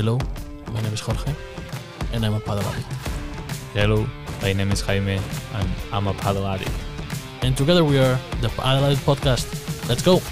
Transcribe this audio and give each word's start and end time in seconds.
Hello, 0.00 0.16
my 0.72 0.80
name 0.80 0.94
is 0.94 1.00
Jorge, 1.00 1.30
and 2.14 2.24
I'm 2.24 2.32
a 2.32 2.40
paddle 2.40 2.64
addict. 2.64 2.86
Hello, 3.74 4.06
my 4.40 4.54
name 4.54 4.72
is 4.72 4.80
Jaime, 4.80 5.20
and 5.52 5.68
I'm 5.92 6.06
a 6.06 6.14
paddle 6.14 6.46
addict. 6.46 6.70
And 7.42 7.54
together 7.54 7.84
we 7.84 7.98
are 7.98 8.18
the 8.40 8.48
Paddle 8.48 8.86
Addict 8.86 9.04
Podcast. 9.04 9.44
Let's 9.90 10.00
go! 10.00 10.22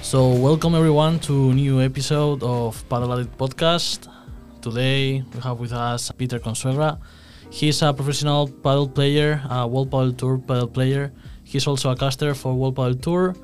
So, 0.00 0.30
welcome 0.32 0.74
everyone 0.74 1.20
to 1.28 1.50
a 1.50 1.54
new 1.54 1.82
episode 1.82 2.42
of 2.42 2.82
Paddle 2.88 3.12
Addict 3.12 3.36
Podcast. 3.36 4.08
Today 4.62 5.22
we 5.34 5.40
have 5.40 5.60
with 5.60 5.74
us 5.74 6.10
Peter 6.12 6.38
Consuegra. 6.38 6.98
He's 7.50 7.82
a 7.82 7.92
professional 7.92 8.48
paddle 8.48 8.88
player, 8.88 9.42
a 9.50 9.68
World 9.68 9.90
Padel 9.90 10.16
Tour 10.16 10.38
paddle 10.38 10.68
player. 10.68 11.12
He's 11.48 11.66
also 11.66 11.90
a 11.90 11.96
caster 11.96 12.34
for 12.34 12.52
World 12.54 12.76
Padel 12.76 13.00
Tour. 13.00 13.34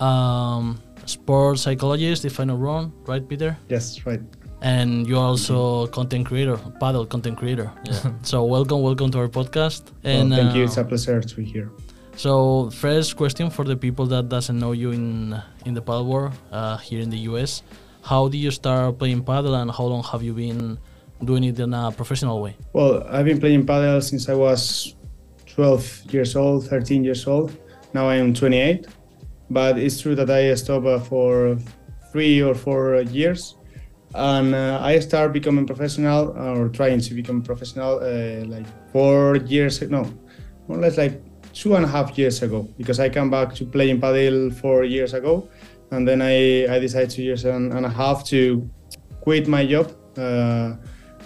Um, 0.00 0.80
sports 1.04 1.62
psychologist, 1.62 2.24
if 2.24 2.40
I'm 2.40 2.48
not 2.48 2.58
wrong, 2.58 2.92
right, 3.06 3.26
Peter? 3.28 3.56
Yes, 3.68 4.04
right. 4.06 4.20
And 4.62 5.06
you're 5.06 5.20
also 5.22 5.86
content 5.88 6.24
creator, 6.26 6.56
paddle 6.80 7.04
content 7.04 7.36
creator. 7.36 7.70
Yeah. 7.84 8.12
so 8.22 8.44
welcome, 8.44 8.80
welcome 8.80 9.10
to 9.10 9.18
our 9.20 9.28
podcast. 9.28 9.82
And 10.02 10.30
well, 10.30 10.38
thank 10.40 10.56
you. 10.56 10.62
uh, 10.62 10.66
It's 10.66 10.78
a 10.78 10.84
pleasure 10.84 11.20
to 11.20 11.36
be 11.36 11.44
here. 11.44 11.70
so 12.16 12.70
first 12.70 13.16
question 13.20 13.50
for 13.50 13.64
the 13.68 13.76
people 13.76 14.06
that 14.06 14.30
doesn't 14.30 14.58
know 14.58 14.72
you 14.72 14.90
in 14.96 15.36
in 15.68 15.74
the 15.76 15.82
paddle 15.84 16.06
world 16.08 16.32
uh, 16.50 16.78
here 16.80 17.00
in 17.04 17.10
the 17.12 17.20
US, 17.28 17.62
how 18.00 18.28
did 18.32 18.38
you 18.40 18.50
start 18.50 18.96
playing 18.98 19.20
paddle 19.22 19.54
and 19.60 19.68
how 19.70 19.84
long 19.84 20.02
have 20.10 20.22
you 20.24 20.32
been 20.32 20.78
doing 21.22 21.44
it 21.44 21.60
in 21.60 21.74
a 21.74 21.92
professional 21.92 22.40
way? 22.40 22.56
Well, 22.72 23.04
I've 23.12 23.26
been 23.28 23.38
playing 23.44 23.66
paddle 23.68 24.00
since 24.00 24.30
I 24.32 24.34
was 24.34 24.96
12 25.56 26.12
years 26.12 26.36
old, 26.36 26.68
13 26.68 27.02
years 27.02 27.26
old. 27.26 27.56
Now 27.94 28.08
I 28.08 28.16
am 28.16 28.34
28. 28.34 28.86
But 29.48 29.78
it's 29.78 30.00
true 30.00 30.14
that 30.14 30.30
I 30.30 30.54
stopped 30.54 30.86
uh, 30.86 30.98
for 31.00 31.56
three 32.12 32.42
or 32.42 32.54
four 32.54 33.00
years. 33.02 33.56
And 34.14 34.54
uh, 34.54 34.78
I 34.82 35.00
started 35.00 35.32
becoming 35.32 35.66
professional 35.66 36.36
or 36.38 36.68
trying 36.68 37.00
to 37.00 37.14
become 37.14 37.42
professional 37.42 38.00
uh, 38.00 38.44
like 38.46 38.66
four 38.92 39.36
years, 39.36 39.80
no, 39.82 40.04
more 40.68 40.78
or 40.78 40.80
less 40.80 40.98
like 40.98 41.20
two 41.52 41.74
and 41.74 41.84
a 41.84 41.88
half 41.88 42.18
years 42.18 42.42
ago 42.42 42.68
because 42.76 43.00
I 43.00 43.08
came 43.08 43.30
back 43.30 43.54
to 43.54 43.64
playing 43.64 44.00
paddle 44.00 44.50
four 44.50 44.84
years 44.84 45.14
ago. 45.14 45.48
And 45.90 46.06
then 46.06 46.20
I, 46.20 46.66
I 46.74 46.78
decided 46.78 47.10
two 47.10 47.22
years 47.22 47.44
and, 47.44 47.72
and 47.72 47.86
a 47.86 47.88
half 47.88 48.24
to 48.26 48.68
quit 49.22 49.48
my 49.48 49.64
job 49.66 49.92
uh, 50.18 50.76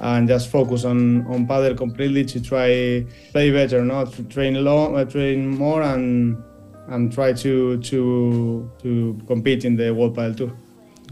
and 0.01 0.27
just 0.27 0.51
focus 0.51 0.85
on, 0.85 1.27
on 1.27 1.47
paddle 1.47 1.75
completely 1.75 2.25
to 2.25 2.43
try 2.43 3.05
play 3.33 3.51
better, 3.51 3.85
not 3.85 4.13
to 4.15 4.23
train 4.25 4.63
long, 4.65 4.97
uh, 4.97 5.05
train 5.05 5.47
more 5.47 5.83
and 5.83 6.43
and 6.89 7.13
try 7.13 7.33
to 7.33 7.79
to 7.79 8.71
to 8.83 9.21
compete 9.27 9.65
in 9.65 9.77
the 9.77 9.95
World 9.95 10.17
Padel 10.17 10.37
Tour. 10.37 10.53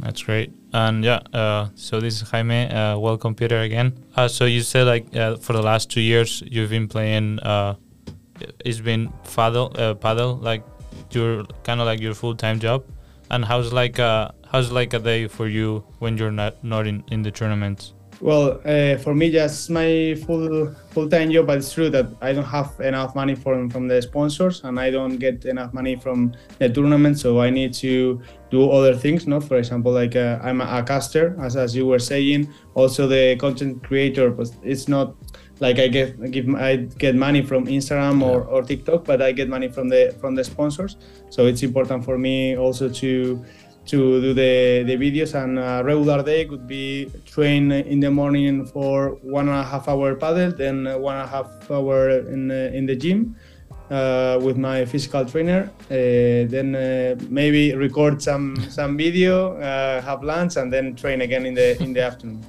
That's 0.01 0.23
great. 0.23 0.53
And 0.73 1.05
yeah, 1.05 1.21
uh, 1.33 1.69
so 1.75 2.01
this 2.01 2.21
is 2.23 2.31
Jaime. 2.31 2.69
Uh, 2.69 2.99
welcome, 2.99 3.35
Peter, 3.35 3.61
again. 3.61 4.05
Uh, 4.17 4.29
so 4.29 4.45
you 4.45 4.63
said 4.63 4.87
like 4.87 5.15
uh, 5.15 5.37
for 5.37 5.53
the 5.53 5.63
last 5.63 5.91
two 5.91 6.01
years 6.01 6.43
you've 6.47 6.71
been 6.71 6.89
playing. 6.89 7.41
Uh, 7.41 7.75
it's 8.65 8.81
been 8.81 9.13
paddle, 9.35 9.71
paddle, 9.97 10.37
like 10.37 10.63
your 11.11 11.45
kind 11.65 11.81
of 11.81 11.87
like 11.87 12.01
your 12.01 12.15
full 12.15 12.37
time 12.37 12.61
job. 12.61 12.85
And 13.31 13.45
how's 13.45 13.73
like 13.73 13.99
how's 13.99 14.71
like 14.73 14.95
a 14.95 14.99
day 14.99 15.27
for 15.27 15.49
you 15.49 15.85
when 15.99 16.17
you're 16.17 16.31
not 16.31 16.63
not 16.63 16.87
in 16.87 17.05
in 17.11 17.23
the 17.23 17.31
tournaments? 17.31 17.95
Well, 18.21 18.61
uh, 18.65 18.97
for 18.99 19.15
me, 19.15 19.31
just 19.31 19.71
my 19.71 20.17
full 20.27 20.75
full 20.91 21.09
time 21.09 21.31
job, 21.31 21.47
but 21.47 21.59
it's 21.59 21.73
true 21.73 21.89
that 21.91 22.09
I 22.21 22.33
don't 22.33 22.45
have 22.45 22.79
enough 22.81 23.15
money 23.15 23.37
from 23.37 23.71
from 23.71 23.87
the 23.87 24.03
sponsors, 24.03 24.65
and 24.65 24.81
I 24.81 24.91
don't 24.91 25.19
get 25.19 25.45
enough 25.45 25.73
money 25.73 25.95
from 25.95 26.35
the 26.59 26.69
tournament, 26.69 27.19
so 27.19 27.41
I 27.41 27.51
need 27.51 27.75
to 27.75 28.21
do 28.51 28.71
other 28.71 28.97
things. 28.97 29.29
Not, 29.29 29.45
for 29.45 29.57
example, 29.57 29.93
like 29.93 30.17
uh, 30.17 30.41
I'm 30.43 30.61
a, 30.61 30.65
a 30.65 30.83
caster, 30.83 31.37
as 31.41 31.55
as 31.55 31.77
you 31.77 31.87
were 31.87 32.01
saying. 32.01 32.49
Also, 32.75 33.07
the 33.07 33.37
content 33.37 33.85
creator, 33.85 34.31
but 34.31 34.51
it's 34.65 34.89
not 34.89 35.15
like 35.61 35.79
I 35.79 35.87
get 35.87 36.31
give 36.33 36.53
I 36.57 36.77
get 36.77 37.15
money 37.15 37.43
from 37.43 37.67
Instagram 37.67 38.23
or, 38.23 38.43
or 38.43 38.63
TikTok, 38.63 39.05
but 39.05 39.23
I 39.23 39.31
get 39.31 39.49
money 39.49 39.69
from 39.69 39.89
the 39.89 40.15
from 40.21 40.35
the 40.35 40.43
sponsors. 40.43 40.97
So 41.31 41.47
it's 41.47 41.63
important 41.63 42.05
for 42.05 42.19
me 42.19 42.57
also 42.57 42.89
to 42.89 43.45
to 43.89 44.21
do 44.21 44.35
the, 44.35 44.85
the 44.87 44.97
videos 44.97 45.35
and 45.35 45.59
a 45.59 45.83
regular 45.83 46.23
day 46.23 46.45
could 46.45 46.67
be 46.67 47.11
train 47.27 47.73
in 47.73 48.01
the 48.01 48.11
morning 48.11 48.67
for 48.67 49.19
one 49.23 49.49
and 49.49 49.59
a 49.59 49.65
half 49.65 49.89
hour 49.89 50.15
paddle 50.15 50.53
then 50.53 50.85
one 51.01 51.17
and 51.17 51.25
a 51.25 51.27
half 51.27 51.71
hour 51.71 52.11
in, 52.11 52.51
uh, 52.51 52.71
in 52.75 52.87
the 52.87 52.95
gym 52.95 53.35
uh, 53.91 54.39
with 54.43 54.57
my 54.57 54.85
physical 54.85 55.25
trainer. 55.25 55.71
Uh, 55.85 56.45
then 56.49 56.75
uh, 56.75 57.17
maybe 57.31 57.75
record 57.75 58.21
some 58.23 58.57
some 58.69 58.97
video 58.97 59.57
uh, 59.57 60.03
have 60.03 60.23
lunch 60.23 60.57
and 60.57 60.73
then 60.73 60.95
train 60.95 61.23
again 61.23 61.47
in 61.47 61.55
the 61.55 61.83
in 61.83 61.93
the 61.93 62.03
afternoon. 62.03 62.45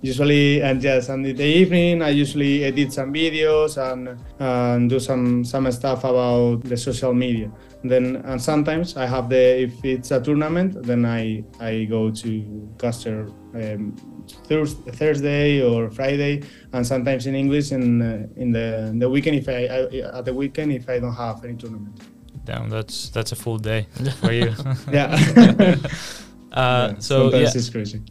Usually 0.00 0.62
and 0.62 0.80
yes 0.80 1.08
and 1.08 1.26
in 1.26 1.34
the 1.34 1.44
evening 1.44 2.02
i 2.02 2.10
usually 2.10 2.62
edit 2.62 2.92
some 2.92 3.12
videos 3.12 3.76
and, 3.76 4.16
and 4.38 4.88
do 4.88 5.00
some 5.00 5.44
some 5.44 5.70
stuff 5.72 6.04
about 6.04 6.62
the 6.62 6.76
social 6.76 7.12
media 7.12 7.50
then 7.84 8.16
and 8.16 8.40
sometimes 8.42 8.96
i 8.96 9.06
have 9.06 9.28
the 9.28 9.62
if 9.62 9.84
it's 9.84 10.10
a 10.10 10.20
tournament 10.20 10.82
then 10.82 11.04
i 11.04 11.42
i 11.60 11.84
go 11.84 12.10
to 12.10 12.68
caster 12.78 13.28
um, 13.54 13.94
thursday 14.92 15.62
or 15.62 15.90
friday 15.90 16.42
and 16.72 16.86
sometimes 16.86 17.26
in 17.26 17.34
english 17.34 17.70
in 17.72 18.02
uh, 18.02 18.26
in 18.36 18.50
the 18.50 18.86
in 18.88 18.98
the 18.98 19.08
weekend 19.08 19.36
if 19.36 19.48
I, 19.48 19.66
I 19.66 20.18
at 20.18 20.24
the 20.24 20.34
weekend 20.34 20.72
if 20.72 20.88
i 20.88 20.98
don't 20.98 21.14
have 21.14 21.44
any 21.44 21.54
tournament 21.54 22.00
Damn, 22.44 22.70
that's 22.70 23.10
that's 23.10 23.32
a 23.32 23.36
full 23.36 23.58
day 23.58 23.86
for 24.20 24.32
you. 24.32 24.54
yeah 24.90 25.76
Uh, 26.50 26.92
Yeah, 26.94 26.98
so 26.98 27.30
yeah, 27.34 27.52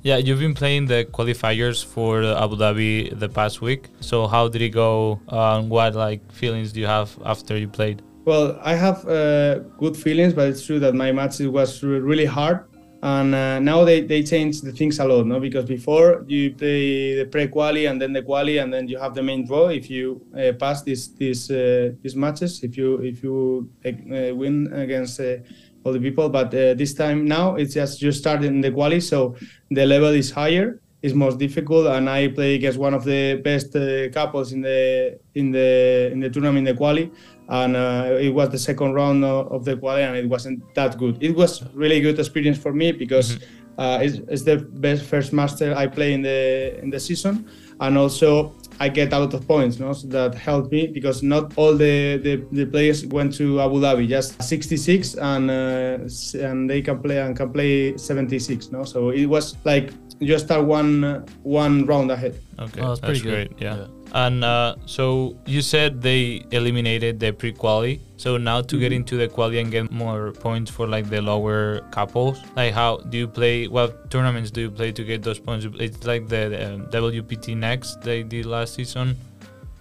yeah, 0.04 0.18
you've 0.18 0.40
been 0.40 0.54
playing 0.54 0.86
the 0.86 1.06
qualifiers 1.06 1.84
for 1.84 2.24
Abu 2.24 2.56
Dhabi 2.56 3.18
the 3.18 3.30
past 3.30 3.62
week. 3.62 3.90
So 4.00 4.28
how 4.28 4.48
did 4.48 4.62
it 4.62 4.70
go? 4.70 5.20
And 5.28 5.70
what 5.70 5.96
like 5.96 6.32
feelings 6.32 6.72
do 6.72 6.80
you 6.80 6.86
have 6.86 7.18
after 7.26 7.58
you 7.58 7.68
played? 7.68 8.02
Well, 8.28 8.60
I 8.62 8.76
have 8.76 9.08
uh, 9.08 9.60
good 9.80 9.96
feelings, 9.96 10.34
but 10.34 10.50
it's 10.50 10.66
true 10.66 10.80
that 10.80 10.94
my 10.94 11.14
match 11.14 11.40
was 11.40 11.82
really 11.82 12.26
hard, 12.26 12.66
and 13.02 13.34
uh, 13.34 13.60
now 13.60 13.86
they, 13.86 14.02
they 14.02 14.22
changed 14.22 14.66
the 14.66 14.74
things 14.74 15.00
a 15.00 15.06
lot, 15.06 15.26
no? 15.26 15.40
Because 15.40 15.64
before 15.64 16.26
you 16.28 16.54
play 16.54 17.16
the 17.16 17.24
pre-quali 17.24 17.86
and 17.86 18.02
then 18.02 18.12
the 18.12 18.22
quali, 18.22 18.58
and 18.58 18.74
then 18.74 18.90
you 18.90 19.00
have 19.00 19.16
the 19.16 19.24
main 19.24 19.48
draw. 19.48 19.70
If 19.70 19.90
you 19.90 20.28
uh, 20.38 20.52
pass 20.60 20.84
these 20.84 21.16
these 21.16 21.50
uh, 21.50 21.94
these 22.04 22.18
matches, 22.18 22.66
if 22.66 22.76
you 22.76 22.96
if 22.96 23.24
you 23.24 23.70
uh, 23.86 24.36
win 24.36 24.74
against 24.74 25.22
uh, 25.22 25.38
all 25.86 25.94
the 25.94 26.02
people, 26.02 26.28
but 26.28 26.48
uh, 26.48 26.74
this 26.74 26.94
time 26.94 27.24
now 27.24 27.56
it's 27.56 27.76
just 27.76 28.02
you 28.02 28.12
start 28.12 28.44
in 28.44 28.60
the 28.60 28.72
quali, 28.72 29.00
so 29.00 29.38
the 29.72 29.86
level 29.86 30.10
is 30.10 30.32
higher. 30.32 30.82
It's 31.02 31.14
most 31.14 31.38
difficult, 31.38 31.86
and 31.88 32.10
I 32.10 32.28
play 32.28 32.56
against 32.56 32.80
one 32.80 32.94
of 32.96 33.06
the 33.06 33.40
best 33.42 33.74
uh, 33.76 34.10
couples 34.10 34.52
in 34.52 34.62
the 34.62 35.18
in 35.36 35.52
the 35.52 36.10
in 36.12 36.20
the 36.20 36.30
tournament, 36.30 36.68
in 36.68 36.74
the 36.74 36.78
quali, 36.78 37.12
and 37.50 37.76
uh, 37.76 38.18
it 38.20 38.30
was 38.30 38.50
the 38.50 38.58
second 38.58 38.94
round 38.94 39.24
of, 39.24 39.64
the 39.66 39.78
quali, 39.78 40.04
and 40.04 40.16
it 40.18 40.28
wasn't 40.28 40.62
that 40.76 40.98
good. 40.98 41.22
It 41.22 41.36
was 41.36 41.64
really 41.74 42.02
good 42.02 42.20
experience 42.20 42.58
for 42.58 42.74
me 42.74 42.92
because 42.92 43.40
uh, 43.78 44.00
it's, 44.02 44.18
it's 44.28 44.44
the 44.44 44.58
best 44.58 45.04
first 45.04 45.34
master 45.34 45.74
I 45.76 45.88
play 45.88 46.14
in 46.14 46.22
the 46.22 46.80
in 46.82 46.90
the 46.90 47.00
season, 47.00 47.48
and 47.80 47.98
also 47.98 48.54
I 48.80 48.90
get 48.90 49.14
a 49.14 49.20
lot 49.20 49.34
of 49.34 49.48
points, 49.48 49.80
no? 49.80 49.94
So 49.94 50.08
that 50.08 50.36
helped 50.36 50.72
me 50.72 50.88
because 50.88 51.24
not 51.24 51.58
all 51.58 51.76
the, 51.76 52.18
the, 52.18 52.46
the 52.52 52.66
players 52.66 53.06
went 53.06 53.36
to 53.36 53.62
Abu 53.62 53.80
Dhabi, 53.82 54.08
just 54.08 54.42
66, 54.42 55.16
and 55.16 55.50
uh, 55.50 56.44
and 56.46 56.70
they 56.70 56.82
can 56.82 57.00
play 57.02 57.20
and 57.20 57.36
can 57.36 57.52
play 57.52 57.98
76, 57.98 58.72
no? 58.72 58.84
So 58.84 59.10
it 59.10 59.26
was 59.26 59.56
like 59.64 59.92
you 60.20 60.38
start 60.40 60.64
one 60.66 61.26
one 61.44 61.86
round 61.86 62.12
ahead. 62.12 62.40
Okay, 62.60 62.82
Oh, 62.82 62.90
that's 62.96 63.00
pretty 63.02 63.22
good. 63.22 63.50
great. 63.50 63.62
Yeah. 63.62 63.88
And 64.14 64.44
uh, 64.44 64.76
so 64.86 65.36
you 65.46 65.62
said 65.62 66.02
they 66.02 66.42
eliminated 66.52 67.20
the 67.20 67.32
pre-quali. 67.34 68.00
So 68.16 68.38
now 68.38 68.62
to 68.62 68.80
get 68.80 68.92
into 68.94 69.18
the 69.18 69.28
quali 69.28 69.60
and 69.60 69.70
get 69.70 69.92
more 69.92 70.32
points 70.32 70.72
for 70.72 70.88
like 70.88 71.10
the 71.10 71.22
lower 71.22 71.82
couples, 71.92 72.42
like 72.56 72.74
how 72.74 72.98
do 73.10 73.18
you 73.18 73.28
play? 73.28 73.68
What 73.68 74.10
tournaments 74.10 74.50
do 74.50 74.62
you 74.62 74.72
play 74.72 74.92
to 74.94 75.04
get 75.04 75.24
those 75.24 75.40
points? 75.40 75.68
It's 75.80 76.06
like 76.08 76.30
the 76.30 76.74
um, 76.74 76.88
WPT 76.88 77.56
next 77.58 78.02
they 78.02 78.24
did 78.24 78.46
last 78.46 78.76
season, 78.76 79.18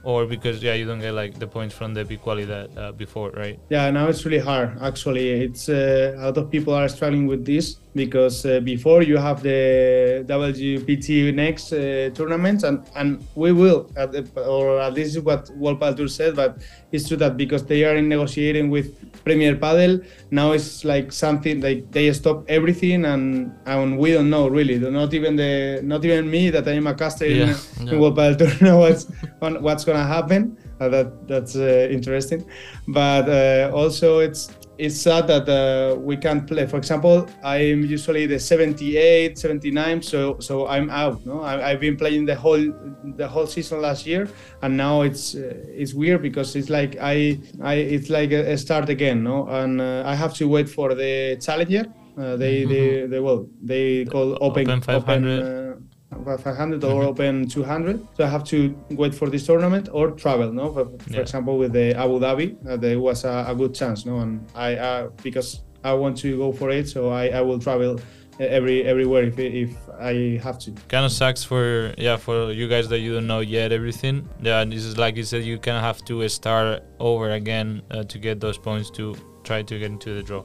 or 0.03 0.27
because 0.27 0.61
yeah 0.63 0.75
you 0.75 0.85
don't 0.85 1.01
get 1.01 1.15
like 1.15 1.39
the 1.39 1.47
points 1.47 1.75
from 1.75 1.95
the 1.95 2.05
pre-quali 2.05 2.45
that 2.47 2.77
uh, 2.77 2.93
before, 2.93 3.31
right? 3.31 3.59
Yeah, 3.71 3.89
now 3.93 4.09
it's 4.09 4.25
really 4.27 4.43
hard. 4.43 4.77
Actually, 4.83 5.31
it's 5.31 5.69
uh, 5.69 6.15
a 6.19 6.25
lot 6.27 6.37
of 6.37 6.51
people 6.51 6.75
are 6.75 6.89
struggling 6.89 7.27
with 7.29 7.47
this 7.47 7.77
because 7.97 8.45
uh, 8.47 8.61
before 8.61 9.03
you 9.03 9.17
have 9.17 9.43
the 9.43 10.25
WPT 10.29 11.35
next 11.35 11.73
uh, 11.73 12.11
tournaments, 12.15 12.63
and 12.63 12.85
and 12.95 13.27
we 13.35 13.53
will, 13.53 13.91
at 13.97 14.13
the, 14.13 14.23
or 14.45 14.81
at 14.81 14.95
least 14.95 15.23
what 15.23 15.51
World 15.57 15.81
Padel 15.81 15.97
Tour 15.97 16.09
said, 16.09 16.37
but 16.37 16.59
it's 16.93 17.09
true 17.09 17.17
that 17.17 17.37
because 17.37 17.65
they 17.65 17.85
are 17.85 17.97
in 17.97 18.09
negotiating 18.09 18.71
with 18.71 18.95
Premier 19.25 19.57
Padel, 19.57 20.05
now 20.31 20.53
it's 20.53 20.85
like 20.85 21.11
something 21.11 21.61
like 21.61 21.91
they 21.91 22.13
stop 22.13 22.45
everything, 22.49 23.05
and 23.07 23.53
and 23.67 23.99
we 23.99 24.13
don't 24.13 24.31
know 24.31 24.47
really. 24.49 24.79
Not 24.79 25.15
even 25.15 25.37
the 25.37 25.81
not 25.83 26.05
even 26.05 26.31
me 26.31 26.51
that 26.51 26.69
I 26.69 26.73
am 26.73 26.87
a 26.87 26.95
caster 26.95 27.27
Yeah, 27.27 27.57
in, 27.81 27.87
yeah. 27.87 27.93
in 27.93 28.01
World 28.01 28.17
Padel 28.17 28.39
Tour 28.59 28.69
know 28.69 28.79
what's 28.79 29.07
what's 29.41 29.85
gonna 29.85 30.07
happen 30.07 30.57
uh, 30.81 30.89
that 30.89 31.27
that's 31.29 31.57
uh, 31.57 31.89
interesting. 31.91 32.45
But 32.89 33.29
uh, 33.29 33.71
also 33.75 34.19
it's 34.19 34.51
it's 34.79 35.01
sad 35.01 35.27
that 35.29 35.49
uh, 35.49 35.97
we 35.97 36.17
can't 36.17 36.47
play. 36.47 36.67
For 36.67 36.77
example, 36.77 37.29
I'm 37.43 37.85
usually 37.85 38.27
the 38.27 38.39
78, 38.39 39.39
79, 39.39 40.03
so 40.03 40.39
so 40.41 40.67
I'm 40.67 40.91
out. 40.91 41.25
No, 41.25 41.43
I, 41.43 41.71
have 41.71 41.81
been 41.81 41.97
playing 41.97 42.27
the 42.27 42.35
whole 42.35 42.73
the 43.17 43.29
whole 43.29 43.47
season 43.47 43.81
last 43.83 44.07
year, 44.07 44.29
and 44.63 44.77
now 44.77 45.03
it's 45.03 45.35
uh, 45.35 45.55
it's 45.67 45.95
weird 45.95 46.23
because 46.23 46.57
it's 46.57 46.71
like 46.71 46.97
I 47.01 47.39
I 47.63 47.75
it's 47.75 48.11
like 48.11 48.33
a, 48.33 48.57
start 48.57 48.89
again. 48.89 49.23
No, 49.23 49.49
and 49.49 49.81
uh, 49.81 50.03
I 50.07 50.15
have 50.15 50.35
to 50.35 50.49
wait 50.49 50.69
for 50.69 50.95
the 50.95 51.39
challenger. 51.41 51.87
Uh, 52.19 52.37
they, 52.37 52.63
mm-hmm. 52.63 52.71
they 52.71 53.07
they 53.07 53.21
well 53.21 53.49
they 53.63 54.05
call 54.07 54.39
open 54.41 54.69
open 54.69 54.81
500. 54.81 55.43
Open, 55.43 55.86
uh, 56.13 56.37
500 56.37 56.85
or 56.85 57.03
open 57.05 57.49
200 57.49 58.07
so 58.17 58.25
i 58.25 58.29
have 58.29 58.45
to 58.45 58.77
wait 58.91 59.15
for 59.15 59.29
this 59.29 59.47
tournament 59.47 59.89
or 59.93 60.11
travel 60.13 60.53
no 60.53 60.73
for, 60.73 60.85
for 60.99 61.11
yeah. 61.11 61.21
example 61.21 61.59
with 61.59 61.73
the 61.73 61.95
abu 61.97 62.19
dhabi 62.19 62.57
uh, 62.69 62.77
there 62.77 62.99
was 63.01 63.25
a, 63.25 63.45
a, 63.49 63.55
good 63.55 63.75
chance 63.75 64.07
no 64.07 64.21
and 64.21 64.47
i 64.55 64.75
uh, 64.77 65.09
because 65.23 65.63
i 65.85 65.93
want 65.93 66.17
to 66.17 66.37
go 66.37 66.53
for 66.53 66.71
it 66.71 66.89
so 66.89 67.11
i, 67.11 67.29
I 67.29 67.41
will 67.41 67.59
travel 67.59 67.99
every 68.39 68.85
everywhere 68.85 69.25
if, 69.25 69.39
if 69.39 69.71
I 69.99 70.39
have 70.43 70.59
to. 70.59 70.73
Kind 70.89 71.07
of 71.07 71.13
sucks 71.13 71.43
for 71.43 71.95
yeah 71.97 72.17
for 72.17 72.53
you 72.53 72.69
guys 72.69 72.87
that 72.91 72.99
you 72.99 73.15
don't 73.15 73.27
know 73.27 73.41
yet 73.41 73.73
everything. 73.73 74.29
Yeah, 74.43 74.63
this 74.65 74.85
is 74.85 74.99
like 74.99 75.17
you 75.17 75.23
said, 75.23 75.45
you 75.45 75.59
kind 75.59 75.79
of 75.79 75.83
have 75.83 76.05
to 76.05 76.29
start 76.29 76.83
over 77.01 77.31
again 77.31 77.81
uh, 77.91 78.05
to 78.05 78.19
get 78.19 78.41
those 78.41 78.59
points 78.59 78.91
to 78.91 79.17
try 79.43 79.63
to 79.63 79.79
get 79.79 79.91
into 79.91 80.13
the 80.13 80.23
draw 80.23 80.45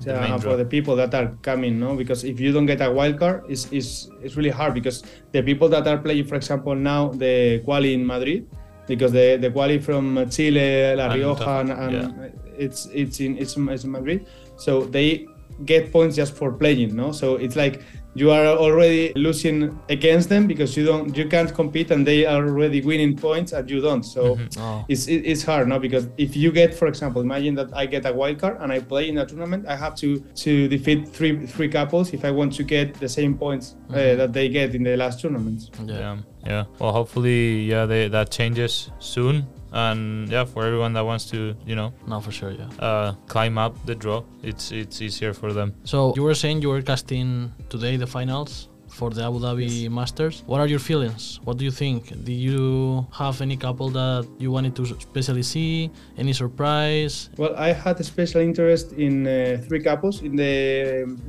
yeah, 0.00 0.36
for 0.38 0.56
the 0.56 0.64
people 0.64 0.96
that 0.96 1.14
are 1.14 1.36
coming, 1.42 1.78
no, 1.78 1.94
because 1.94 2.24
if 2.24 2.40
you 2.40 2.52
don't 2.52 2.66
get 2.66 2.80
a 2.80 2.90
wild 2.90 3.18
card, 3.18 3.44
it's, 3.48 3.70
it's 3.70 4.10
it's 4.22 4.36
really 4.36 4.50
hard 4.50 4.74
because 4.74 5.04
the 5.32 5.42
people 5.42 5.68
that 5.68 5.86
are 5.86 5.98
playing, 5.98 6.26
for 6.26 6.34
example, 6.34 6.74
now 6.74 7.08
the 7.08 7.60
quali 7.64 7.94
in 7.94 8.04
Madrid, 8.04 8.48
because 8.86 9.12
the 9.12 9.36
the 9.36 9.50
quali 9.50 9.78
from 9.78 10.28
Chile, 10.30 10.96
La 10.96 11.12
Rioja, 11.12 11.60
and, 11.60 11.70
and 11.70 11.92
yeah. 11.92 12.28
it's 12.58 12.86
it's 12.86 13.20
in 13.20 13.38
it's, 13.38 13.56
it's 13.56 13.84
in 13.84 13.90
Madrid, 13.90 14.26
so 14.56 14.82
they 14.82 15.26
get 15.64 15.92
points 15.92 16.16
just 16.16 16.34
for 16.34 16.52
playing, 16.52 16.94
no. 16.94 17.12
So 17.12 17.36
it's 17.36 17.56
like 17.56 17.82
you 18.14 18.30
are 18.30 18.46
already 18.46 19.12
losing 19.14 19.78
against 19.88 20.28
them 20.28 20.46
because 20.46 20.76
you 20.76 20.84
don't 20.84 21.16
you 21.16 21.28
can't 21.28 21.54
compete 21.54 21.90
and 21.90 22.06
they 22.06 22.26
are 22.26 22.44
already 22.44 22.80
winning 22.80 23.16
points 23.16 23.52
and 23.52 23.70
you 23.70 23.80
don't. 23.80 24.02
So 24.02 24.36
mm-hmm. 24.36 24.60
oh. 24.60 24.84
it's 24.88 25.06
it's 25.08 25.42
hard 25.42 25.68
no? 25.68 25.78
Because 25.78 26.08
if 26.16 26.36
you 26.36 26.50
get 26.52 26.74
for 26.74 26.88
example 26.88 27.20
imagine 27.20 27.54
that 27.54 27.74
i 27.76 27.86
get 27.86 28.06
a 28.06 28.12
wild 28.12 28.38
card 28.38 28.56
and 28.60 28.72
i 28.72 28.78
play 28.80 29.08
in 29.08 29.18
a 29.18 29.26
tournament 29.26 29.66
i 29.66 29.76
have 29.76 29.94
to 29.96 30.20
to 30.44 30.68
defeat 30.68 31.08
three 31.08 31.46
three 31.46 31.68
couples 31.68 32.12
if 32.12 32.24
i 32.24 32.30
want 32.30 32.52
to 32.52 32.62
get 32.62 32.94
the 32.94 33.08
same 33.08 33.36
points 33.36 33.74
uh, 33.90 33.92
mm-hmm. 33.92 33.94
uh, 33.94 34.14
that 34.16 34.32
they 34.32 34.48
get 34.48 34.74
in 34.74 34.82
the 34.82 34.96
last 34.96 35.20
tournaments. 35.20 35.70
Yeah. 35.84 36.18
Yeah. 36.46 36.64
Well 36.78 36.92
hopefully 36.92 37.62
yeah 37.62 37.86
they, 37.86 38.08
that 38.08 38.30
changes 38.30 38.90
soon 38.98 39.46
and 39.72 40.28
yeah 40.28 40.44
for 40.44 40.64
everyone 40.64 40.92
that 40.92 41.04
wants 41.04 41.26
to 41.30 41.54
you 41.66 41.74
know 41.74 41.92
no 42.06 42.20
for 42.20 42.32
sure 42.32 42.50
yeah. 42.50 42.68
uh, 42.78 43.12
climb 43.26 43.58
up 43.58 43.74
the 43.86 43.94
draw 43.94 44.22
it's 44.42 44.72
it's 44.72 45.02
easier 45.02 45.32
for 45.34 45.52
them. 45.52 45.74
So 45.84 46.14
you 46.16 46.22
were 46.22 46.34
saying 46.34 46.62
you 46.62 46.68
were 46.68 46.82
casting 46.82 47.52
today 47.68 47.96
the 47.96 48.06
finals 48.06 48.68
for 48.98 49.10
the 49.10 49.22
Abu 49.28 49.38
Dhabi 49.38 49.68
yes. 49.82 49.90
Masters. 49.90 50.42
What 50.50 50.60
are 50.62 50.66
your 50.74 50.82
feelings? 50.90 51.38
What 51.44 51.56
do 51.60 51.64
you 51.64 51.70
think? 51.70 52.00
Do 52.28 52.32
you 52.32 53.06
have 53.12 53.40
any 53.40 53.56
couple 53.56 53.88
that 54.00 54.26
you 54.42 54.50
wanted 54.50 54.74
to 54.78 54.82
especially 54.82 55.44
see? 55.44 55.90
Any 56.22 56.32
surprise? 56.32 57.30
Well, 57.38 57.54
I 57.56 57.70
had 57.84 57.96
a 58.00 58.04
special 58.12 58.40
interest 58.40 58.86
in 59.06 59.14
uh, 59.26 59.62
three 59.66 59.82
couples 59.88 60.16
in 60.22 60.34
the 60.42 60.54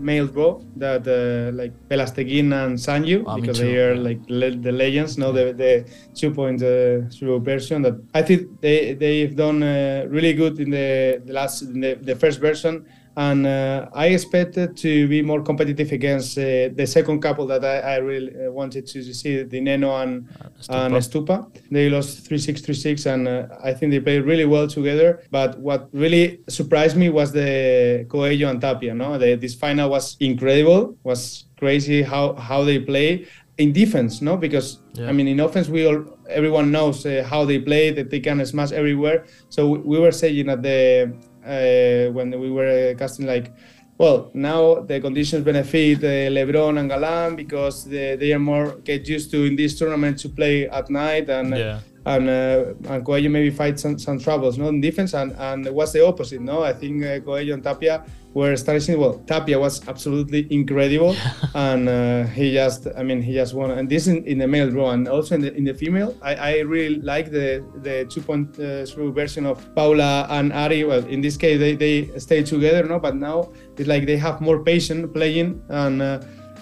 male 0.09 0.27
draw 0.27 0.51
that 0.83 1.03
uh, 1.07 1.55
like 1.59 1.73
Belasteguin 1.89 2.47
and 2.61 2.71
Sanyo 2.85 3.23
oh, 3.27 3.35
because 3.39 3.59
they 3.59 3.77
are 3.77 3.95
like 3.95 4.21
le- 4.27 4.59
the 4.65 4.73
legends. 4.83 5.17
No, 5.21 5.31
the 5.31 5.45
the 5.63 5.73
2.0 6.13 7.45
version 7.51 7.77
that 7.85 7.95
I 8.19 8.21
think 8.27 8.41
they 8.61 8.95
they've 9.01 9.35
done 9.45 9.59
uh, 9.61 10.05
really 10.15 10.33
good 10.33 10.59
in 10.59 10.69
the, 10.71 11.21
the 11.27 11.33
last 11.39 11.61
in 11.61 11.79
the, 11.85 11.93
the 12.09 12.15
first 12.15 12.39
version 12.39 12.85
and 13.19 13.45
uh, 13.45 13.89
I 13.93 14.07
expected 14.07 14.77
to 14.77 15.05
be 15.09 15.21
more 15.21 15.41
competitive 15.41 15.91
against 15.91 16.37
uh, 16.37 16.69
the 16.73 16.85
second 16.87 17.19
couple 17.19 17.45
that 17.47 17.65
I, 17.65 17.95
I 17.95 17.95
really 17.97 18.31
uh, 18.33 18.49
wanted 18.49 18.87
to 18.87 19.13
see, 19.13 19.43
Di 19.43 19.59
Nenno 19.59 20.01
and, 20.01 20.29
Stupa. 20.61 20.85
and 20.85 20.95
Stupa. 20.95 21.51
They 21.69 21.89
lost 21.89 22.29
3-6, 22.29 22.61
3-6, 22.61 23.13
and 23.13 23.27
uh, 23.27 23.47
I 23.61 23.73
think 23.73 23.91
they 23.91 23.99
played 23.99 24.23
really 24.23 24.45
well 24.45 24.69
together. 24.69 25.21
But 25.31 25.59
what 25.59 25.89
really 25.91 26.39
surprised 26.47 26.95
me 26.95 27.09
was 27.09 27.33
the 27.33 28.05
Coello 28.07 28.49
and 28.49 28.61
Tapia. 28.61 28.93
No, 28.93 29.17
the, 29.17 29.35
this 29.35 29.53
final 29.53 29.89
was 29.89 30.15
incredible. 30.21 30.97
Was 31.03 31.43
crazy 31.57 32.01
how 32.01 32.35
how 32.35 32.63
they 32.63 32.79
play 32.79 33.27
in 33.57 33.73
defense. 33.73 34.21
No, 34.21 34.37
because 34.37 34.79
yeah. 34.93 35.09
I 35.09 35.11
mean 35.11 35.27
in 35.27 35.41
offense 35.41 35.67
we 35.67 35.85
all 35.85 36.05
everyone 36.29 36.71
knows 36.71 37.05
uh, 37.05 37.27
how 37.29 37.43
they 37.43 37.59
play 37.59 37.91
that 37.91 38.09
they 38.09 38.21
can 38.21 38.45
smash 38.45 38.71
everywhere. 38.71 39.25
So 39.49 39.67
we 39.67 39.99
were 39.99 40.13
saying 40.13 40.47
at 40.47 40.61
the 40.63 41.13
uh, 41.45 42.11
when 42.11 42.31
we 42.39 42.49
were 42.51 42.95
casting 42.95 43.25
like 43.25 43.51
well, 43.99 44.31
now 44.33 44.75
the 44.75 45.01
conditions 45.01 45.43
benefit 45.43 45.97
uh, 45.97 46.31
Lebrón 46.31 46.79
and 46.79 46.89
Galan 46.89 47.35
because 47.35 47.83
they, 47.83 48.15
they 48.15 48.31
are 48.31 48.39
more 48.39 48.77
get 48.77 49.05
used 49.09 49.29
to 49.31 49.43
in 49.43 49.57
this 49.57 49.77
tournament 49.77 50.17
to 50.19 50.29
play 50.29 50.69
at 50.69 50.89
night 50.89 51.29
and 51.29 51.49
yeah. 51.55 51.79
and 52.05 52.29
uh, 52.29 52.93
and 52.93 53.05
Coello 53.05 53.29
maybe 53.29 53.49
fight 53.49 53.77
some, 53.77 53.99
some 53.99 54.17
troubles, 54.17 54.57
no, 54.57 54.69
in 54.69 54.79
defense 54.79 55.13
and 55.13 55.33
and 55.37 55.67
what's 55.71 55.91
the 55.91 56.05
opposite, 56.05 56.39
no? 56.39 56.63
I 56.63 56.71
think 56.71 57.03
uh, 57.03 57.19
Coello 57.19 57.53
and 57.55 57.63
Tapia 57.63 58.05
were 58.33 58.55
starting 58.55 58.99
well 58.99 59.19
Tapia 59.25 59.59
was 59.59 59.87
absolutely 59.87 60.47
incredible. 60.49 61.15
And 61.55 61.89
uh, 61.89 62.25
he 62.27 62.53
just 62.53 62.87
I 62.97 63.03
mean 63.03 63.21
he 63.21 63.33
just 63.33 63.53
won 63.53 63.71
and 63.71 63.89
this 63.89 64.07
in, 64.07 64.23
in 64.25 64.37
the 64.37 64.47
male 64.47 64.69
draw 64.69 64.91
and 64.91 65.07
also 65.07 65.35
in 65.35 65.41
the, 65.41 65.53
in 65.55 65.63
the 65.63 65.73
female 65.73 66.15
I, 66.21 66.35
I 66.35 66.59
really 66.59 67.01
like 67.01 67.31
the 67.31 67.65
the 67.81 68.05
2.0 68.05 69.13
version 69.13 69.45
of 69.45 69.57
Paula 69.75 70.27
and 70.29 70.53
Ari. 70.53 70.83
Well 70.83 71.05
in 71.05 71.21
this 71.21 71.37
case 71.37 71.59
they, 71.59 71.75
they 71.75 72.19
stay 72.19 72.43
together 72.43 72.83
no? 72.83 72.99
But 72.99 73.15
now 73.15 73.51
it's 73.77 73.87
like 73.87 74.05
they 74.05 74.17
have 74.17 74.41
more 74.41 74.63
patience 74.63 75.09
playing 75.13 75.61
and 75.69 76.01
uh, 76.01 76.19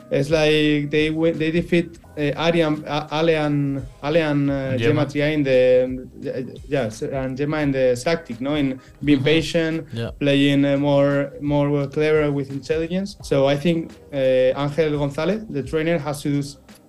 it's 0.09 0.30
like 0.30 0.89
they 0.89 1.09
they 1.09 1.51
defeat 1.51 2.00
uh, 2.18 2.31
Ari 2.36 2.62
and 2.62 2.86
uh, 2.86 3.07
Ale 3.12 3.30
and 3.30 3.86
Ale 4.04 4.18
uh, 4.50 4.77
Gemma. 4.77 5.06
Gemma 5.06 5.31
in 5.31 5.44
the 5.44 6.09
uh, 6.25 6.59
yeah 6.68 6.89
and 7.21 7.38
Gemma 7.38 7.57
in 7.59 7.71
the 7.71 8.01
tactic, 8.01 8.39
no, 8.39 8.56
in 8.56 8.80
being 9.04 9.19
mm-hmm. 9.19 9.25
patient, 9.25 9.88
yeah. 9.94 10.12
playing 10.19 10.65
uh, 10.65 10.77
more 10.77 11.33
more 11.42 11.88
clever 11.88 12.31
with 12.31 12.50
intelligence. 12.51 13.18
So 13.21 13.48
I 13.48 13.57
think 13.57 13.92
uh, 14.13 14.18
Angel 14.18 14.98
Gonzalez, 14.98 15.45
the 15.48 15.63
trainer, 15.63 15.98
has 15.98 16.21
to 16.21 16.42
do 16.42 16.44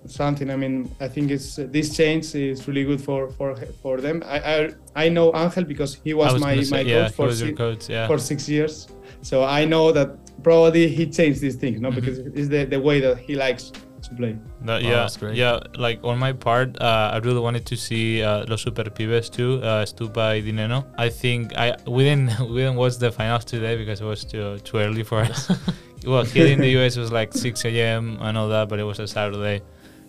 something. 0.07 0.49
I 0.49 0.55
mean, 0.55 0.89
I 0.99 1.07
think 1.09 1.31
it's 1.31 1.57
this 1.57 1.95
change 1.95 2.33
is 2.35 2.67
really 2.67 2.85
good 2.85 3.01
for 3.01 3.29
for 3.31 3.55
for 3.81 3.99
them. 3.99 4.23
I 4.25 4.39
I, 4.39 4.69
I 4.95 5.09
know 5.09 5.35
Angel 5.35 5.65
because 5.65 5.95
he 6.03 6.13
was, 6.13 6.33
was 6.33 6.41
my 6.41 6.55
my 6.55 6.63
say, 6.63 6.83
coach, 6.83 6.87
yeah, 6.87 7.07
for, 7.09 7.31
si- 7.33 7.53
coach 7.53 7.89
yeah. 7.89 8.07
for 8.07 8.17
six 8.17 8.47
years. 8.47 8.87
So 9.21 9.43
I 9.43 9.65
know 9.65 9.91
that 9.91 10.15
probably 10.43 10.87
he 10.87 11.09
changed 11.09 11.41
these 11.41 11.55
things, 11.55 11.79
no, 11.79 11.89
mm-hmm. 11.89 11.99
because 11.99 12.19
it's 12.19 12.47
the, 12.47 12.65
the 12.65 12.79
way 12.79 12.99
that 12.99 13.17
he 13.17 13.35
likes 13.35 13.71
to 14.01 14.15
play. 14.15 14.37
That, 14.61 14.83
yeah, 14.83 15.07
oh, 15.21 15.27
yeah. 15.29 15.59
Like 15.75 15.99
on 16.03 16.19
my 16.19 16.33
part, 16.33 16.79
uh, 16.81 17.11
I 17.13 17.17
really 17.17 17.39
wanted 17.39 17.65
to 17.67 17.77
see 17.77 18.21
uh, 18.23 18.45
Los 18.47 18.63
Super 18.63 18.89
Pibes 18.89 19.29
too, 19.29 19.61
uh, 19.63 19.85
Stupa 19.85 20.33
y 20.35 20.41
Di 20.41 20.51
Nenno. 20.51 20.85
I 20.97 21.09
think 21.09 21.57
I 21.57 21.75
we 21.87 22.03
didn't 22.03 22.39
we 22.51 22.61
didn't 22.61 22.75
watch 22.75 22.97
the 22.97 23.11
finals 23.11 23.45
today 23.45 23.75
because 23.77 24.01
it 24.01 24.05
was 24.05 24.25
too 24.25 24.59
too 24.59 24.77
early 24.77 25.03
for 25.03 25.19
us. 25.19 25.51
well, 26.05 26.23
here 26.23 26.47
in 26.47 26.59
the 26.59 26.69
US 26.79 26.97
it 26.97 27.01
was 27.01 27.11
like 27.11 27.33
6 27.33 27.65
a.m. 27.65 28.17
and 28.21 28.37
all 28.37 28.49
that, 28.49 28.69
but 28.69 28.79
it 28.79 28.83
was 28.83 28.99
a 28.99 29.07
Saturday, 29.07 29.61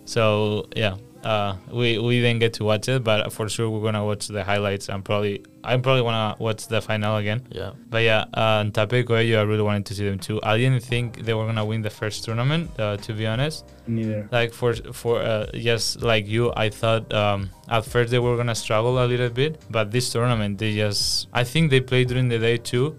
so 0.05 0.67
yeah, 0.75 0.95
uh, 1.23 1.55
we 1.71 1.99
we 1.99 2.21
didn't 2.21 2.39
get 2.39 2.53
to 2.55 2.63
watch 2.63 2.87
it, 2.89 3.03
but 3.03 3.31
for 3.31 3.47
sure 3.49 3.69
we're 3.69 3.83
gonna 3.83 4.03
watch 4.03 4.27
the 4.27 4.43
highlights. 4.43 4.89
I'm 4.89 5.03
probably 5.03 5.43
I'm 5.63 5.81
probably 5.81 6.01
wanna 6.01 6.35
watch 6.39 6.67
the 6.67 6.81
final 6.81 7.17
again. 7.17 7.47
Yeah. 7.51 7.71
But 7.89 8.03
yeah, 8.03 8.25
uh, 8.33 8.63
Tape 8.65 9.05
Coello, 9.05 9.39
I 9.39 9.41
really 9.43 9.61
wanted 9.61 9.85
to 9.87 9.93
see 9.95 10.07
them 10.09 10.19
too. 10.19 10.39
I 10.43 10.57
didn't 10.57 10.83
think 10.83 11.23
they 11.25 11.33
were 11.33 11.45
gonna 11.45 11.65
win 11.65 11.81
the 11.81 11.89
first 11.89 12.23
tournament, 12.23 12.71
uh, 12.79 12.97
to 12.97 13.13
be 13.13 13.27
honest. 13.27 13.65
Neither. 13.87 14.27
Like 14.31 14.53
for 14.53 14.73
for 14.73 15.21
uh, 15.21 15.47
yes, 15.53 15.97
like 16.01 16.27
you, 16.27 16.51
I 16.55 16.69
thought 16.69 17.11
um, 17.13 17.49
at 17.69 17.85
first 17.85 18.11
they 18.11 18.19
were 18.19 18.37
gonna 18.37 18.55
struggle 18.55 19.03
a 19.03 19.05
little 19.05 19.29
bit, 19.29 19.61
but 19.69 19.91
this 19.91 20.11
tournament 20.11 20.57
they 20.57 20.75
just 20.75 21.27
I 21.33 21.43
think 21.43 21.71
they 21.71 21.81
played 21.81 22.07
during 22.07 22.29
the 22.29 22.39
day 22.39 22.57
too, 22.57 22.97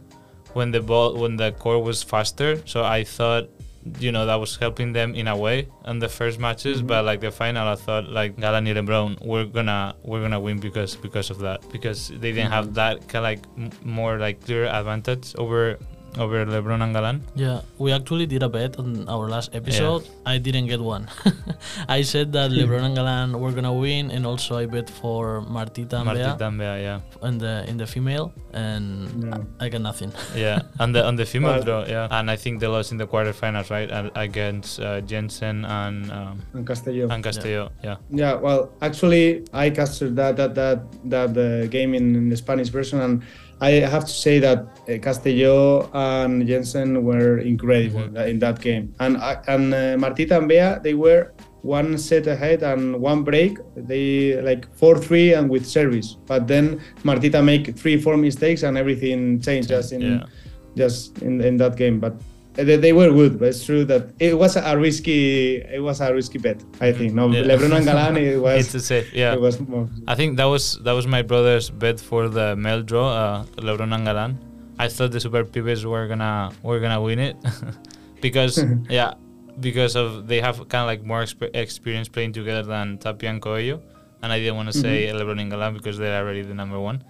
when 0.52 0.70
the 0.70 0.80
ball 0.80 1.16
when 1.16 1.36
the 1.36 1.52
court 1.52 1.84
was 1.84 2.02
faster. 2.02 2.60
So 2.66 2.84
I 2.84 3.04
thought 3.04 3.48
you 3.98 4.12
know 4.12 4.26
that 4.26 4.36
was 4.36 4.56
helping 4.56 4.92
them 4.92 5.14
in 5.14 5.26
a 5.26 5.36
way 5.36 5.68
on 5.84 5.98
the 5.98 6.08
first 6.08 6.38
matches 6.38 6.78
mm-hmm. 6.78 6.86
but 6.86 7.04
like 7.04 7.20
the 7.20 7.30
final 7.30 7.66
i 7.66 7.74
thought 7.74 8.08
like 8.08 8.36
galanir 8.36 8.76
and 8.76 8.86
brown 8.86 9.18
we're 9.20 9.44
gonna 9.44 9.94
we're 10.04 10.20
gonna 10.20 10.38
win 10.38 10.60
because 10.60 10.94
because 10.96 11.30
of 11.30 11.38
that 11.38 11.68
because 11.70 12.08
they 12.08 12.32
didn't 12.32 12.44
mm-hmm. 12.44 12.52
have 12.52 12.74
that 12.74 13.00
kind 13.08 13.16
of 13.16 13.22
like 13.22 13.42
m- 13.56 13.70
more 13.82 14.18
like 14.18 14.44
clear 14.44 14.66
advantage 14.66 15.34
over 15.36 15.78
over 16.18 16.44
Lebrón 16.46 16.82
and 16.82 16.92
Galan. 16.94 17.22
Yeah, 17.34 17.60
we 17.78 17.92
actually 17.92 18.26
did 18.26 18.42
a 18.42 18.48
bet 18.48 18.78
on 18.78 19.08
our 19.08 19.28
last 19.28 19.54
episode. 19.54 20.04
I 20.26 20.38
didn't 20.38 20.66
get 20.66 20.80
one. 20.80 21.08
I 21.88 22.02
said 22.02 22.32
that 22.32 22.50
Lebrón 22.50 22.84
and 22.84 22.94
Galan 22.96 23.38
were 23.40 23.52
gonna 23.52 23.72
win, 23.72 24.10
and 24.10 24.26
also 24.26 24.56
I 24.58 24.66
bet 24.66 24.90
for 24.90 25.40
Martita 25.42 25.94
and 26.00 26.08
Bea 26.10 26.20
Martita 26.24 26.46
and 26.48 26.58
Bea, 26.58 26.82
yeah. 26.82 27.00
in 27.22 27.38
the 27.38 27.64
in 27.68 27.76
the 27.76 27.86
female, 27.86 28.32
and 28.52 29.08
Yeah. 29.24 29.38
I, 29.60 29.66
I 29.66 29.68
got 29.68 29.80
nothing. 29.80 30.12
Yeah, 30.36 30.62
and 30.80 30.94
the 30.94 31.04
on 31.04 31.16
the 31.16 31.24
female 31.26 31.52
Well- 31.52 31.62
draw, 31.62 31.84
yeah, 31.86 32.08
and 32.10 32.30
I 32.30 32.36
think 32.36 32.60
they 32.60 32.66
lost 32.66 32.92
in 32.92 32.98
the 32.98 33.06
quarterfinals, 33.06 33.70
right, 33.70 33.88
against 34.14 34.80
uh, 34.80 35.00
Jensen 35.02 35.64
and 35.64 36.10
um, 36.12 36.42
And 36.54 36.66
Castelló. 36.66 37.10
and 37.10 37.22
Castillo, 37.24 37.70
yeah. 37.82 37.96
Yeah, 38.10 38.34
well, 38.34 38.70
actually, 38.80 39.44
I 39.52 39.70
casted 39.70 40.16
that 40.16 40.36
that 40.36 40.54
that 40.54 40.78
that 41.04 41.30
uh, 41.36 41.66
game 41.68 41.94
in, 41.94 42.14
in 42.14 42.28
the 42.28 42.36
Spanish 42.36 42.68
version, 42.68 43.00
and 43.00 43.22
I 43.62 43.70
have 43.94 44.04
to 44.04 44.12
say 44.26 44.40
that 44.40 44.58
uh, 44.58 44.98
Castelló 45.06 45.88
and 45.94 46.46
Jensen 46.50 47.04
were 47.08 47.38
incredible 47.38 48.00
Mhm. 48.08 48.28
in 48.32 48.38
that 48.44 48.56
game, 48.60 48.84
and 48.98 49.16
I- 49.30 49.38
and 49.54 49.64
uh, 49.72 49.78
Martita 50.04 50.34
and 50.40 50.48
Bea 50.48 50.68
they 50.82 50.94
were 50.94 51.22
one 51.62 51.96
set 51.96 52.26
ahead 52.26 52.60
and 52.72 52.82
one 53.10 53.22
break. 53.22 53.52
They 53.76 54.06
like 54.42 54.62
four 54.80 54.94
three 55.06 55.28
and 55.38 55.48
with 55.48 55.64
service, 55.64 56.08
but 56.26 56.48
then 56.52 56.80
Martita 57.04 57.40
make 57.52 57.64
three 57.80 57.96
four 58.04 58.16
mistakes 58.16 58.64
and 58.66 58.76
everything 58.76 59.40
changed 59.40 59.68
just 59.68 59.92
in 59.92 60.00
Yeah. 60.02 60.24
just 60.76 61.22
in, 61.22 61.40
in 61.40 61.56
that 61.62 61.76
game, 61.76 61.98
but. 62.00 62.14
Uh, 62.58 62.64
They, 62.64 62.76
they 62.76 62.92
were 62.92 63.10
good, 63.10 63.38
but 63.38 63.48
it's 63.48 63.64
true 63.64 63.84
that 63.86 64.02
it 64.20 64.36
was 64.38 64.56
a 64.56 64.76
risky. 64.76 65.56
It 65.56 65.82
was 65.82 66.00
a 66.00 66.12
risky 66.12 66.38
bet, 66.38 66.62
I 66.80 66.92
think. 66.92 67.14
No, 67.14 67.28
Yeah. 67.30 67.42
Lebrón 67.48 67.72
and 67.76 67.84
Galan. 67.86 68.16
It 68.16 68.36
was. 68.46 68.66
It's 68.66 68.74
a 68.74 68.80
safe, 68.80 69.08
yeah. 69.14 69.32
It 69.32 69.40
was 69.40 69.58
more. 69.60 69.88
I 70.06 70.14
think 70.14 70.36
that 70.36 70.44
was 70.54 70.78
that 70.84 70.92
was 70.92 71.06
my 71.06 71.22
brother's 71.22 71.70
bet 71.70 71.98
for 72.00 72.28
the 72.28 72.54
male 72.56 72.82
draw, 72.82 73.08
uh, 73.08 73.44
Lebrón 73.56 73.94
and 73.94 74.04
Galan. 74.04 74.38
I 74.78 74.88
thought 74.88 75.12
the 75.12 75.20
Super 75.20 75.44
Pibes 75.44 75.84
were 75.86 76.06
gonna 76.08 76.50
were 76.62 76.80
gonna 76.80 77.00
win 77.00 77.18
it 77.18 77.36
because 78.20 78.58
yeah, 78.90 79.14
because 79.60 79.96
of 79.96 80.26
they 80.28 80.40
have 80.40 80.56
kind 80.68 80.82
of 80.84 80.88
like 80.92 81.02
more 81.04 81.22
exp- 81.22 81.54
experience 81.54 82.08
playing 82.08 82.32
together 82.32 82.62
than 82.62 82.98
Tapia 82.98 83.30
and 83.30 83.40
Coello, 83.40 83.80
and 84.22 84.32
I 84.32 84.38
didn't 84.38 84.56
want 84.56 84.72
to 84.72 84.76
say 84.78 85.08
Lebrón 85.08 85.40
and 85.40 85.50
Galan 85.50 85.74
because 85.74 85.96
they're 85.98 86.20
already 86.22 86.42
the 86.42 86.54
number 86.54 86.78
one. 86.80 87.02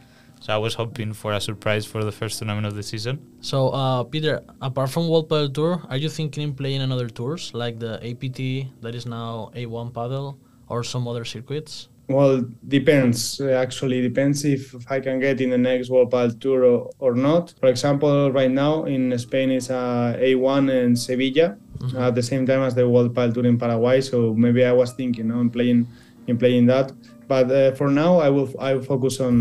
So 0.43 0.53
I 0.53 0.59
was 0.59 0.75
hoping 0.75 1.13
for 1.13 1.33
a 1.33 1.41
surprise 1.41 1.87
for 1.87 2.03
the 2.03 2.11
first 2.11 2.41
tournament 2.41 2.67
of 2.67 2.75
the 2.75 2.83
season. 2.83 3.21
So, 3.41 3.69
uh, 3.69 4.03
Peter, 4.03 4.43
apart 4.61 4.91
from 4.91 5.09
World 5.09 5.29
Padel 5.29 5.55
Tour, 5.55 5.83
are 5.89 5.97
you 5.97 6.09
thinking 6.09 6.43
in 6.43 6.53
playing 6.53 6.83
another 6.83 7.09
tours 7.09 7.55
like 7.55 7.79
the 7.79 8.03
APT 8.03 8.67
that 8.83 8.97
is 8.97 9.07
now 9.07 9.53
A1 9.55 9.93
Padel 9.93 10.37
or 10.69 10.83
some 10.83 11.07
other 11.07 11.25
circuits? 11.25 11.89
Well, 12.09 12.45
depends. 12.67 13.41
Uh, 13.41 13.51
Actually, 13.51 14.03
depends 14.03 14.45
if, 14.45 14.75
if 14.75 14.91
I 14.91 14.99
can 14.99 15.21
get 15.21 15.41
in 15.41 15.51
the 15.51 15.59
next 15.59 15.91
World 15.91 16.11
Padel 16.11 16.41
Tour 16.41 16.65
or, 16.65 16.91
or 16.99 17.15
not. 17.15 17.55
For 17.61 17.69
example, 17.69 18.33
right 18.33 18.51
now 18.51 18.83
in 18.83 19.17
Spain 19.21 19.53
is 19.53 19.71
uh, 19.71 20.19
A1 20.19 20.69
in 20.71 20.97
Sevilla 20.97 21.57
at 21.97 22.17
the 22.17 22.23
same 22.23 22.47
time 22.47 22.63
as 22.63 22.75
the 22.75 22.89
World 22.89 23.15
Padel 23.15 23.35
Tour 23.35 23.47
in 23.47 23.59
Paraguay. 23.59 24.01
So 24.01 24.35
maybe 24.35 24.65
I 24.65 24.73
was 24.73 24.93
thinking 24.93 25.31
on 25.31 25.51
playing 25.51 25.87
in 26.27 26.37
playing 26.37 26.67
that. 26.67 26.93
But 27.33 27.47
uh, 27.51 27.73
for 27.81 27.89
now, 28.03 28.12
I 28.27 28.29
will 28.37 28.49
I 28.69 28.71
will 28.75 28.87
focus 28.95 29.15
on 29.29 29.35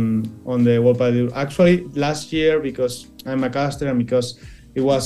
on 0.53 0.60
the 0.67 0.75
World 0.83 0.98
Padel 1.01 1.27
Tour. 1.27 1.38
Actually, 1.45 1.75
last 2.05 2.24
year 2.38 2.53
because 2.69 2.93
I'm 3.29 3.43
a 3.43 3.50
caster 3.60 3.86
and 3.91 3.98
because 4.05 4.27
it 4.79 4.83
was 4.91 5.05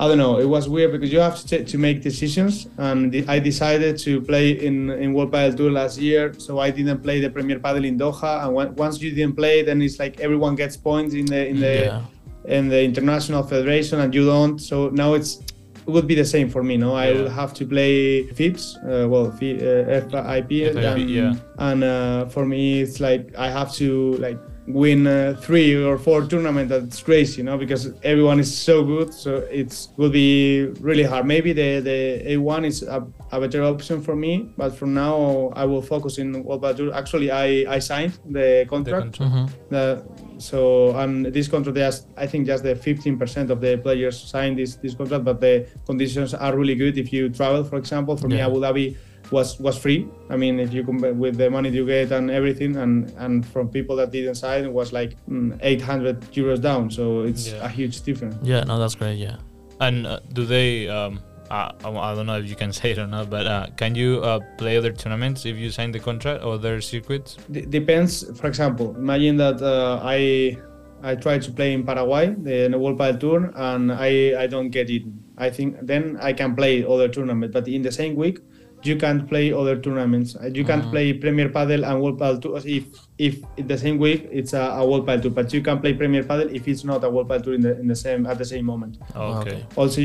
I 0.00 0.02
don't 0.08 0.18
know. 0.24 0.34
It 0.44 0.48
was 0.56 0.64
weird 0.74 0.90
because 0.94 1.10
you 1.14 1.20
have 1.28 1.38
to, 1.50 1.56
to 1.72 1.76
make 1.86 1.96
decisions, 2.10 2.54
and 2.86 2.98
the- 3.12 3.24
I 3.34 3.38
decided 3.50 3.94
to 4.06 4.12
play 4.30 4.46
in 4.68 4.76
in 5.02 5.06
World 5.16 5.30
Padel 5.34 5.52
Tour 5.58 5.72
last 5.80 5.96
year, 6.08 6.24
so 6.46 6.50
I 6.66 6.68
didn't 6.78 7.00
play 7.06 7.16
the 7.26 7.30
Premier 7.36 7.58
Padel 7.64 7.84
in 7.90 7.96
Doha. 8.04 8.32
And 8.44 8.50
when, 8.56 8.68
once 8.84 8.94
you 9.02 9.10
didn't 9.18 9.36
play, 9.42 9.56
then 9.68 9.78
it's 9.86 9.98
like 10.04 10.14
everyone 10.26 10.54
gets 10.62 10.76
points 10.88 11.12
in 11.20 11.26
the 11.34 11.40
in 11.52 11.56
the 11.66 11.74
Yeah. 11.88 12.56
in 12.58 12.64
the 12.72 12.80
international 12.90 13.42
federation, 13.52 13.96
and 14.02 14.10
you 14.16 14.24
don't. 14.34 14.58
So 14.70 14.76
now 15.02 15.10
it's 15.18 15.32
it 15.38 15.53
would 15.86 16.06
be 16.06 16.14
the 16.14 16.24
same 16.24 16.48
for 16.48 16.62
me. 16.62 16.76
No, 16.76 16.94
I 16.94 17.08
Yeah. 17.10 17.14
will 17.22 17.28
have 17.30 17.52
to 17.54 17.66
play 17.66 18.24
FIPS, 18.28 18.76
uh, 18.84 19.06
well, 19.08 19.30
Fi- 19.30 19.60
uh, 19.60 20.00
FIP, 20.00 20.72
FIP, 20.72 20.86
and, 20.86 21.10
yeah. 21.10 21.34
and 21.58 21.84
uh, 21.84 22.26
for 22.26 22.44
me 22.46 22.80
it's 22.82 23.00
like 23.00 23.34
I 23.36 23.48
have 23.50 23.72
to 23.74 24.14
like 24.14 24.38
win 24.66 25.06
uh, 25.06 25.36
three 25.40 25.74
or 25.76 25.98
four 25.98 26.24
tournaments. 26.26 26.70
That's 26.70 27.02
crazy, 27.02 27.38
you 27.38 27.44
know, 27.44 27.58
because 27.58 27.92
everyone 28.02 28.40
is 28.40 28.56
so 28.56 28.82
good. 28.84 29.12
So 29.12 29.36
it's 29.50 29.88
will 29.96 30.10
be 30.10 30.66
really 30.80 31.02
hard. 31.02 31.26
Maybe 31.26 31.52
the 31.52 31.80
the 31.80 31.98
A1 32.36 32.64
is 32.66 32.82
a, 32.82 33.06
a 33.32 33.40
better 33.40 33.62
option 33.62 34.00
for 34.00 34.16
me, 34.16 34.48
but 34.56 34.74
from 34.74 34.94
now 34.94 35.52
I 35.54 35.64
will 35.66 35.82
focus 35.82 36.18
in 36.18 36.42
World 36.44 36.62
Padel 36.62 36.76
Tour. 36.76 36.94
Actually, 36.94 37.30
I 37.30 37.46
I 37.76 37.78
signed 37.78 38.18
the 38.24 38.40
The 38.64 38.66
contract. 38.68 39.02
control. 39.18 39.28
hmm 39.30 39.46
The, 39.70 40.02
so 40.38 40.58
um, 40.96 41.22
this 41.24 41.46
contract, 41.48 41.76
just 41.76 42.06
I 42.16 42.26
think 42.26 42.46
just 42.46 42.62
the 42.64 42.74
15% 42.74 43.50
of 43.50 43.60
the 43.60 43.76
players 43.78 44.16
signed 44.18 44.58
this 44.58 44.76
this 44.76 44.94
contract, 44.94 45.24
but 45.24 45.40
the 45.40 45.66
conditions 45.86 46.34
are 46.34 46.56
really 46.56 46.74
good. 46.74 46.96
If 46.98 47.12
you 47.12 47.28
travel, 47.28 47.64
for 47.64 47.76
example, 47.76 48.16
for 48.16 48.28
me 48.28 48.36
Yeah. 48.38 48.46
Abu 48.48 48.58
Dhabi 48.60 48.96
was 49.34 49.58
was 49.66 49.76
free. 49.84 50.00
I 50.30 50.36
mean, 50.42 50.54
if 50.66 50.70
you 50.76 50.82
compare 50.90 51.12
with 51.24 51.34
the 51.42 51.48
money 51.56 51.68
you 51.78 51.84
get 51.86 52.12
and 52.12 52.30
everything, 52.30 52.72
and 52.82 52.92
and 53.24 53.44
from 53.52 53.68
people 53.68 53.94
that 54.00 54.10
didn't 54.16 54.36
sign, 54.44 54.64
it 54.64 54.72
was 54.80 54.92
like 54.98 55.10
mm, 55.28 55.58
800 55.60 56.20
euros 56.38 56.60
down. 56.68 56.90
So 56.90 57.04
it's 57.30 57.44
Yeah. 57.50 57.66
a 57.66 57.68
huge 57.68 57.96
difference. 58.08 58.36
Yeah, 58.52 58.62
no, 58.70 58.78
that's 58.78 58.94
great. 58.94 59.18
Yeah. 59.18 59.36
And 59.80 60.06
uh, 60.06 60.20
do 60.32 60.42
they? 60.54 60.88
Um, 60.88 61.18
I, 61.50 61.70
I 61.84 62.14
don't 62.16 62.26
know 62.30 62.38
if 62.38 62.48
you 62.48 62.56
can 62.56 62.72
say 62.80 62.92
it 62.92 62.98
or 62.98 63.06
not, 63.06 63.28
but 63.28 63.44
uh, 63.46 63.66
can 63.76 63.94
you 63.94 64.10
uh, 64.30 64.40
play 64.56 64.74
other 64.80 64.92
tournaments 64.92 65.44
if 65.44 65.56
you 65.62 65.70
sign 65.70 65.90
the 65.92 66.00
contract 66.00 66.42
or 66.44 66.54
other 66.54 66.80
circuits? 66.80 67.36
D- 67.50 67.66
depends. 67.78 68.12
For 68.40 68.46
example, 68.46 68.94
imagine 68.96 69.36
that 69.44 69.58
uh, 69.60 70.00
I 70.16 70.56
I 71.02 71.16
try 71.16 71.36
to 71.46 71.50
play 71.58 71.70
in 71.76 71.82
Paraguay, 71.84 72.26
the, 72.46 72.68
the 72.72 72.78
World 72.78 72.98
Padel 72.98 73.18
Tour, 73.20 73.40
and 73.70 73.92
I 73.92 74.10
I 74.42 74.46
don't 74.54 74.70
get 74.70 74.88
it. 74.90 75.02
I 75.36 75.50
think 75.50 75.76
then 75.82 76.16
I 76.28 76.32
can 76.32 76.54
play 76.54 76.74
other 76.84 77.08
tournaments, 77.08 77.52
but 77.52 77.66
in 77.68 77.82
the 77.82 77.92
same 77.92 78.14
week. 78.24 78.38
You 78.84 78.96
can't 78.96 79.26
play 79.28 79.52
other 79.52 79.76
tournaments. 79.84 80.36
Uh, 80.36 80.50
You 80.58 80.64
can't 80.64 80.84
Mhm. 80.84 80.90
play 80.90 81.06
Premier 81.14 81.48
Padel 81.48 81.82
and 81.88 82.00
World 82.02 82.18
Padel 82.20 82.40
Tour 82.42 82.60
if 82.64 82.84
if 83.18 83.34
in 83.56 83.66
the 83.72 83.78
same 83.78 83.96
week 83.98 84.20
it's 84.32 84.52
a, 84.52 84.64
a 84.80 84.82
World 84.88 85.06
Padel 85.06 85.22
Tour, 85.22 85.30
but 85.40 85.52
you 85.54 85.62
can 85.62 85.78
play 85.80 85.92
Premier 85.94 86.22
Padel 86.24 86.48
if 86.58 86.66
it's 86.68 86.84
not 86.84 87.02
a 87.04 87.08
World 87.14 87.28
Padel 87.28 87.44
Tour 87.44 87.54
in 87.54 87.62
the 87.62 87.72
in 87.80 87.86
the 87.88 87.96
same 87.96 88.26
at 88.26 88.36
the 88.38 88.44
same 88.44 88.64
moment. 88.72 88.98
Oh, 89.14 89.40
okay. 89.40 89.58
Also, 89.76 90.00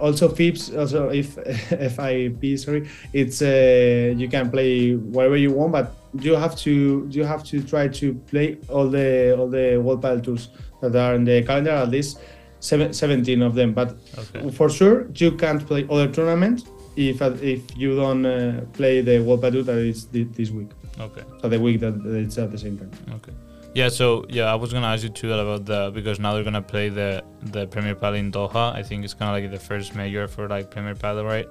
also 0.00 0.28
FIPS, 0.28 0.62
also 0.80 1.00
if 1.10 1.28
FIP, 1.94 2.42
sorry, 2.58 2.82
it's 3.12 3.40
uh, 3.42 4.14
you 4.20 4.28
can 4.28 4.50
play 4.50 4.94
wherever 4.94 5.36
you 5.36 5.52
want, 5.52 5.72
but 5.72 5.86
you 6.26 6.34
have 6.34 6.54
to 6.66 7.06
you 7.10 7.24
have 7.24 7.42
to 7.44 7.62
try 7.62 7.88
to 8.00 8.14
play 8.30 8.56
all 8.68 8.88
the 8.88 9.36
all 9.38 9.48
the 9.48 9.66
World 9.84 10.00
Padel 10.02 10.22
tours 10.22 10.48
that 10.80 10.94
are 10.96 11.14
in 11.14 11.24
the 11.24 11.42
calendar, 11.42 11.70
at 11.70 11.90
least 11.90 12.18
seven, 12.60 12.92
17 12.92 13.42
of 13.42 13.54
them. 13.54 13.72
But 13.74 13.96
Okay. 14.22 14.50
for 14.50 14.68
sure, 14.70 15.06
you 15.14 15.32
can't 15.32 15.62
play 15.66 15.86
other 15.90 16.08
tournaments 16.08 16.64
if 16.96 17.20
if 17.42 17.60
you 17.76 17.96
don't 17.96 18.24
uh, 18.26 18.60
play 18.72 19.00
the 19.00 19.18
Tour 19.18 19.62
that 19.62 19.78
is 19.78 20.04
thi- 20.04 20.24
this 20.24 20.50
week, 20.50 20.70
Okay. 21.00 21.22
so 21.40 21.48
the 21.48 21.58
week 21.60 21.80
that 21.80 21.94
it's 22.04 22.38
at 22.38 22.50
the 22.50 22.58
same 22.58 22.78
time. 22.78 22.90
Okay. 23.16 23.32
Yeah, 23.74 23.88
so 23.88 24.24
yeah, 24.28 24.44
I 24.52 24.54
was 24.54 24.72
gonna 24.72 24.86
ask 24.86 25.02
you 25.02 25.08
too 25.08 25.32
about 25.32 25.64
the 25.66 25.90
because 25.92 26.20
now 26.20 26.34
they're 26.34 26.44
gonna 26.44 26.62
play 26.62 26.88
the 26.90 27.24
the 27.42 27.66
Premier 27.66 27.96
Padel 27.96 28.18
in 28.18 28.30
Doha. 28.30 28.72
I 28.74 28.82
think 28.84 29.04
it's 29.04 29.14
kind 29.14 29.28
of 29.30 29.34
like 29.42 29.50
the 29.50 29.58
first 29.58 29.94
major 29.96 30.28
for 30.28 30.48
like 30.48 30.70
Premier 30.70 30.94
Padel, 30.94 31.24
right? 31.24 31.48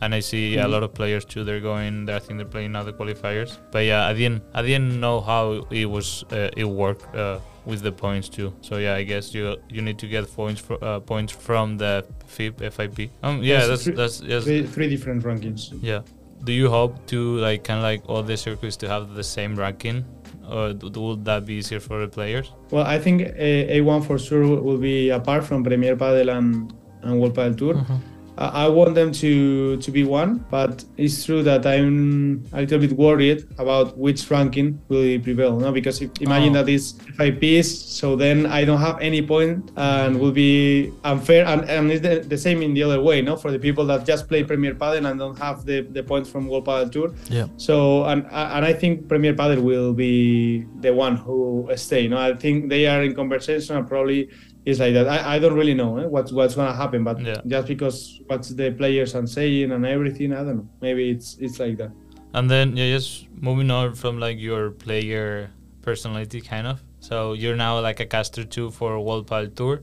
And 0.00 0.14
I 0.14 0.20
see 0.20 0.54
yeah, 0.54 0.64
a 0.64 0.68
Mhm. 0.68 0.72
lot 0.72 0.82
of 0.82 0.94
players 0.94 1.24
too. 1.24 1.44
They're 1.44 1.60
going. 1.60 2.08
I 2.08 2.18
think 2.18 2.38
they're 2.38 2.46
playing 2.56 2.76
other 2.76 2.92
qualifiers. 2.92 3.58
But 3.72 3.84
yeah, 3.84 4.06
I 4.06 4.12
didn't 4.14 4.42
I 4.54 4.62
didn't 4.62 4.98
know 5.00 5.20
how 5.20 5.66
it 5.70 5.86
was 5.86 6.24
uh, 6.32 6.48
it 6.56 6.64
worked 6.64 7.14
uh, 7.14 7.38
with 7.66 7.80
the 7.82 7.92
points 7.92 8.28
too. 8.28 8.52
So 8.60 8.78
yeah, 8.78 8.94
I 8.94 9.02
guess 9.02 9.34
you 9.34 9.56
you 9.68 9.82
need 9.82 9.98
to 9.98 10.06
get 10.06 10.24
points 10.34 10.60
for, 10.60 10.76
uh, 10.82 11.00
points 11.00 11.32
from 11.32 11.76
the 11.78 12.04
FIP 12.26 12.60
FIP. 12.72 13.10
Um, 13.22 13.42
yeah, 13.42 13.58
Yes, 13.58 13.68
that's 13.68 13.84
three- 13.84 13.94
that's 14.00 14.20
yes. 14.20 14.44
Three, 14.44 14.62
three 14.66 14.88
different 14.88 15.24
rankings. 15.24 15.62
Yeah. 15.82 16.00
Do 16.44 16.52
you 16.52 16.68
hope 16.70 16.94
to 17.06 17.18
like 17.38 17.64
kind 17.64 17.78
of 17.78 17.84
like 17.84 18.02
all 18.08 18.22
the 18.22 18.36
circuits 18.36 18.76
to 18.82 18.88
have 18.88 19.14
the 19.14 19.24
same 19.24 19.56
ranking, 19.56 20.04
or 20.48 20.74
would 21.06 21.24
that 21.24 21.44
be 21.46 21.54
easier 21.54 21.80
for 21.80 21.96
the 22.00 22.08
players? 22.08 22.52
Well, 22.70 22.84
I 22.86 22.98
think 22.98 23.22
uh, 23.22 23.74
A1 23.76 24.00
for 24.06 24.18
sure 24.18 24.44
will 24.66 24.78
be 24.78 25.10
apart 25.10 25.44
from 25.44 25.64
Premier 25.64 25.96
Padel 25.96 26.28
and, 26.36 26.72
and 27.02 27.20
World 27.20 27.34
Padel 27.34 27.56
Tour. 27.56 27.74
Mhm. 27.74 27.98
I 28.00 28.15
I 28.38 28.68
want 28.68 28.94
them 28.94 29.12
to 29.12 29.76
to 29.78 29.90
be 29.90 30.04
one, 30.04 30.44
but 30.50 30.84
it's 30.98 31.24
true 31.24 31.42
that 31.44 31.64
I'm 31.66 32.44
a 32.52 32.60
little 32.60 32.78
bit 32.78 32.92
worried 32.92 33.44
about 33.58 33.96
which 33.96 34.30
ranking 34.30 34.78
will 34.88 35.18
prevail. 35.20 35.56
No, 35.58 35.72
because 35.72 36.02
if, 36.02 36.10
imagine 36.20 36.50
Oh. 36.56 36.62
that 36.62 36.68
it's 36.68 36.92
FIPs, 37.16 37.68
so 37.68 38.14
then 38.14 38.44
I 38.46 38.64
don't 38.66 38.80
have 38.80 39.00
any 39.00 39.22
point 39.22 39.70
and 39.76 40.20
will 40.20 40.32
be 40.32 40.92
unfair. 41.04 41.46
And, 41.46 41.64
and 41.64 41.90
it's 41.90 42.02
the, 42.02 42.20
the 42.20 42.36
same 42.36 42.60
in 42.62 42.74
the 42.74 42.82
other 42.82 43.00
way, 43.00 43.22
no, 43.22 43.36
for 43.36 43.50
the 43.50 43.58
people 43.58 43.86
that 43.86 44.04
just 44.04 44.28
play 44.28 44.44
Premier 44.44 44.74
Padel 44.74 45.08
and 45.10 45.18
don't 45.18 45.38
have 45.38 45.64
the, 45.64 45.80
the 45.82 46.02
points 46.02 46.28
from 46.28 46.46
World 46.46 46.66
Padel 46.66 46.92
Tour. 46.92 47.14
Yeah. 47.30 47.46
So 47.56 48.04
and 48.04 48.26
and 48.30 48.64
I 48.64 48.72
think 48.74 49.08
Premier 49.08 49.32
Padel 49.34 49.62
will 49.62 49.94
be 49.94 50.66
the 50.80 50.92
one 50.92 51.16
who 51.16 51.70
stay. 51.76 52.06
No, 52.08 52.18
I 52.18 52.34
think 52.34 52.68
they 52.68 52.86
are 52.86 53.02
in 53.02 53.14
conversation 53.14 53.76
and 53.76 53.88
probably 53.88 54.28
it's 54.66 54.80
like 54.80 54.92
that. 54.94 55.06
I, 55.08 55.36
I 55.36 55.38
don't 55.38 55.54
really 55.54 55.74
know 55.74 55.96
eh, 55.98 56.06
what's 56.06 56.32
what's 56.32 56.54
gonna 56.54 56.74
happen, 56.74 57.04
but 57.04 57.20
Yeah. 57.20 57.40
just 57.46 57.66
because 57.68 58.20
what's 58.26 58.48
the 58.50 58.70
players 58.72 59.14
are 59.14 59.26
saying 59.26 59.72
and 59.72 59.86
everything, 59.86 60.32
I 60.32 60.42
don't 60.44 60.56
know. 60.56 60.68
Maybe 60.82 61.10
it's 61.10 61.36
it's 61.40 61.58
like 61.58 61.76
that. 61.78 61.92
And 62.34 62.50
then 62.50 62.76
yeah, 62.76 62.88
just 62.96 63.26
moving 63.40 63.70
on 63.70 63.94
from 63.94 64.18
like 64.20 64.38
your 64.38 64.70
player 64.72 65.50
personality, 65.82 66.40
kind 66.40 66.66
of. 66.66 66.82
So 67.00 67.32
you're 67.34 67.56
now 67.56 67.78
like 67.80 68.00
a 68.00 68.06
caster 68.06 68.44
too 68.44 68.70
for 68.70 69.00
World 69.00 69.26
Padel 69.28 69.54
Tour. 69.54 69.80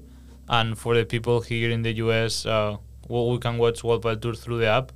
And 0.50 0.78
for 0.78 0.94
the 0.94 1.06
people 1.06 1.40
here 1.42 1.72
in 1.72 1.82
the 1.84 1.94
US, 2.06 2.46
uh, 2.46 2.76
well, 3.08 3.32
we 3.32 3.38
can 3.40 3.58
watch 3.58 3.84
World 3.84 4.04
Padel 4.04 4.22
Tour 4.22 4.34
through 4.36 4.60
the 4.60 4.68
app, 4.68 4.92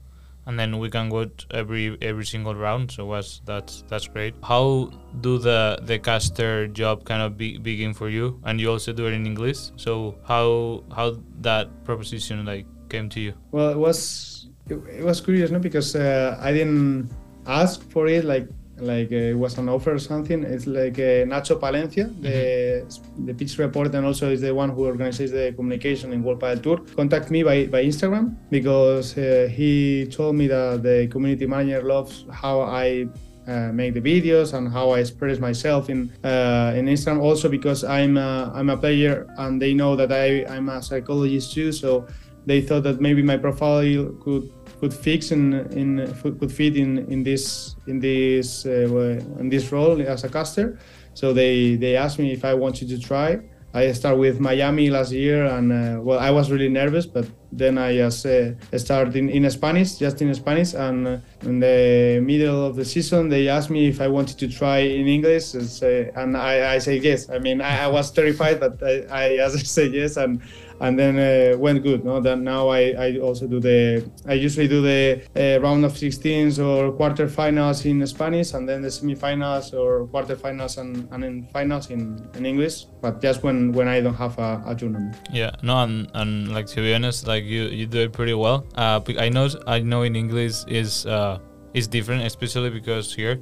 and 0.47 0.57
then 0.57 0.79
we 0.79 0.89
can 0.89 1.09
go 1.09 1.29
every 1.51 1.97
every 2.01 2.25
single 2.25 2.55
round. 2.55 2.89
So 2.91 3.05
was 3.05 3.41
that's 3.45 3.83
that's 3.87 4.07
great. 4.07 4.33
How 4.41 4.89
do 5.21 5.37
the 5.37 5.77
the 5.83 5.99
caster 5.99 6.67
job 6.67 7.03
kind 7.03 7.21
of 7.21 7.37
be, 7.37 7.57
begin 7.57 7.93
for 7.93 8.09
you? 8.09 8.39
And 8.45 8.59
you 8.59 8.71
also 8.71 8.93
do 8.93 9.05
it 9.05 9.13
in 9.13 9.25
English. 9.27 9.71
So 9.75 10.15
how 10.23 10.83
how 10.95 11.19
that 11.41 11.67
proposition 11.83 12.45
like 12.45 12.65
came 12.89 13.09
to 13.09 13.19
you? 13.19 13.33
Well, 13.51 13.69
it 13.69 13.77
was 13.77 14.47
it, 14.69 14.79
it 14.87 15.03
was 15.03 15.21
curious, 15.21 15.51
no, 15.51 15.59
because 15.59 15.95
uh, 15.95 16.39
I 16.41 16.53
didn't 16.53 17.11
ask 17.45 17.83
for 17.91 18.07
it. 18.07 18.23
Like 18.23 18.47
like 18.79 19.11
uh, 19.11 19.33
it 19.33 19.37
was 19.37 19.57
an 19.57 19.69
offer 19.69 19.93
or 19.93 19.99
something. 19.99 20.43
It's 20.43 20.67
like 20.67 20.99
uh, 20.99 21.25
Nacho 21.25 21.59
Palencia, 21.59 22.09
the 22.21 22.85
the 23.25 23.33
pitch 23.33 23.57
reporter, 23.57 23.97
and 23.97 24.05
also 24.05 24.29
is 24.29 24.41
the 24.41 24.53
one 24.53 24.69
who 24.69 24.85
organizes 24.85 25.31
the 25.31 25.53
communication 25.55 26.13
in 26.13 26.23
World 26.23 26.39
Padel 26.39 26.61
Tour. 26.61 26.77
Contact 26.95 27.31
me 27.31 27.43
by, 27.43 27.65
by 27.67 27.83
Instagram 27.83 28.35
because 28.49 29.17
uh, 29.17 29.49
he 29.51 30.07
told 30.07 30.35
me 30.35 30.47
that 30.47 30.83
the 30.83 31.07
community 31.07 31.45
manager 31.45 31.81
loves 31.81 32.25
how 32.31 32.61
I 32.61 33.07
uh, 33.47 33.71
make 33.71 33.93
the 33.93 34.01
videos 34.01 34.53
and 34.53 34.71
how 34.71 34.91
I 34.91 34.99
express 34.99 35.39
myself 35.39 35.89
in 35.89 36.11
uh, 36.23 36.73
in 36.75 36.85
Instagram. 36.85 37.21
Also 37.21 37.49
because 37.49 37.83
I'm 37.83 38.17
a, 38.17 38.51
I'm 38.53 38.69
a 38.69 38.77
player 38.77 39.25
and 39.37 39.61
they 39.61 39.73
know 39.73 39.95
that 39.95 40.11
I 40.11 40.45
I'm 40.45 40.69
a 40.69 40.81
psychologist 40.83 41.53
too, 41.53 41.71
so 41.71 42.07
they 42.45 42.61
thought 42.61 42.83
that 42.83 43.01
maybe 43.01 43.21
my 43.21 43.37
profile 43.37 44.05
could 44.23 44.49
could 44.79 44.93
fix 44.93 45.31
in 45.31 45.53
in 45.71 46.13
could 46.21 46.51
fit 46.51 46.75
in 46.77 46.99
in 47.11 47.23
this 47.23 47.75
in 47.87 47.99
this 47.99 48.65
uh, 48.65 49.19
in 49.39 49.49
this 49.49 49.71
role 49.71 50.01
as 50.01 50.23
a 50.23 50.29
caster. 50.29 50.77
So 51.13 51.33
they 51.33 51.75
they 51.75 51.95
asked 51.95 52.19
me 52.19 52.31
if 52.31 52.45
I 52.45 52.53
wanted 52.53 52.89
to 52.89 52.99
try. 52.99 53.39
I 53.73 53.91
started 53.91 54.17
with 54.17 54.39
Miami 54.39 54.89
last 54.89 55.11
year, 55.11 55.45
and 55.45 55.71
uh, 55.71 56.01
well, 56.01 56.19
I 56.19 56.31
was 56.31 56.49
really 56.49 56.69
nervous, 56.69 57.05
but 57.05 57.27
then 57.51 57.77
I 57.77 57.97
just 57.97 58.25
uh, 58.25 58.53
started 58.77 59.15
in, 59.15 59.29
in 59.29 59.49
Spanish, 59.51 59.97
just 59.97 60.21
in 60.21 60.33
Spanish, 60.33 60.73
and 60.73 61.07
uh, 61.07 61.17
in 61.43 61.59
the 61.59 62.21
middle 62.23 62.65
of 62.65 62.75
the 62.75 62.85
season, 62.85 63.29
they 63.29 63.49
asked 63.49 63.69
me 63.69 63.87
if 63.87 63.99
I 63.99 64.07
wanted 64.07 64.39
to 64.39 64.47
try 64.47 64.79
in 64.79 65.07
English, 65.07 65.53
and 65.53 66.37
I, 66.37 66.75
I 66.75 66.77
said 66.79 67.03
yes. 67.03 67.29
I 67.29 67.39
mean, 67.39 67.61
I, 67.61 67.83
I 67.83 67.87
was 67.87 68.09
terrified, 68.09 68.59
but 68.59 68.81
I, 68.81 69.05
I, 69.11 69.45
I 69.45 69.49
said 69.77 69.93
yes, 69.93 70.17
and 70.17 70.41
and 70.79 70.97
then 70.97 71.17
uh, 71.17 71.57
went 71.57 71.83
good. 71.83 72.05
No, 72.05 72.19
now 72.19 72.69
I, 72.69 72.93
I 72.97 73.17
also 73.17 73.47
do 73.47 73.59
the 73.59 74.09
I 74.27 74.33
usually 74.33 74.67
do 74.67 74.81
the 74.81 75.21
uh, 75.35 75.61
round 75.61 75.85
of 75.85 75.93
16s 75.93 76.59
or 76.59 76.91
quarterfinals 76.93 77.85
in 77.85 78.05
Spanish, 78.07 78.53
and 78.53 78.67
then 78.67 78.81
the 78.81 78.89
semifinals 78.89 79.73
or 79.73 80.07
quarterfinals 80.07 80.77
and, 80.77 81.07
and 81.11 81.23
then 81.23 81.47
finals 81.51 81.89
in, 81.89 82.29
in 82.35 82.45
English. 82.45 82.85
But 83.01 83.21
just 83.21 83.43
when 83.43 83.71
when 83.71 83.87
I 83.87 84.01
don't 84.01 84.15
have 84.15 84.37
a, 84.39 84.63
a 84.65 84.75
tournament. 84.75 85.15
Yeah, 85.31 85.51
no, 85.63 85.83
and, 85.83 86.09
and 86.13 86.53
like 86.53 86.67
to 86.67 86.81
be 86.81 86.93
honest, 86.93 87.27
like 87.27 87.43
you 87.43 87.63
you 87.63 87.85
do 87.85 88.01
it 88.01 88.13
pretty 88.13 88.33
well. 88.33 88.65
Uh, 88.75 89.01
I 89.17 89.29
know 89.29 89.49
I 89.65 89.79
know 89.79 90.03
in 90.03 90.15
English 90.15 90.65
is 90.67 91.05
uh 91.05 91.39
is 91.73 91.87
different, 91.87 92.23
especially 92.23 92.69
because 92.69 93.13
here, 93.13 93.39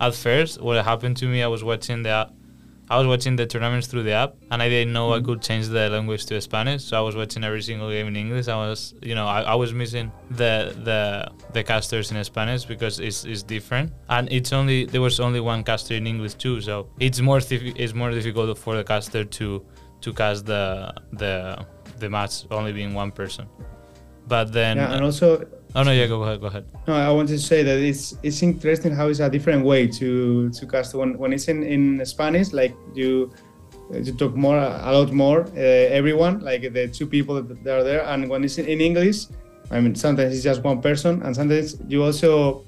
at 0.00 0.14
first, 0.14 0.60
what 0.60 0.82
happened 0.84 1.16
to 1.18 1.26
me, 1.26 1.42
I 1.42 1.46
was 1.46 1.64
watching 1.64 2.02
the 2.02 2.30
I 2.90 2.98
was 2.98 3.06
watching 3.06 3.36
the 3.36 3.46
tournaments 3.46 3.86
through 3.86 4.02
the 4.02 4.12
app, 4.12 4.34
and 4.50 4.60
I 4.60 4.68
didn't 4.68 4.92
know 4.92 5.10
mm-hmm. 5.10 5.22
I 5.22 5.26
could 5.26 5.40
change 5.40 5.68
the 5.68 5.88
language 5.88 6.26
to 6.26 6.40
Spanish. 6.40 6.82
So 6.82 6.98
I 6.98 7.00
was 7.00 7.14
watching 7.14 7.44
every 7.44 7.62
single 7.62 7.88
game 7.88 8.08
in 8.08 8.16
English. 8.16 8.48
I 8.48 8.56
was, 8.56 8.94
you 9.00 9.14
know, 9.14 9.28
I, 9.28 9.42
I 9.42 9.54
was 9.54 9.72
missing 9.72 10.10
the 10.32 10.74
the 10.84 11.30
the 11.52 11.62
casters 11.62 12.10
in 12.10 12.22
Spanish 12.24 12.64
because 12.64 12.98
it's, 12.98 13.24
it's 13.24 13.44
different, 13.44 13.92
and 14.08 14.30
it's 14.32 14.52
only 14.52 14.86
there 14.86 15.00
was 15.00 15.20
only 15.20 15.38
one 15.38 15.62
caster 15.62 15.94
in 15.94 16.06
English 16.08 16.34
too. 16.34 16.60
So 16.60 16.88
it's 16.98 17.20
more 17.20 17.40
it's 17.50 17.94
more 17.94 18.10
difficult 18.10 18.58
for 18.58 18.76
the 18.76 18.82
caster 18.82 19.24
to 19.24 19.64
to 20.00 20.12
cast 20.12 20.46
the 20.46 20.92
the 21.12 21.64
the 22.00 22.10
match 22.10 22.44
only 22.50 22.72
being 22.72 22.92
one 22.92 23.12
person. 23.12 23.46
But 24.26 24.52
then, 24.52 24.78
yeah, 24.78 24.94
and 24.94 25.04
also 25.04 25.46
Oh 25.74 25.82
no, 25.84 25.92
yeah, 25.92 26.06
go 26.06 26.22
ahead, 26.22 26.40
go 26.40 26.48
ahead. 26.48 26.64
No, 26.88 26.94
I 26.94 27.10
wanted 27.10 27.34
to 27.34 27.38
say 27.38 27.62
that 27.62 27.78
it's 27.78 28.16
it's 28.22 28.42
interesting 28.42 28.92
how 28.92 29.08
it's 29.08 29.20
a 29.20 29.30
different 29.30 29.64
way 29.64 29.86
to 29.86 30.50
to 30.50 30.66
cast 30.66 30.94
when 30.94 31.16
when 31.16 31.32
it's 31.32 31.46
in 31.48 31.62
in 31.62 32.04
Spanish, 32.04 32.52
like 32.52 32.74
you 32.94 33.30
you 33.92 34.12
talk 34.14 34.34
more 34.34 34.58
a 34.58 34.92
lot 34.92 35.12
more 35.12 35.42
uh, 35.56 35.98
everyone 35.98 36.40
like 36.40 36.62
the 36.72 36.88
two 36.88 37.06
people 37.06 37.40
that 37.42 37.66
are 37.66 37.84
there, 37.84 38.04
and 38.04 38.28
when 38.28 38.42
it's 38.42 38.58
in 38.58 38.80
English, 38.80 39.26
I 39.70 39.80
mean 39.80 39.94
sometimes 39.94 40.34
it's 40.34 40.42
just 40.42 40.62
one 40.64 40.80
person, 40.80 41.22
and 41.22 41.34
sometimes 41.36 41.76
you 41.88 42.02
also 42.02 42.64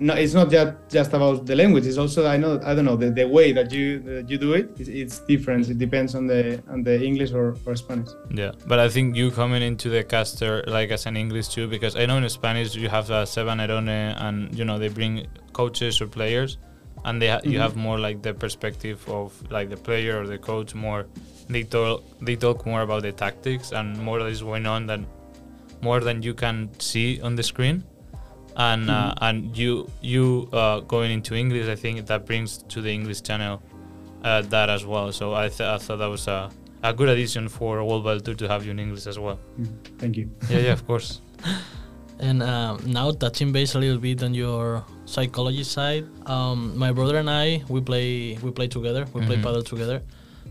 no, 0.00 0.14
it's 0.14 0.34
not 0.34 0.50
just 0.50 0.74
just 0.88 1.12
about 1.12 1.46
the 1.46 1.54
language. 1.54 1.86
It's 1.86 1.98
also 1.98 2.26
I 2.26 2.36
know 2.36 2.60
I 2.64 2.74
don't 2.74 2.84
know 2.84 2.96
the, 2.96 3.10
the 3.10 3.28
way 3.28 3.52
that 3.52 3.70
you 3.70 4.00
that 4.00 4.28
you 4.28 4.38
do 4.38 4.54
it. 4.54 4.70
It's, 4.76 4.88
it's, 4.88 5.18
different. 5.20 5.68
It 5.68 5.78
depends 5.78 6.16
on 6.16 6.26
the 6.26 6.60
on 6.68 6.82
the 6.82 7.00
English 7.00 7.32
or, 7.32 7.54
or 7.64 7.76
Spanish. 7.76 8.08
Yeah, 8.30 8.52
but 8.66 8.80
I 8.80 8.88
think 8.88 9.14
you 9.14 9.30
coming 9.30 9.62
into 9.62 9.88
the 9.88 10.02
caster 10.02 10.64
like 10.66 10.90
as 10.90 11.06
an 11.06 11.16
English 11.16 11.48
too, 11.48 11.68
because 11.68 11.94
I 11.94 12.06
know 12.06 12.16
in 12.16 12.28
Spanish 12.28 12.74
you 12.74 12.88
have 12.88 13.08
uh, 13.10 13.24
Seba 13.24 13.52
Nerone 13.52 14.20
and 14.20 14.52
you 14.58 14.64
know 14.64 14.80
they 14.80 14.88
bring 14.88 15.28
coaches 15.52 16.00
or 16.00 16.08
players, 16.08 16.58
and 17.04 17.22
they 17.22 17.28
ha- 17.28 17.38
mm-hmm. 17.38 17.50
you 17.50 17.60
have 17.60 17.76
more 17.76 17.98
like 17.98 18.20
the 18.20 18.34
perspective 18.34 19.08
of 19.08 19.32
like 19.52 19.70
the 19.70 19.76
player 19.76 20.20
or 20.20 20.26
the 20.26 20.38
coach 20.38 20.74
more. 20.74 21.06
They 21.48 21.62
talk 21.62 22.02
they 22.20 22.34
talk 22.34 22.66
more 22.66 22.82
about 22.82 23.02
the 23.02 23.12
tactics 23.12 23.70
and 23.70 23.96
more 24.00 24.18
that 24.18 24.26
is 24.28 24.42
going 24.42 24.66
on 24.66 24.86
than 24.86 25.06
more 25.82 26.00
than 26.00 26.20
you 26.22 26.34
can 26.34 26.68
see 26.80 27.20
on 27.20 27.36
the 27.36 27.42
screen 27.44 27.84
and 28.56 28.90
uh, 28.90 28.94
mm-hmm. 28.94 29.24
and 29.24 29.56
you 29.58 29.90
you 30.00 30.48
uh, 30.52 30.80
going 30.80 31.10
into 31.10 31.34
English, 31.34 31.68
I 31.68 31.76
think 31.76 32.06
that 32.06 32.26
brings 32.26 32.58
to 32.58 32.80
the 32.80 32.90
English 32.90 33.22
channel 33.22 33.62
uh, 34.22 34.42
that 34.42 34.70
as 34.70 34.84
well. 34.86 35.12
So 35.12 35.34
I, 35.34 35.48
th- 35.48 35.60
I 35.60 35.78
thought 35.78 35.98
that 35.98 36.06
was 36.06 36.26
a, 36.28 36.50
a 36.82 36.92
good 36.92 37.08
addition 37.08 37.48
for 37.48 37.82
World 37.84 38.04
Padel 38.04 38.24
Tour 38.24 38.34
to 38.34 38.48
have 38.48 38.64
you 38.64 38.70
in 38.70 38.78
English 38.78 39.06
as 39.06 39.18
well. 39.18 39.38
Mm-hmm. 39.60 39.96
Thank 39.98 40.16
you. 40.16 40.30
Yeah, 40.48 40.58
yeah, 40.58 40.72
of 40.72 40.86
course. 40.86 41.20
and 42.20 42.42
um, 42.42 42.80
now 42.86 43.10
touching 43.10 43.52
base 43.52 43.74
a 43.74 43.78
little 43.78 43.98
bit 43.98 44.22
on 44.22 44.34
your 44.34 44.84
psychology 45.04 45.64
side, 45.64 46.06
um, 46.26 46.76
my 46.78 46.92
brother 46.92 47.18
and 47.18 47.28
I 47.28 47.62
we 47.68 47.80
play 47.80 48.38
we 48.42 48.50
play 48.50 48.68
together. 48.68 49.04
We 49.12 49.20
mm-hmm. 49.20 49.26
play 49.28 49.42
paddle 49.42 49.62
together. 49.62 50.02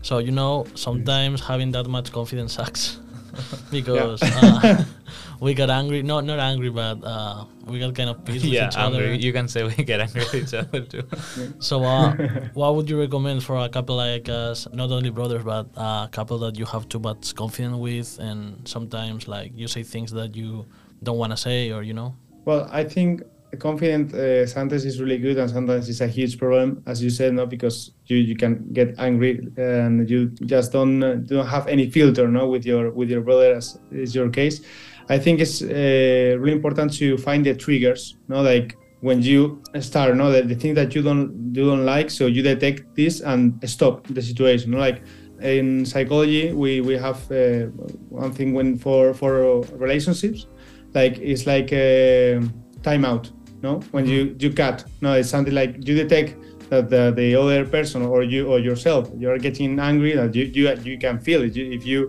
So 0.02 0.18
you 0.18 0.32
know, 0.32 0.66
sometimes 0.74 1.40
having 1.40 1.72
that 1.72 1.86
much 1.86 2.12
confidence 2.12 2.54
sucks 2.54 3.00
because 3.70 4.22
uh, 4.22 4.84
we 5.40 5.54
got 5.54 5.70
angry. 5.70 6.02
Not 6.02 6.24
not 6.24 6.38
angry, 6.38 6.70
but 6.70 7.02
uh, 7.04 7.44
we 7.66 7.78
got 7.78 7.94
kind 7.94 8.10
of 8.10 8.24
pissed 8.24 8.44
yeah, 8.44 8.66
with 8.66 8.74
each 8.74 8.78
angry. 8.78 9.04
other. 9.04 9.14
You 9.14 9.32
can 9.32 9.48
say 9.48 9.64
we 9.64 9.74
get 9.84 10.00
angry 10.00 10.20
with 10.20 10.34
each 10.34 10.54
other 10.54 10.80
too. 10.80 11.02
so, 11.58 11.82
uh, 11.84 12.14
what 12.54 12.74
would 12.74 12.88
you 12.88 12.98
recommend 12.98 13.42
for 13.42 13.56
a 13.58 13.68
couple 13.68 13.96
like 13.96 14.28
us, 14.28 14.66
not 14.72 14.90
only 14.90 15.10
brothers, 15.10 15.44
but 15.44 15.66
a 15.76 16.08
couple 16.10 16.38
that 16.38 16.58
you 16.58 16.64
have 16.66 16.88
too 16.88 16.98
much 16.98 17.34
confidence 17.34 17.76
with, 17.76 18.18
and 18.18 18.66
sometimes 18.66 19.28
like 19.28 19.52
you 19.54 19.68
say 19.68 19.82
things 19.82 20.12
that 20.12 20.34
you 20.36 20.66
don't 21.02 21.18
want 21.18 21.32
to 21.32 21.36
say, 21.36 21.72
or 21.72 21.82
you 21.82 21.94
know? 21.94 22.14
Well, 22.44 22.68
I 22.70 22.84
think 22.84 23.22
confident 23.56 24.14
uh, 24.14 24.46
sometimes 24.46 24.84
is 24.84 25.00
really 25.00 25.18
good 25.18 25.38
and 25.38 25.50
sometimes 25.50 25.88
it's 25.88 26.00
a 26.00 26.06
huge 26.06 26.38
problem 26.38 26.82
as 26.86 27.02
you 27.02 27.10
said 27.10 27.32
no 27.34 27.46
because 27.46 27.92
you, 28.06 28.16
you 28.16 28.36
can 28.36 28.66
get 28.72 28.94
angry 28.98 29.46
and 29.56 30.08
you 30.08 30.28
just 30.46 30.72
don't 30.72 31.02
uh, 31.02 31.14
don't 31.14 31.46
have 31.46 31.66
any 31.66 31.90
filter 31.90 32.28
no 32.28 32.48
with 32.48 32.64
your 32.64 32.90
with 32.90 33.10
your 33.10 33.20
brother 33.20 33.54
as 33.54 33.78
is 33.90 34.14
your 34.14 34.28
case 34.28 34.60
i 35.08 35.18
think 35.18 35.40
it's 35.40 35.62
uh, 35.62 36.36
really 36.38 36.52
important 36.52 36.92
to 36.92 37.16
find 37.18 37.44
the 37.44 37.54
triggers 37.54 38.16
no 38.28 38.42
like 38.42 38.76
when 39.00 39.20
you 39.20 39.62
start 39.80 40.16
no 40.16 40.32
the, 40.32 40.42
the 40.42 40.54
thing 40.54 40.72
that 40.74 40.94
you 40.94 41.02
don't 41.02 41.54
you 41.54 41.64
don't 41.66 41.84
like 41.84 42.10
so 42.10 42.26
you 42.26 42.42
detect 42.42 42.94
this 42.96 43.20
and 43.20 43.58
stop 43.68 44.06
the 44.08 44.22
situation 44.22 44.70
no? 44.70 44.78
like 44.78 45.02
in 45.42 45.84
psychology 45.84 46.52
we 46.52 46.80
we 46.80 46.94
have 46.96 47.30
uh, 47.30 47.66
one 48.08 48.32
thing 48.32 48.54
when 48.54 48.78
for 48.78 49.12
for 49.12 49.60
relationships 49.76 50.46
like 50.94 51.18
it's 51.18 51.46
like 51.46 51.72
a 51.72 52.40
timeout 52.80 53.30
no? 53.64 53.80
When 53.94 54.04
you 54.06 54.20
mm-hmm. 54.26 54.42
you 54.42 54.50
cut. 54.52 54.84
No 55.00 55.14
it's 55.14 55.30
something 55.34 55.54
like 55.60 55.70
you 55.86 55.94
detect 56.04 56.30
that 56.70 56.88
the, 56.94 57.12
the 57.20 57.28
other 57.40 57.64
person 57.76 58.02
or 58.02 58.22
you 58.22 58.46
or 58.52 58.58
yourself 58.68 59.10
you're 59.22 59.38
getting 59.38 59.70
angry 59.90 60.12
that 60.20 60.34
you 60.38 60.44
you, 60.58 60.64
you 60.90 60.96
can 61.04 61.16
feel 61.26 61.40
it. 61.42 61.56
If 61.56 61.84
you 61.92 62.00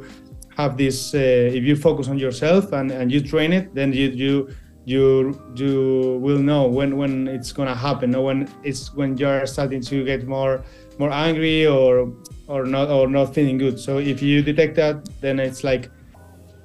have 0.59 0.77
this 0.77 0.97
uh, 1.15 1.57
if 1.57 1.63
you 1.69 1.75
focus 1.87 2.07
on 2.13 2.17
yourself 2.25 2.63
and, 2.79 2.91
and 2.91 3.11
you 3.13 3.19
train 3.31 3.51
it 3.59 3.73
then 3.73 3.89
you 3.99 4.07
you 4.23 4.33
you 4.93 5.05
you 5.55 5.73
will 6.25 6.41
know 6.49 6.63
when 6.77 6.89
when 7.01 7.13
it's 7.27 7.51
gonna 7.57 7.79
happen 7.87 8.11
no? 8.11 8.21
When 8.21 8.39
it's 8.69 8.93
when 8.99 9.17
you're 9.17 9.45
starting 9.55 9.81
to 9.91 9.95
get 10.11 10.27
more 10.27 10.63
more 11.01 11.11
angry 11.11 11.65
or 11.77 12.13
or 12.47 12.61
not 12.75 12.87
or 12.89 13.07
not 13.07 13.33
feeling 13.33 13.57
good. 13.57 13.79
So 13.79 13.97
if 13.97 14.21
you 14.21 14.35
detect 14.51 14.75
that 14.81 14.95
then 15.21 15.39
it's 15.39 15.63
like 15.63 15.89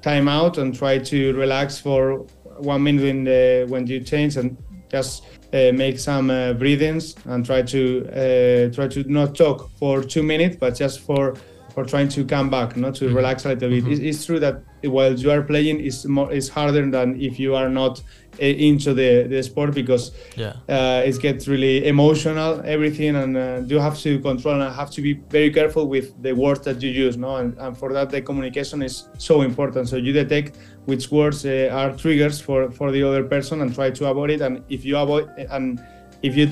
time 0.03 0.29
out 0.29 0.59
and 0.59 0.69
try 0.83 0.95
to 1.13 1.19
relax 1.45 1.79
for 1.79 2.27
one 2.61 2.83
minute 2.83 3.05
in 3.05 3.25
the, 3.25 3.67
when 3.69 3.87
you 3.87 4.01
change 4.01 4.37
and 4.37 4.57
just 4.91 5.25
uh, 5.53 5.73
make 5.73 5.99
some 5.99 6.31
uh, 6.31 6.53
breathings 6.53 7.15
and 7.27 7.45
try 7.45 7.63
to 7.63 8.07
uh, 8.11 8.75
try 8.75 8.89
to 8.89 9.05
not 9.11 9.35
talk 9.35 9.71
for 9.79 10.03
two 10.03 10.23
minutes, 10.23 10.57
but 10.57 10.77
just 10.77 11.01
for 11.01 11.35
for 11.75 11.85
trying 11.85 12.09
to 12.09 12.25
come 12.25 12.49
back, 12.51 12.77
not 12.77 12.95
to 12.97 13.05
Mhm. 13.07 13.15
relax 13.17 13.45
a 13.45 13.49
little 13.51 13.69
bit. 13.71 13.85
Mhm. 13.85 13.93
It's, 13.93 14.01
it's 14.01 14.27
true 14.27 14.41
that 14.41 14.57
while 14.83 15.13
you 15.15 15.31
are 15.31 15.43
playing, 15.43 15.81
it's 15.81 16.05
more 16.07 16.33
it's 16.33 16.49
harder 16.49 16.85
than 16.91 17.21
if 17.21 17.39
you 17.39 17.55
are 17.55 17.69
not 17.69 18.03
uh, 18.41 18.45
into 18.45 18.95
the, 18.95 19.27
the 19.29 19.43
sport 19.43 19.75
because 19.75 20.13
Yeah. 20.37 20.55
uh, 20.69 21.03
it 21.11 21.17
gets 21.21 21.47
really 21.49 21.87
emotional, 21.87 22.61
everything, 22.65 23.17
and 23.17 23.37
uh, 23.37 23.61
you 23.67 23.79
have 23.81 23.99
to 24.07 24.19
control 24.21 24.61
and 24.63 24.75
have 24.75 24.91
to 24.93 25.03
be 25.03 25.13
very 25.31 25.51
careful 25.51 25.85
with 25.89 26.07
the 26.23 26.33
words 26.33 26.61
that 26.67 26.81
you 26.83 26.91
use, 26.91 27.17
no? 27.17 27.37
And, 27.37 27.57
and 27.59 27.77
for 27.77 27.93
that, 27.93 28.09
the 28.11 28.21
communication 28.23 28.83
is 28.83 28.95
so 29.19 29.43
important. 29.43 29.89
So 29.89 29.97
you 29.97 30.13
detect 30.13 30.57
which 30.87 31.11
words 31.11 31.45
uh, 31.45 31.69
are 31.81 31.91
triggers 32.03 32.41
for 32.41 32.71
for 32.79 32.91
the 32.93 33.03
other 33.09 33.25
person 33.25 33.61
and 33.63 33.75
try 33.75 33.91
to 33.99 34.03
avoid 34.13 34.31
it. 34.31 34.41
And 34.41 34.63
if 34.69 34.85
you 34.85 34.97
avoid 34.97 35.27
and 35.57 35.81
if 36.23 36.33
you 36.37 36.47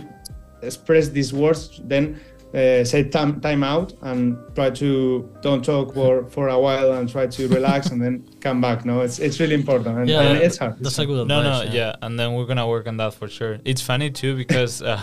express 0.62 1.08
these 1.08 1.32
words, 1.32 1.80
then 1.92 2.04
uh, 2.54 2.82
say 2.82 3.04
time, 3.04 3.40
time 3.40 3.62
out 3.62 3.92
and 4.02 4.38
try 4.54 4.70
to 4.70 5.28
don't 5.42 5.62
talk 5.64 5.92
for, 5.92 6.24
for 6.30 6.48
a 6.48 6.58
while 6.58 6.92
and 6.94 7.08
try 7.08 7.26
to 7.26 7.48
relax 7.48 7.90
and 7.90 8.00
then 8.00 8.24
come 8.40 8.60
back. 8.60 8.84
No, 8.84 9.02
it's 9.02 9.18
it's 9.18 9.38
really 9.38 9.54
important 9.54 9.98
and, 9.98 10.08
Yeah, 10.08 10.22
and 10.22 10.38
it's 10.38 10.56
hard. 10.56 10.76
That's 10.80 10.98
a 10.98 11.04
good 11.06 11.28
No, 11.28 11.40
advice. 11.40 11.64
no, 11.66 11.70
no, 11.70 11.76
yeah. 11.76 11.96
and 12.00 12.18
then 12.18 12.34
we're 12.34 12.46
gonna 12.46 12.66
work 12.66 12.86
on 12.88 12.96
that 12.96 13.12
for 13.14 13.28
sure. 13.28 13.58
It's 13.64 13.82
funny 13.82 14.10
too 14.10 14.34
because 14.34 14.80
uh, 14.90 15.00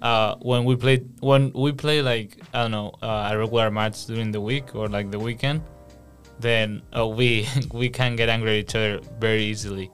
uh, 0.00 0.36
when 0.40 0.64
we 0.64 0.76
play 0.76 1.02
when 1.20 1.52
we 1.52 1.72
play 1.72 2.00
like 2.00 2.40
I 2.54 2.62
don't 2.62 2.70
know 2.70 2.92
uh, 3.02 3.28
a 3.30 3.38
regular 3.38 3.70
match 3.70 4.06
during 4.06 4.32
the 4.32 4.40
week 4.40 4.74
or 4.74 4.88
like 4.88 5.10
the 5.10 5.18
weekend, 5.18 5.60
then 6.38 6.80
uh, 6.96 7.06
we 7.06 7.46
we 7.72 7.90
can 7.90 8.16
get 8.16 8.28
angry 8.30 8.52
at 8.52 8.64
each 8.64 8.74
other 8.74 9.00
very 9.18 9.44
easily. 9.44 9.90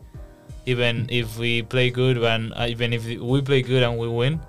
Even 0.66 1.06
if 1.10 1.38
we 1.38 1.62
play 1.62 1.90
good, 1.90 2.18
and 2.18 2.52
uh, 2.54 2.66
even 2.68 2.92
if 2.92 3.04
we 3.06 3.40
play 3.40 3.62
good 3.62 3.82
and 3.82 3.98
we 3.98 4.08
win 4.08 4.40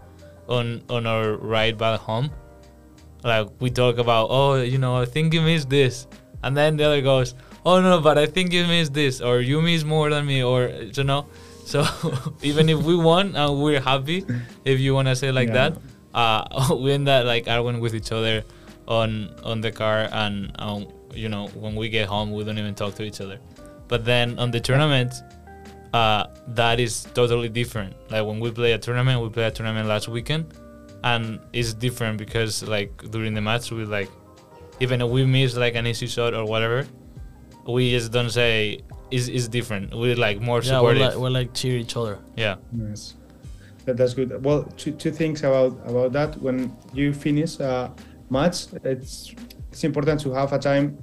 on 0.47 0.83
on 0.89 1.05
our 1.05 1.33
ride 1.37 1.77
back 1.77 1.99
home, 1.99 2.29
like 3.23 3.47
we 3.59 3.69
talk 3.69 3.97
about, 3.97 4.27
oh, 4.29 4.55
you 4.61 4.77
know, 4.77 4.95
I 4.97 5.05
think 5.05 5.33
you 5.33 5.41
missed 5.41 5.69
this, 5.69 6.07
and 6.43 6.55
then 6.55 6.77
the 6.77 6.85
other 6.85 7.01
goes, 7.01 7.35
oh 7.65 7.81
no, 7.81 7.99
but 7.99 8.17
I 8.17 8.25
think 8.25 8.53
you 8.53 8.65
missed 8.65 8.93
this, 8.93 9.21
or 9.21 9.41
you 9.41 9.61
missed 9.61 9.85
more 9.85 10.09
than 10.09 10.25
me, 10.25 10.43
or 10.43 10.69
you 10.69 11.03
know. 11.03 11.25
So 11.67 11.83
even 12.41 12.69
if 12.69 12.79
we 12.83 12.95
won 12.95 13.35
and 13.35 13.61
we're 13.61 13.81
happy, 13.81 14.23
if 14.63 14.79
you 14.79 14.93
wanna 14.93 15.17
say 15.17 15.33
like 15.33 15.49
Yeah. 15.49 15.71
that, 15.71 15.77
uh, 16.13 16.75
we 16.79 16.93
end 16.93 17.09
up 17.09 17.25
like 17.25 17.49
arguing 17.49 17.81
with 17.81 17.93
each 17.93 18.13
other 18.13 18.45
on 18.87 19.35
on 19.43 19.59
the 19.59 19.71
car, 19.73 20.07
and 20.13 20.55
um, 20.59 20.87
you 21.13 21.27
know 21.27 21.47
when 21.59 21.75
we 21.75 21.89
get 21.89 22.07
home, 22.07 22.31
we 22.31 22.45
don't 22.45 22.57
even 22.57 22.73
talk 22.73 22.95
to 22.95 23.03
each 23.03 23.19
other. 23.19 23.37
But 23.89 24.05
then 24.05 24.39
on 24.39 24.49
the 24.51 24.61
tournament, 24.61 25.11
uh, 25.93 26.27
that 26.49 26.79
is 26.79 27.03
totally 27.13 27.49
different. 27.49 27.95
Like 28.11 28.25
when 28.25 28.39
we 28.39 28.51
play 28.51 28.73
a 28.73 28.77
tournament, 28.77 29.21
we 29.21 29.29
play 29.29 29.45
a 29.45 29.51
tournament 29.51 29.87
last 29.87 30.07
weekend, 30.07 30.53
and 31.03 31.39
it's 31.53 31.73
different 31.73 32.17
because 32.17 32.63
like 32.67 32.91
during 33.11 33.33
the 33.33 33.41
match, 33.41 33.71
we 33.71 33.85
like 33.85 34.09
even 34.79 35.01
if 35.01 35.09
we 35.09 35.25
miss 35.25 35.55
like 35.55 35.75
an 35.75 35.87
easy 35.87 36.07
shot 36.07 36.33
or 36.33 36.45
whatever, 36.45 36.85
we 37.67 37.91
just 37.91 38.11
don't 38.11 38.29
say 38.29 38.79
it's, 39.11 39.27
is 39.27 39.47
different. 39.47 39.93
We're 39.93 40.15
like 40.15 40.39
more 40.39 40.61
Yeah, 40.61 40.81
we're 40.81 40.95
supportive. 40.95 41.01
like, 41.01 41.15
we're 41.17 41.29
like 41.29 41.53
cheer 41.53 41.77
each 41.77 41.95
other. 41.97 42.19
yeah. 42.35 42.55
Yes, 42.77 43.15
that, 43.85 43.97
that's 43.97 44.13
good. 44.13 44.43
Well, 44.43 44.63
two, 44.77 44.91
two 44.91 45.11
things 45.11 45.39
about 45.41 45.79
about 45.85 46.11
that. 46.13 46.41
When 46.41 46.75
you 46.93 47.13
finish 47.13 47.59
a 47.59 47.93
match, 48.29 48.67
it's 48.83 49.33
it's 49.71 49.83
important 49.83 50.21
to 50.21 50.33
have 50.33 50.53
a 50.53 50.59
time 50.59 50.97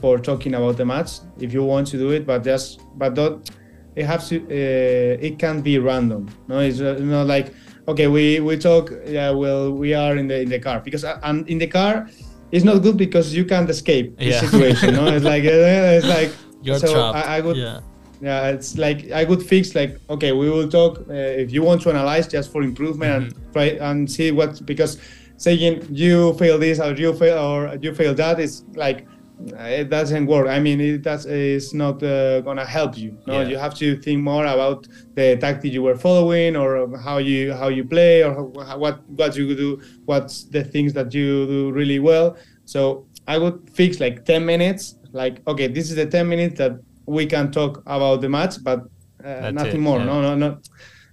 for 0.00 0.18
talking 0.18 0.54
about 0.54 0.76
the 0.78 0.84
match 0.84 1.20
if 1.38 1.52
you 1.52 1.62
want 1.62 1.86
to 1.88 1.98
do 1.98 2.10
it, 2.10 2.26
but 2.26 2.42
just 2.42 2.80
but 2.96 3.14
don't. 3.14 3.50
It 3.96 4.06
has 4.06 4.28
to. 4.28 4.36
Uh, 4.44 5.26
it 5.26 5.38
can 5.38 5.60
be 5.62 5.78
random. 5.78 6.28
No, 6.48 6.58
it's 6.60 6.80
uh, 6.80 6.98
not 7.00 7.26
like 7.26 7.52
okay, 7.88 8.06
we 8.06 8.40
we 8.40 8.56
talk. 8.56 8.90
Yeah, 9.06 9.30
well, 9.30 9.72
we 9.72 9.94
are 9.94 10.16
in 10.16 10.28
the 10.28 10.40
in 10.42 10.48
the 10.48 10.58
car 10.60 10.80
because 10.80 11.04
uh, 11.04 11.18
and 11.22 11.48
in 11.48 11.58
the 11.58 11.66
car. 11.66 12.08
It's 12.52 12.64
not 12.64 12.82
good 12.82 12.96
because 12.96 13.32
you 13.32 13.44
can't 13.44 13.70
escape 13.70 14.16
the 14.18 14.24
Yeah. 14.24 14.40
situation. 14.40 14.94
No, 14.94 15.06
it's 15.06 15.24
like 15.24 15.44
uh, 15.44 15.96
it's 15.98 16.06
like 16.06 16.32
You're 16.64 16.80
so 16.80 16.92
trapped. 16.92 17.16
I, 17.28 17.36
I 17.36 17.40
would 17.40 17.56
yeah. 17.56 17.78
yeah, 18.20 18.48
it's 18.48 18.76
like 18.76 19.08
I 19.12 19.22
would 19.22 19.40
fix 19.40 19.74
like 19.76 20.00
okay, 20.10 20.32
we 20.32 20.50
will 20.50 20.68
talk 20.68 20.98
uh, 21.08 21.12
if 21.14 21.52
you 21.52 21.62
want 21.62 21.80
to 21.82 21.90
analyze 21.90 22.26
just 22.26 22.50
for 22.50 22.64
improvement 22.64 23.12
and 23.24 23.52
try 23.52 23.66
and 23.80 24.10
see 24.10 24.32
what 24.32 24.66
because 24.66 24.98
saying 25.36 25.86
you 25.92 26.34
fail 26.34 26.58
this 26.58 26.80
or 26.80 26.92
you 26.94 27.14
fail 27.14 27.38
or 27.38 27.78
you 27.80 27.94
fail 27.94 28.14
that 28.14 28.40
is 28.40 28.64
like 28.74 29.06
it 29.46 29.88
doesn't 29.90 30.26
work. 30.26 30.48
I 30.48 30.60
mean, 30.60 30.80
it 30.80 31.02
does 31.02 31.26
is 31.26 31.72
not 31.74 32.02
uh, 32.02 32.40
gonna 32.40 32.64
help 32.64 32.96
you. 32.96 33.16
No, 33.26 33.40
Yeah. 33.40 33.48
you 33.48 33.56
have 33.58 33.74
to 33.76 33.96
think 33.96 34.22
more 34.22 34.44
about 34.44 34.86
the 35.14 35.36
tactic 35.36 35.72
you 35.72 35.82
were 35.82 35.96
following 35.96 36.56
or 36.56 36.96
how 36.98 37.18
you 37.18 37.52
how 37.52 37.68
you 37.68 37.84
play 37.84 38.22
or 38.22 38.34
how, 38.64 38.78
what 38.78 38.96
what 39.08 39.36
you 39.36 39.54
do, 39.54 39.80
what's 40.04 40.44
the 40.44 40.62
things 40.64 40.92
that 40.94 41.12
you 41.14 41.46
do 41.46 41.72
really 41.72 41.98
well. 41.98 42.36
So 42.64 43.06
I 43.26 43.38
would 43.38 43.70
fix 43.72 44.00
like 44.00 44.24
10 44.24 44.44
minutes. 44.44 44.96
Like 45.12 45.42
okay, 45.46 45.66
this 45.68 45.90
is 45.90 45.96
the 45.96 46.06
10 46.06 46.28
minutes 46.28 46.58
that 46.58 46.72
we 47.06 47.26
can 47.26 47.50
talk 47.50 47.82
about 47.86 48.20
the 48.20 48.28
match, 48.28 48.62
but 48.62 48.80
uh, 49.24 49.50
nothing 49.50 49.80
it, 49.80 49.84
more. 49.88 49.98
yeah. 49.98 50.04
No, 50.04 50.22
no, 50.22 50.34
no. 50.36 50.58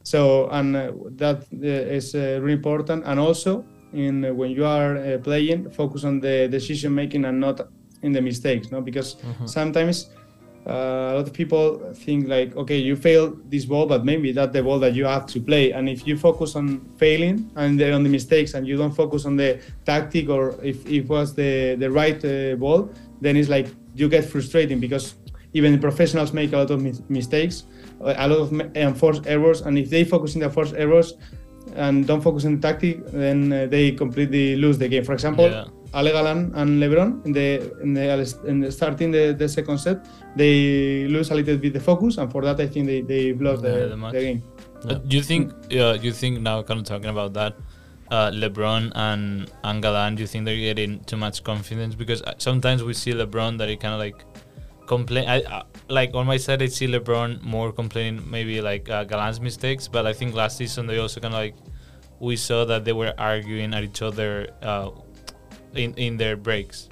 So 0.03 0.47
and 0.49 0.75
uh, 0.75 0.91
that 1.15 1.37
uh, 1.53 1.95
is 1.97 2.15
uh, 2.15 2.39
really 2.41 2.53
important. 2.53 3.03
And 3.05 3.19
also, 3.19 3.65
in 3.93 4.23
uh, 4.25 4.33
when 4.33 4.51
you 4.51 4.65
are 4.65 4.97
uh, 4.97 5.17
playing, 5.17 5.69
focus 5.71 6.03
on 6.03 6.19
the 6.19 6.47
decision 6.47 6.93
making 6.93 7.25
and 7.25 7.39
not 7.39 7.59
in 8.03 8.12
the 8.13 8.21
mistakes. 8.21 8.71
No, 8.71 8.81
because 8.81 9.15
Mhm. 9.15 9.47
sometimes 9.49 10.10
uh, 10.65 11.12
a 11.12 11.13
lot 11.15 11.25
of 11.27 11.31
people 11.31 11.79
think 11.93 12.27
like, 12.27 12.53
okay, 12.57 12.77
you 12.77 12.95
failed 12.95 13.39
this 13.49 13.63
ball, 13.63 13.86
but 13.86 14.03
maybe 14.03 14.33
that's 14.33 14.51
the 14.51 14.62
ball 14.62 14.79
that 14.79 14.93
you 14.93 15.05
have 15.05 15.25
to 15.25 15.39
play. 15.39 15.71
And 15.71 15.88
if 15.88 16.05
you 16.05 16.17
focus 16.17 16.55
on 16.57 16.81
failing 16.97 17.49
and 17.55 17.79
the, 17.79 17.93
on 17.93 18.03
the 18.03 18.10
mistakes, 18.10 18.53
and 18.53 18.67
you 18.67 18.75
don't 18.75 18.93
focus 18.93 19.25
on 19.25 19.38
the 19.38 19.60
tactic 19.86 20.27
or 20.29 20.55
if 20.62 20.86
it 20.86 21.07
was 21.07 21.33
the 21.33 21.75
the 21.79 21.89
right 21.89 22.19
uh, 22.25 22.55
ball, 22.57 22.89
then 23.21 23.38
it's 23.38 23.47
like 23.49 23.67
you 23.95 24.10
get 24.10 24.25
frustrating 24.25 24.79
because 24.79 25.15
even 25.53 25.79
professionals 25.79 26.33
make 26.33 26.51
a 26.51 26.57
lot 26.57 26.69
of 26.69 26.81
mis- 26.81 27.01
mistakes, 27.07 27.63
a 28.01 28.27
lot 28.27 28.39
of 28.45 28.51
enforced 28.75 29.23
errors, 29.25 29.62
and 29.62 29.77
if 29.77 29.89
they 29.89 30.03
focus 30.03 30.36
on 30.36 30.41
the 30.41 30.49
forced 30.49 30.75
errors 30.75 31.13
and 31.75 32.05
don't 32.07 32.21
focus 32.21 32.43
on 32.45 32.55
the 32.60 32.62
tactic, 32.67 32.95
then 33.23 33.53
uh, 33.53 33.65
they 33.67 33.91
completely 33.91 34.55
lose 34.57 34.77
the 34.77 34.88
game. 34.89 35.03
For 35.05 35.13
example, 35.13 35.45
Yeah. 35.49 35.65
Ale 35.93 36.12
Galan 36.12 36.52
and 36.56 36.82
Lebrón 36.82 37.26
in 37.26 37.32
the 37.34 37.71
in 37.82 37.93
the, 37.93 38.39
in 38.47 38.60
the 38.62 38.71
starting 38.71 39.12
the, 39.12 39.34
the 39.38 39.47
second 39.47 39.78
set, 39.80 40.06
they 40.36 41.08
lose 41.08 41.32
a 41.32 41.36
little 41.36 41.58
bit 41.58 41.73
the 41.73 41.80
focus, 41.80 42.17
and 42.17 42.32
for 42.32 42.41
that 42.43 42.60
I 42.60 42.67
think 42.67 42.88
they 42.88 43.02
they 43.02 43.34
lost 43.34 43.63
Yeah, 43.63 43.71
the, 43.71 43.80
the 43.80 43.88
the, 43.89 43.97
match. 43.97 44.13
game. 44.13 44.43
Yeah. 44.86 44.91
Uh, 44.91 44.95
Do 45.00 45.17
you 45.17 45.23
think? 45.23 45.52
Uh, 45.71 45.97
you 46.02 46.12
think 46.12 46.41
now, 46.41 46.62
kind 46.62 46.80
of 46.80 46.86
talking 46.86 47.10
about 47.10 47.34
that, 47.34 47.56
uh, 48.12 48.30
Lebrón 48.32 48.91
and 48.95 49.50
and 49.63 49.82
Galan, 49.82 50.15
do 50.15 50.21
you 50.21 50.28
think 50.28 50.45
they're 50.45 50.56
getting 50.73 51.00
too 51.06 51.17
much 51.17 51.43
confidence? 51.43 51.95
Because 51.95 52.21
uh, 52.23 52.34
sometimes 52.38 52.84
we 52.84 52.93
see 52.93 53.13
Lebrón 53.13 53.58
that 53.58 53.69
he 53.69 53.76
kind 53.78 53.93
of 53.93 54.00
like 54.00 54.23
complain. 54.88 55.28
I, 55.28 55.41
uh, 55.41 55.63
like 55.89 56.13
on 56.13 56.26
my 56.28 56.38
side, 56.38 56.62
I 56.62 56.67
see 56.67 56.88
Lebrón 56.88 57.41
more 57.41 57.71
complaining 57.71 58.30
maybe 58.30 58.62
like 58.62 58.89
uh, 58.89 59.04
Galan's 59.06 59.39
mistakes, 59.41 59.88
but 59.88 60.06
I 60.06 60.13
think 60.13 60.36
last 60.36 60.58
season 60.58 60.86
they 60.88 60.97
also 61.00 61.19
kind 61.19 61.34
of 61.34 61.39
like 61.39 61.56
we 62.19 62.36
saw 62.36 62.65
that 62.65 62.84
they 62.86 62.93
were 62.93 63.13
arguing 63.17 63.73
at 63.73 63.84
each 63.84 64.02
other 64.02 64.50
uh, 64.62 64.89
in 65.79 65.93
in 65.95 66.17
their 66.17 66.35
breaks. 66.35 66.89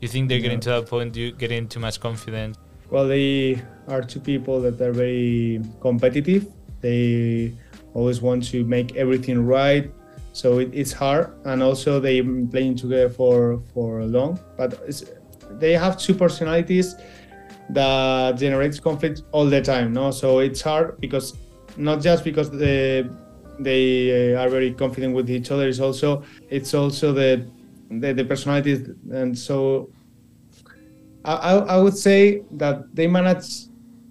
You 0.00 0.08
think 0.08 0.28
they're 0.28 0.40
getting 0.40 0.60
to 0.60 0.70
Yeah. 0.70 0.80
that 0.80 0.88
point? 0.88 1.12
Do 1.12 1.20
you 1.20 1.32
getting 1.32 1.68
too 1.68 1.80
much 1.80 2.00
confidence? 2.00 2.58
Well, 2.90 3.06
they 3.06 3.62
are 3.88 4.02
two 4.02 4.20
people 4.20 4.60
that 4.62 4.80
are 4.80 4.92
very 4.92 5.60
competitive. 5.80 6.46
They 6.80 7.52
always 7.94 8.20
want 8.20 8.44
to 8.50 8.64
make 8.64 8.96
everything 8.96 9.46
right, 9.46 9.90
so 10.32 10.58
it, 10.58 10.70
it's 10.72 10.92
hard. 10.92 11.32
And 11.44 11.62
also 11.62 12.00
they've 12.00 12.24
been 12.24 12.48
playing 12.48 12.76
together 12.76 13.08
for 13.08 13.62
for 13.72 14.04
long, 14.04 14.38
but 14.56 14.80
it's, 14.86 15.04
they 15.58 15.72
have 15.74 15.96
two 15.98 16.14
personalities 16.14 16.96
that 17.70 18.36
generates 18.38 18.80
conflict 18.80 19.22
all 19.32 19.46
the 19.46 19.62
time. 19.62 19.92
No, 19.92 20.10
so 20.10 20.40
it's 20.40 20.60
hard 20.60 21.00
because 21.00 21.34
not 21.76 22.02
just 22.02 22.24
because 22.24 22.50
the 22.50 23.08
they 23.60 24.34
uh, 24.34 24.42
are 24.42 24.48
very 24.48 24.72
confident 24.72 25.14
with 25.14 25.30
each 25.30 25.50
other. 25.50 25.68
It's 25.68 25.80
also 25.80 26.22
it's 26.50 26.74
also 26.74 27.12
the 27.12 27.46
the, 28.00 28.12
the 28.14 28.24
personalities, 28.24 28.88
and 29.12 29.36
so 29.38 29.90
I, 31.24 31.34
I 31.34 31.52
I 31.74 31.76
would 31.78 31.96
say 31.96 32.42
that 32.52 32.94
they 32.94 33.06
manage 33.06 33.66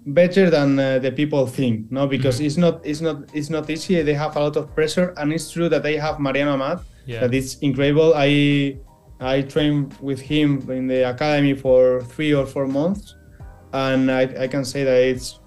better 0.06 0.50
than 0.50 0.78
uh, 0.78 0.98
the 0.98 1.12
people 1.12 1.46
think. 1.46 1.90
No, 1.90 2.06
because 2.06 2.40
Mhm. 2.40 2.46
it's 2.46 2.56
not 2.56 2.74
it's 2.84 3.00
not 3.00 3.16
it's 3.32 3.50
not 3.50 3.68
easy. 3.70 4.02
They 4.02 4.14
have 4.14 4.36
a 4.36 4.40
lot 4.40 4.56
of 4.56 4.74
pressure, 4.74 5.14
and 5.16 5.32
it's 5.32 5.50
true 5.50 5.68
that 5.68 5.82
they 5.82 5.96
have 5.96 6.18
Mariano 6.20 6.54
Amat. 6.54 6.80
Yeah. 7.06 7.20
That 7.20 7.34
is 7.34 7.58
incredible. 7.60 8.12
I 8.16 8.76
I 9.20 9.42
trained 9.42 9.94
with 10.00 10.20
him 10.20 10.68
in 10.70 10.86
the 10.88 11.08
academy 11.08 11.54
for 11.54 12.00
three 12.02 12.32
or 12.34 12.46
four 12.46 12.66
months, 12.66 13.14
and 13.72 14.10
I, 14.10 14.22
I 14.44 14.48
can 14.48 14.64
say 14.64 14.84
that 14.84 14.98
it's 15.12 15.38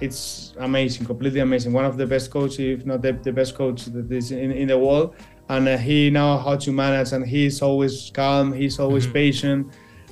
it's 0.00 0.54
amazing, 0.58 1.06
completely 1.06 1.40
amazing. 1.40 1.72
One 1.72 1.84
of 1.84 1.96
the 1.96 2.06
best 2.06 2.30
coaches, 2.30 2.58
if 2.80 2.84
not 2.84 3.00
the, 3.00 3.12
the 3.12 3.32
best 3.32 3.54
coach 3.54 3.84
that 3.86 4.10
is 4.10 4.32
in, 4.32 4.50
in 4.52 4.66
the 4.68 4.76
world. 4.78 5.14
And 5.48 5.68
uh, 5.68 5.76
he 5.76 6.10
know 6.10 6.38
how 6.38 6.56
to 6.56 6.72
manage, 6.72 7.12
and 7.12 7.26
he's 7.26 7.60
always 7.62 8.10
calm. 8.14 8.52
He's 8.52 8.78
always 8.78 9.06
Mhm. 9.06 9.12
patient. 9.12 9.66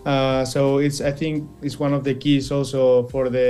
Uh, 0.05 0.45
so 0.45 0.79
it's 0.79 1.01
I 1.01 1.13
think 1.13 1.49
it's 1.63 1.79
one 1.79 1.95
of 1.95 2.03
the 2.05 2.15
keys 2.15 2.51
also 2.51 3.07
for 3.09 3.29
the 3.31 3.49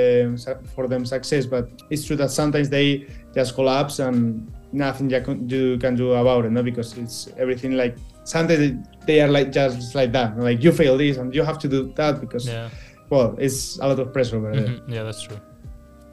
for 0.75 0.87
them 0.87 1.05
success. 1.07 1.47
But 1.47 1.65
it's 1.91 2.05
true 2.07 2.17
that 2.17 2.31
sometimes 2.31 2.69
they 2.69 3.07
just 3.35 3.55
collapse 3.55 3.99
and 3.99 4.51
nothing 4.73 5.11
you 5.11 5.21
can 5.23 5.47
do, 5.47 5.79
can 5.79 5.97
do 5.97 6.13
about 6.13 6.45
it, 6.45 6.51
no? 6.53 6.63
Because 6.63 6.97
it's 6.99 7.29
everything 7.39 7.73
like 7.77 7.97
sometimes 8.25 8.79
they 9.07 9.21
are 9.21 9.29
like 9.29 9.51
just 9.51 9.95
like 9.95 10.13
that. 10.13 10.39
Like 10.39 10.63
you 10.63 10.73
fail 10.73 10.97
this 10.99 11.17
and 11.17 11.35
you 11.35 11.43
have 11.43 11.59
to 11.61 11.69
do 11.69 11.93
that 11.97 12.21
because 12.21 12.47
Yeah. 12.47 12.69
well, 13.11 13.35
it's 13.39 13.79
a 13.81 13.89
lot 13.89 13.99
of 13.99 14.13
pressure 14.13 14.37
over 14.37 14.55
there. 14.55 14.69
Mhm, 14.69 14.81
Yeah, 14.95 15.03
that's 15.03 15.23
true. 15.23 15.39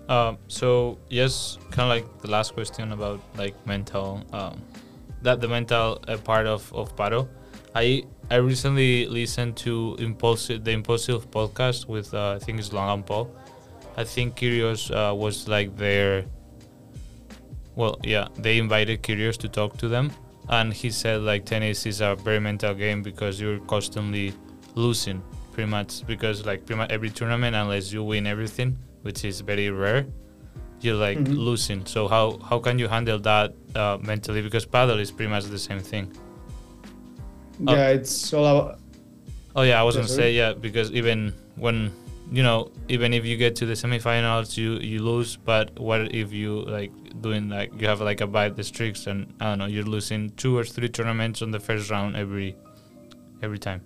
Um, 0.10 0.38
so 0.48 0.98
yes, 1.10 1.58
kind 1.70 1.86
of 1.92 1.96
like 1.98 2.22
the 2.22 2.30
last 2.32 2.54
question 2.54 2.92
about 2.92 3.20
like 3.38 3.56
mental, 3.68 4.24
um, 4.34 4.56
that 5.22 5.42
the 5.42 5.48
mental 5.48 6.04
uh, 6.08 6.18
part 6.18 6.48
of 6.48 6.72
of 6.74 6.96
Paro. 6.96 7.28
I 7.76 8.04
I 8.30 8.36
recently 8.36 9.06
listened 9.08 9.58
to 9.58 9.96
Impaulsive 10.00 10.64
the 10.64 10.72
Impaulsive 10.72 11.30
podcast 11.32 11.88
with 11.88 12.14
uh, 12.14 12.34
I 12.36 12.40
think 12.40 12.60
it's 12.60 12.74
Logan 12.74 13.04
Paul. 13.04 13.30
I 13.98 14.04
think 14.04 14.36
Kyrgios 14.36 14.92
uh, 14.92 15.14
was 15.16 15.48
like 15.48 15.76
their. 15.78 16.26
Well, 17.76 18.00
yeah, 18.04 18.28
they 18.38 18.58
invited 18.58 19.04
Kyrgios 19.04 19.38
to 19.38 19.48
talk 19.50 19.78
to 19.78 19.88
them, 19.88 20.12
and 20.50 20.74
he 20.74 20.90
said 20.90 21.22
like 21.22 21.46
tennis 21.46 21.86
is 21.86 22.02
a 22.02 22.16
very 22.16 22.40
mental 22.40 22.74
game 22.74 23.02
because 23.04 23.40
you're 23.40 23.60
constantly 23.60 24.34
losing 24.76 25.22
pretty 25.52 25.70
much 25.70 26.06
because 26.08 26.46
like 26.46 26.66
pretty 26.66 26.78
much 26.78 26.92
every 26.92 27.10
tournament 27.10 27.56
unless 27.56 27.92
you 27.92 28.04
win 28.04 28.26
everything 28.26 28.78
which 29.02 29.26
is 29.26 29.42
very 29.42 29.70
rare 29.70 30.06
you're 30.82 30.96
like 31.08 31.18
Mhm. 31.18 31.38
losing 31.38 31.86
so 31.86 32.08
how 32.08 32.38
how 32.50 32.58
can 32.60 32.80
you 32.80 32.88
handle 32.88 33.20
that 33.20 33.54
uh, 33.76 33.98
mentally 34.02 34.42
because 34.42 34.66
paddle 34.66 35.00
is 35.00 35.12
pretty 35.12 35.30
much 35.30 35.46
the 35.46 35.60
same 35.60 35.80
thing 35.80 36.08
Oh. 37.68 37.76
Yeah, 37.76 37.90
it's 37.90 38.34
all 38.34 38.46
about 38.46 38.80
oh 39.56 39.64
yeah 39.64 39.80
i 39.82 39.84
was 39.84 39.96
Yeah, 39.96 40.02
gonna 40.02 40.08
sorry. 40.08 40.20
say 40.22 40.34
yeah 40.34 40.54
because 40.54 40.92
even 40.92 41.34
when 41.58 41.92
you 42.32 42.42
know 42.44 42.72
even 42.88 43.14
if 43.14 43.26
you 43.26 43.36
get 43.36 43.56
to 43.58 43.66
the 43.66 43.74
semifinals 43.74 44.56
you 44.56 44.74
you 44.80 45.00
lose 45.04 45.36
but 45.36 45.78
what 45.80 46.14
if 46.16 46.32
you 46.32 46.62
like 46.62 46.92
doing 47.22 47.50
like 47.50 47.70
you 47.82 47.86
have 47.88 48.00
like 48.00 48.22
a 48.22 48.28
bad 48.28 48.64
streaks 48.64 49.08
and 49.08 49.28
i 49.42 49.46
don't 49.50 49.58
know 49.60 49.66
you're 49.66 49.84
losing 49.98 50.30
two 50.38 50.56
or 50.58 50.64
three 50.64 50.88
tournaments 50.88 51.42
on 51.42 51.52
the 51.52 51.60
first 51.60 51.90
round 51.90 52.16
every 52.16 52.56
every 53.42 53.60
time 53.60 53.82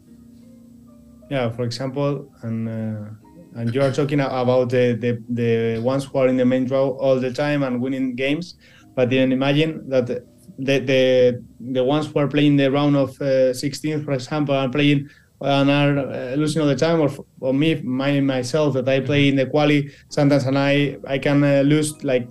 yeah. 1.29 1.49
For 1.49 1.63
example, 1.63 2.29
and 2.43 2.69
uh, 2.69 3.09
and 3.55 3.73
you 3.73 3.81
are 3.81 3.91
talking 3.91 4.19
about 4.19 4.69
the, 4.69 4.97
the 4.99 5.23
the 5.29 5.81
ones 5.81 6.05
who 6.05 6.17
are 6.17 6.27
in 6.27 6.37
the 6.37 6.45
main 6.45 6.65
draw 6.65 6.89
all 6.89 7.19
the 7.19 7.31
time 7.31 7.63
and 7.63 7.81
winning 7.81 8.15
games, 8.15 8.55
but 8.95 9.09
then 9.09 9.31
imagine 9.31 9.87
that 9.89 10.07
the 10.07 10.23
the 10.57 11.43
the 11.59 11.83
ones 11.83 12.07
who 12.07 12.19
are 12.19 12.27
playing 12.27 12.57
the 12.57 12.69
round 12.71 12.95
of 12.95 13.19
uh, 13.21 13.53
16, 13.53 14.03
for 14.03 14.13
example, 14.13 14.55
are 14.55 14.69
playing 14.69 15.09
and 15.41 15.69
are 15.69 15.97
uh, 15.99 16.35
losing 16.35 16.61
all 16.61 16.67
the 16.67 16.75
time, 16.75 17.01
or, 17.01 17.09
or 17.41 17.53
me, 17.53 17.81
my 17.81 18.19
myself, 18.21 18.73
that 18.75 18.87
I 18.87 19.01
play 19.01 19.27
in 19.27 19.35
the 19.35 19.45
quali 19.45 19.91
sometimes, 20.09 20.45
and 20.45 20.57
I 20.57 20.97
I 21.07 21.17
can 21.17 21.43
uh, 21.43 21.61
lose 21.61 22.03
like 22.03 22.27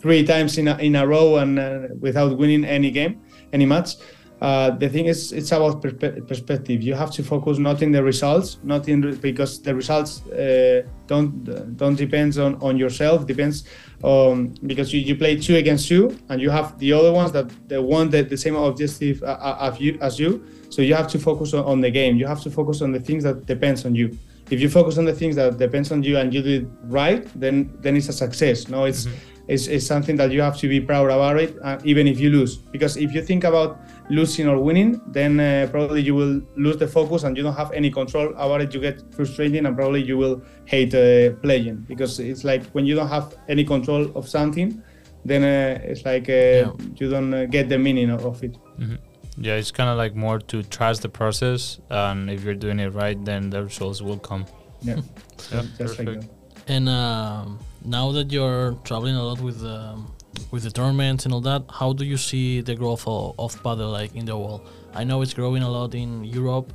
three 0.00 0.24
times 0.24 0.58
in 0.58 0.68
a, 0.68 0.76
in 0.78 0.96
a 0.96 1.06
row 1.06 1.36
and 1.36 1.58
uh, 1.58 1.80
without 2.00 2.38
winning 2.38 2.64
any 2.64 2.90
game, 2.90 3.20
any 3.52 3.66
match. 3.66 3.96
Uh, 4.40 4.70
the 4.70 4.88
thing 4.88 5.06
is, 5.06 5.32
it's 5.32 5.52
about 5.52 5.82
perspe- 5.82 6.26
perspective. 6.26 6.82
You 6.82 6.94
have 6.94 7.10
to 7.12 7.22
focus 7.22 7.58
not 7.58 7.82
in 7.82 7.92
the 7.92 8.02
results, 8.02 8.58
not 8.62 8.88
in 8.88 9.02
re- 9.02 9.14
because 9.16 9.60
the 9.60 9.74
results 9.74 10.24
uh, 10.28 10.82
don't 11.06 11.44
don't 11.76 11.96
depends 11.96 12.38
on, 12.38 12.54
on 12.62 12.78
yourself. 12.78 13.26
Depends 13.26 13.64
um, 14.02 14.54
because 14.66 14.94
you, 14.94 15.00
you 15.00 15.14
play 15.14 15.36
two 15.36 15.56
against 15.56 15.88
two, 15.88 16.16
and 16.30 16.40
you 16.40 16.48
have 16.48 16.78
the 16.78 16.92
other 16.92 17.12
ones 17.12 17.32
that 17.32 17.50
they 17.68 17.78
want 17.78 18.12
the, 18.12 18.22
the 18.22 18.36
same 18.36 18.56
objective 18.56 19.22
uh, 19.22 19.26
uh, 19.26 19.70
as 19.72 19.78
you 19.78 19.98
as 20.00 20.18
you. 20.18 20.42
So 20.70 20.80
you 20.80 20.94
have 20.94 21.08
to 21.08 21.18
focus 21.18 21.52
on, 21.52 21.64
on 21.64 21.80
the 21.82 21.90
game. 21.90 22.16
You 22.16 22.26
have 22.26 22.40
to 22.42 22.50
focus 22.50 22.80
on 22.80 22.92
the 22.92 23.00
things 23.00 23.24
that 23.24 23.44
depends 23.44 23.84
on 23.84 23.94
you. 23.94 24.16
If 24.50 24.60
you 24.60 24.68
focus 24.68 24.98
on 24.98 25.04
the 25.04 25.12
things 25.12 25.36
that 25.36 25.58
depends 25.58 25.92
on 25.92 26.02
you 26.02 26.16
and 26.16 26.34
you 26.34 26.42
do 26.42 26.60
it 26.60 26.66
right, 26.84 27.28
then 27.38 27.76
then 27.80 27.94
it's 27.94 28.08
a 28.08 28.12
success. 28.12 28.68
No, 28.68 28.84
it's 28.84 29.06
it's, 29.50 29.66
it's 29.66 29.86
something 29.86 30.16
that 30.16 30.30
you 30.30 30.40
have 30.40 30.56
to 30.58 30.68
be 30.68 30.80
proud 30.80 31.10
about 31.10 31.36
it, 31.38 31.56
uh, 31.62 31.78
even 31.84 32.06
if 32.06 32.20
you 32.20 32.30
lose. 32.30 32.56
Because 32.56 32.96
if 32.96 33.12
you 33.12 33.22
think 33.22 33.44
about 33.44 33.80
losing 34.08 34.46
or 34.48 34.58
winning, 34.58 35.00
then 35.08 35.40
uh, 35.40 35.68
probably 35.70 36.02
you 36.02 36.14
will 36.14 36.40
lose 36.56 36.76
the 36.76 36.86
focus 36.86 37.24
and 37.24 37.36
you 37.36 37.42
don't 37.42 37.56
have 37.56 37.72
any 37.72 37.90
control 37.90 38.28
about 38.36 38.60
it. 38.60 38.72
You 38.72 38.80
get 38.80 39.02
frustrated 39.12 39.66
and 39.66 39.76
probably 39.76 40.02
you 40.02 40.16
will 40.16 40.42
hate 40.66 40.94
uh, 40.94 41.34
playing 41.42 41.84
because 41.88 42.20
it's 42.20 42.44
like 42.44 42.64
when 42.74 42.86
you 42.86 42.94
don't 42.94 43.08
have 43.08 43.34
any 43.48 43.64
control 43.64 44.10
of 44.14 44.28
something, 44.28 44.82
then 45.24 45.42
uh, 45.42 45.80
it's 45.82 46.04
like 46.04 46.28
uh, 46.28 46.72
you 46.96 47.10
don't 47.10 47.34
uh, 47.34 47.46
get 47.46 47.68
the 47.68 47.78
meaning 47.78 48.10
of, 48.10 48.24
of 48.24 48.42
it. 48.44 48.56
hmm 48.78 48.94
Yeah, 49.36 49.56
it's 49.56 49.72
kind 49.72 49.90
of 49.90 49.96
like 49.96 50.14
more 50.14 50.38
to 50.38 50.62
trust 50.62 51.02
the 51.02 51.08
process, 51.08 51.80
and 51.88 52.30
if 52.30 52.44
you're 52.44 52.60
doing 52.66 52.78
it 52.78 52.92
right, 52.94 53.18
then 53.24 53.50
the 53.50 53.62
results 53.64 54.00
will 54.02 54.18
come. 54.18 54.44
Yeah, 54.82 54.96
Yeah, 55.52 55.62
just 55.78 55.98
like 55.98 56.06
perfect. 56.06 56.26
And 56.68 56.88
um, 56.88 57.58
now 57.84 58.12
that 58.12 58.30
you're 58.32 58.72
traveling 58.84 59.16
a 59.16 59.22
lot 59.22 59.40
with 59.40 59.64
um, 59.64 60.12
with 60.50 60.62
the 60.62 60.70
tournaments 60.70 61.24
and 61.24 61.34
all 61.34 61.40
that, 61.40 61.62
how 61.70 61.92
do 61.92 62.04
you 62.04 62.16
see 62.16 62.60
the 62.60 62.74
growth 62.74 63.06
of, 63.06 63.34
of 63.38 63.62
paddle 63.62 63.90
like 63.90 64.14
in 64.14 64.24
the 64.26 64.36
world? 64.36 64.68
I 64.94 65.04
know 65.04 65.22
it's 65.22 65.34
growing 65.34 65.62
a 65.62 65.70
lot 65.70 65.94
in 65.94 66.24
Europe. 66.24 66.72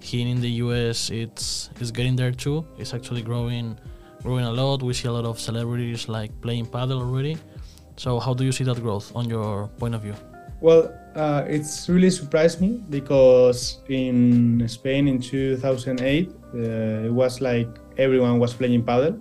Here 0.00 0.26
in 0.26 0.40
the 0.40 0.50
US, 0.64 1.10
it's 1.10 1.70
it's 1.80 1.90
getting 1.90 2.16
there 2.16 2.32
too. 2.32 2.66
It's 2.78 2.92
actually 2.92 3.22
growing 3.22 3.78
growing 4.22 4.44
a 4.44 4.52
lot. 4.52 4.82
We 4.82 4.92
see 4.94 5.08
a 5.08 5.12
lot 5.12 5.24
of 5.24 5.40
celebrities 5.40 6.08
like 6.08 6.30
playing 6.40 6.66
paddle 6.66 7.00
already. 7.00 7.38
So 7.96 8.18
how 8.18 8.34
do 8.34 8.44
you 8.44 8.52
see 8.52 8.64
that 8.64 8.80
growth 8.82 9.14
on 9.14 9.28
your 9.28 9.68
point 9.78 9.94
of 9.94 10.02
view? 10.02 10.14
Well, 10.60 10.92
uh, 11.14 11.44
it's 11.46 11.88
really 11.88 12.10
surprised 12.10 12.60
me 12.60 12.82
because 12.90 13.78
in 13.88 14.66
Spain 14.68 15.08
in 15.08 15.20
2008, 15.20 16.28
uh, 16.28 16.58
it 17.06 17.12
was 17.12 17.40
like 17.40 17.68
everyone 17.98 18.38
was 18.38 18.54
playing 18.54 18.82
paddle, 18.84 19.18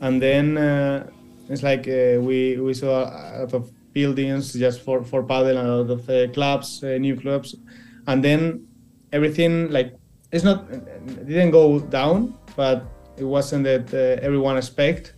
and 0.00 0.20
then 0.20 0.56
uh, 0.58 1.08
it's 1.48 1.62
like 1.62 1.86
uh, 1.88 2.20
we 2.20 2.58
we 2.58 2.74
saw 2.74 3.04
a 3.04 3.40
lot 3.40 3.54
of 3.54 3.70
buildings 3.92 4.52
just 4.52 4.82
for 4.82 5.02
for 5.04 5.22
paddle 5.22 5.56
and 5.56 5.68
a 5.68 5.76
lot 5.76 5.90
of 5.90 6.10
uh, 6.10 6.28
clubs, 6.32 6.82
uh, 6.84 6.98
new 6.98 7.16
clubs, 7.16 7.54
and 8.06 8.22
then 8.22 8.66
everything 9.12 9.70
like 9.70 9.96
it's 10.32 10.44
not 10.44 10.68
it 10.70 11.26
didn't 11.26 11.50
go 11.50 11.80
down, 11.80 12.34
but 12.56 12.84
it 13.16 13.24
wasn't 13.24 13.64
that 13.64 13.92
uh, 13.94 14.20
everyone 14.22 14.56
expect. 14.56 15.14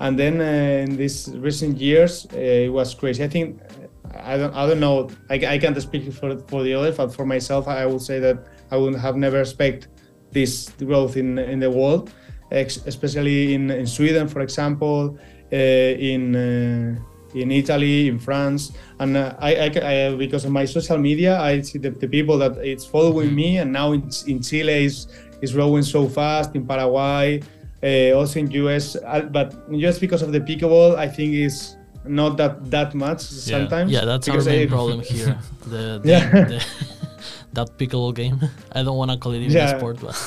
And 0.00 0.18
then 0.18 0.40
uh, 0.40 0.84
in 0.84 0.96
these 0.96 1.28
recent 1.36 1.78
years 1.78 2.26
uh, 2.32 2.38
it 2.66 2.72
was 2.72 2.94
crazy. 2.94 3.22
I 3.24 3.28
think 3.28 3.60
i 4.24 4.36
don't 4.36 4.54
i 4.54 4.66
don't 4.66 4.80
know. 4.80 5.08
I, 5.30 5.34
I 5.54 5.58
can't 5.58 5.80
speak 5.80 6.12
for 6.12 6.36
for 6.48 6.62
the 6.62 6.74
others 6.74 6.96
but 6.96 7.14
for 7.14 7.24
myself 7.24 7.68
i 7.68 7.86
would 7.86 8.02
say 8.02 8.18
that 8.18 8.38
i 8.72 8.76
would 8.76 8.96
have 8.96 9.16
never 9.16 9.40
expect 9.40 9.88
this 10.32 10.70
growth 10.78 11.16
in 11.16 11.38
in 11.38 11.60
the 11.60 11.70
world 11.70 12.10
especially 12.50 13.54
in 13.54 13.70
in 13.70 13.86
sweden 13.86 14.26
for 14.28 14.40
example 14.42 15.16
uh, 15.52 15.56
in 15.56 16.34
uh, 16.36 16.96
in 17.32 17.52
Italy, 17.52 18.08
in 18.08 18.18
France, 18.18 18.72
and 18.98 19.16
uh, 19.16 19.32
I, 19.38 19.54
I, 19.54 19.66
I- 20.10 20.14
because 20.16 20.44
of 20.44 20.50
my 20.50 20.64
social 20.64 20.98
media, 20.98 21.38
I 21.40 21.60
see 21.62 21.78
the, 21.78 21.90
the 21.90 22.08
people 22.08 22.36
that 22.38 22.56
it's 22.58 22.84
following 22.84 23.32
me, 23.36 23.58
and 23.58 23.72
now 23.72 23.92
in, 23.92 24.02
in 24.26 24.42
Chile 24.42 24.84
is 24.86 25.06
is 25.40 25.52
growing 25.52 25.84
so 25.84 26.08
fast, 26.08 26.56
in 26.56 26.66
Paraguay, 26.66 27.40
uh, 27.84 28.18
also 28.18 28.40
in 28.40 28.50
US, 28.66 28.96
uh, 28.96 29.20
but 29.30 29.54
just 29.78 30.00
because 30.00 30.22
of 30.22 30.32
the 30.32 30.40
pickleball, 30.40 30.96
I 30.96 31.06
think 31.06 31.34
is 31.34 31.76
not 32.04 32.36
that 32.38 32.68
that 32.70 32.94
much 32.98 33.20
sometimes. 33.20 33.92
Yeah, 33.92 34.04
that's 34.04 34.26
our 34.28 34.34
because 34.34 34.46
main 34.50 34.66
I- 34.66 34.70
problem 34.74 34.98
here. 35.06 35.38
The, 35.70 36.00
the, 36.02 36.08
Yeah. 36.10 36.30
the 36.50 36.58
that 37.54 37.78
pickleball 37.78 38.14
game. 38.16 38.40
I 38.74 38.82
don't 38.82 38.96
want 38.98 39.12
to 39.12 39.18
call 39.18 39.32
it 39.34 39.42
even 39.46 39.52
Yeah. 39.54 39.70
a 39.70 39.78
sport, 39.78 39.98
but 40.02 40.18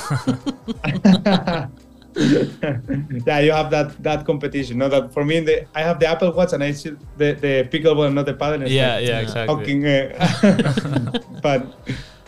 yeah, 3.28 3.39
you 3.39 3.52
have 3.52 3.69
that 3.71 4.02
that 4.04 4.26
competition. 4.26 4.78
No, 4.78 4.89
that 4.89 5.13
for 5.13 5.26
me, 5.26 5.39
the, 5.39 5.65
I 5.76 5.82
have 5.82 5.99
the 5.99 6.08
Apple 6.08 6.32
Watch 6.32 6.54
and 6.54 6.63
I 6.63 6.71
see 6.71 6.91
the, 7.17 7.34
the 7.34 7.67
pickleball 7.71 8.06
and 8.06 8.15
not 8.15 8.26
the 8.26 8.34
paddle. 8.34 8.62
Yeah, 8.67 8.95
like, 8.95 9.08
yeah, 9.08 9.10
Yeah. 9.10 9.19
exactly. 9.21 9.56
Fucking, 9.56 9.86
uh, 9.88 11.19
but 11.41 11.65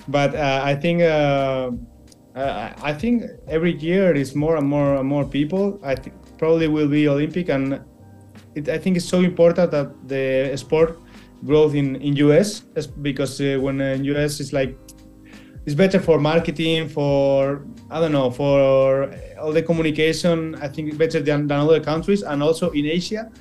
but 0.08 0.36
uh, 0.36 0.62
I 0.63 0.76
think 0.76 1.02
uh, 1.02 1.71
uh, 2.36 2.74
I 2.82 2.93
think 2.93 3.24
every 3.48 3.74
year 3.78 4.13
is 4.13 4.36
more 4.36 4.58
and 4.58 4.67
more 4.67 4.95
and 4.98 5.08
more 5.08 5.26
people. 5.26 5.80
I 5.84 5.95
think 5.95 6.15
probably 6.38 6.67
will 6.67 6.88
be 6.89 7.08
Olympic, 7.08 7.50
and 7.50 7.80
it, 8.56 8.69
I 8.69 8.78
think 8.78 8.98
it's 8.98 9.08
so 9.08 9.21
important 9.21 9.71
that 9.71 9.91
the 10.08 10.56
sport 10.58 11.00
growth 11.45 11.76
in 11.76 11.95
in 11.98 12.15
US 12.17 12.62
because 13.02 13.39
uh, 13.41 13.58
when 13.62 13.82
in 13.82 14.04
US 14.06 14.39
it's 14.39 14.54
like 14.54 14.76
it's 15.65 15.75
better 15.75 15.99
for 15.99 16.19
marketing 16.19 16.88
for 16.89 17.65
I 17.89 17.99
don't 17.99 18.12
know 18.12 18.30
for 18.32 19.10
all 19.39 19.51
the 19.51 19.63
communication. 19.63 20.56
I 20.56 20.67
think 20.67 20.89
it's 20.89 20.97
better 20.97 21.19
than, 21.19 21.47
than 21.47 21.60
other 21.60 21.80
countries 21.80 22.21
and 22.23 22.41
also 22.43 22.69
in 22.71 22.86
Asia 22.86 23.32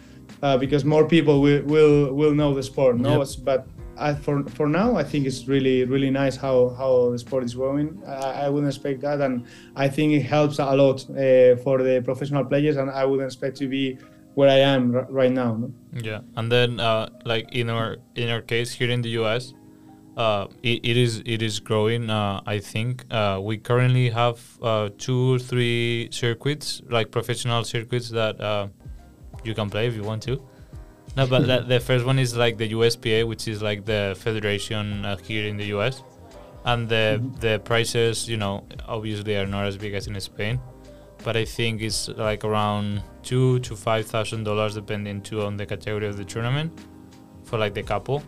uh, 0.42 0.56
because 0.58 0.84
more 0.84 1.06
people 1.06 1.40
will 1.40 1.62
will, 1.62 2.12
will 2.14 2.34
know 2.34 2.54
the 2.54 2.62
sport. 2.62 2.98
No, 2.98 3.18
Yep. 3.18 3.28
But 3.44 3.66
I, 3.96 4.14
for 4.14 4.42
for 4.48 4.66
now, 4.66 4.96
I 4.96 5.04
think 5.04 5.26
it's 5.26 5.46
really 5.46 5.84
really 5.84 6.10
nice 6.10 6.36
how 6.36 6.74
how 6.78 7.10
the 7.10 7.18
sport 7.18 7.44
is 7.44 7.54
growing. 7.54 8.02
I, 8.06 8.46
I 8.46 8.48
wouldn't 8.48 8.72
expect 8.74 9.00
that, 9.02 9.20
and 9.20 9.46
I 9.76 9.88
think 9.88 10.12
it 10.12 10.22
helps 10.22 10.58
a 10.58 10.74
lot 10.74 11.08
uh, 11.10 11.56
for 11.64 11.82
the 11.82 12.02
professional 12.04 12.44
players. 12.44 12.76
And 12.76 12.90
I 12.90 13.04
wouldn't 13.04 13.26
expect 13.26 13.56
to 13.58 13.68
be 13.68 13.98
where 14.34 14.50
I 14.50 14.58
am 14.58 14.92
right 14.92 15.30
now. 15.30 15.54
No? 15.54 15.72
Yeah, 15.92 16.20
and 16.36 16.50
then 16.50 16.80
uh, 16.80 17.08
like 17.24 17.52
in 17.52 17.70
our 17.70 17.98
in 18.16 18.28
our 18.30 18.42
case 18.42 18.72
here 18.72 18.90
in 18.90 19.02
the 19.02 19.10
U.S., 19.20 19.54
uh, 20.16 20.46
it, 20.62 20.80
it 20.84 20.96
is 20.96 21.22
it 21.26 21.42
is 21.42 21.60
growing. 21.60 22.08
Uh, 22.10 22.40
I 22.46 22.58
think 22.58 23.04
uh, 23.10 23.40
we 23.42 23.58
currently 23.58 24.10
have 24.10 24.38
uh, 24.62 24.90
two 24.98 25.34
or 25.34 25.38
three 25.38 26.08
circuits, 26.12 26.82
like 26.88 27.10
professional 27.10 27.64
circuits 27.64 28.10
that 28.10 28.40
uh, 28.40 28.68
you 29.44 29.54
can 29.54 29.68
play 29.70 29.86
if 29.88 29.94
you 29.94 30.02
want 30.04 30.22
to. 30.24 30.40
No, 31.16 31.26
but 31.26 31.46
the, 31.46 31.60
the 31.60 31.78
first 31.80 32.04
one 32.04 32.18
is 32.18 32.36
like 32.36 32.58
the 32.58 32.70
USPA, 32.70 33.26
which 33.28 33.46
is 33.46 33.62
like 33.62 33.84
the 33.84 34.16
federation 34.18 35.04
uh, 35.04 35.16
here 35.16 35.46
in 35.46 35.56
the 35.56 35.66
U.S. 35.66 36.02
and 36.64 36.88
the 36.88 37.20
Mhm. 37.20 37.40
the 37.40 37.58
prices, 37.64 38.28
you 38.28 38.36
know, 38.36 38.64
obviously 38.88 39.36
are 39.36 39.46
not 39.46 39.66
as 39.66 39.76
big 39.76 39.94
as 39.94 40.06
in 40.06 40.18
Spain, 40.20 40.58
but 41.24 41.36
I 41.36 41.44
think 41.44 41.82
it's 41.82 42.08
like 42.08 42.42
around 42.44 43.02
two 43.22 43.58
to 43.60 43.76
five 43.76 44.06
thousand 44.06 44.44
dollars 44.44 44.74
depending 44.74 45.20
too 45.22 45.42
on 45.42 45.56
the 45.56 45.66
category 45.66 46.06
of 46.08 46.16
the 46.16 46.24
tournament 46.24 46.72
for 47.44 47.58
like 47.58 47.74
the 47.74 47.82
couple. 47.82 48.22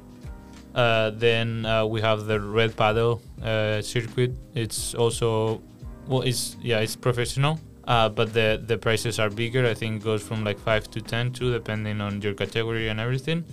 Uh, 0.77 1.11
then 1.11 1.65
uh, 1.65 1.87
we 1.87 2.03
have 2.03 2.27
the 2.27 2.39
red 2.39 2.77
paddle 2.77 3.23
uh, 3.43 3.81
circuit. 3.81 4.33
It's 4.55 4.95
also 4.95 5.63
well, 6.07 6.21
it's 6.21 6.57
yeah, 6.61 6.81
it's 6.81 6.95
professional, 6.95 7.59
uh, 7.89 8.11
but 8.11 8.35
the 8.35 8.63
the 8.65 8.77
prices 8.77 9.19
are 9.19 9.31
bigger. 9.31 9.67
I 9.67 9.73
think 9.73 10.03
it 10.03 10.05
goes 10.05 10.23
from 10.23 10.45
like 10.45 10.59
five 10.59 10.91
to 10.91 11.01
ten 11.01 11.33
too, 11.33 11.51
depending 11.51 12.03
on 12.03 12.21
your 12.21 12.35
category 12.35 12.89
and 12.89 13.01
everything. 13.01 13.45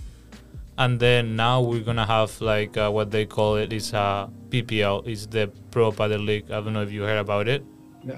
And 0.76 1.00
then 1.00 1.34
now 1.34 1.62
we're 1.62 1.80
gonna 1.80 2.06
have 2.06 2.38
like 2.42 2.76
uh, 2.76 2.90
what 2.90 3.10
they 3.10 3.24
call 3.24 3.56
it 3.56 3.72
is 3.72 3.94
a 3.94 4.28
PPL, 4.50 5.06
is 5.08 5.26
the 5.26 5.50
Pro 5.70 5.92
Padel 5.92 6.26
League. 6.26 6.50
I 6.50 6.60
don't 6.60 6.74
know 6.74 6.82
if 6.82 6.92
you 6.92 7.04
heard 7.04 7.18
about 7.18 7.48
it. 7.48 7.64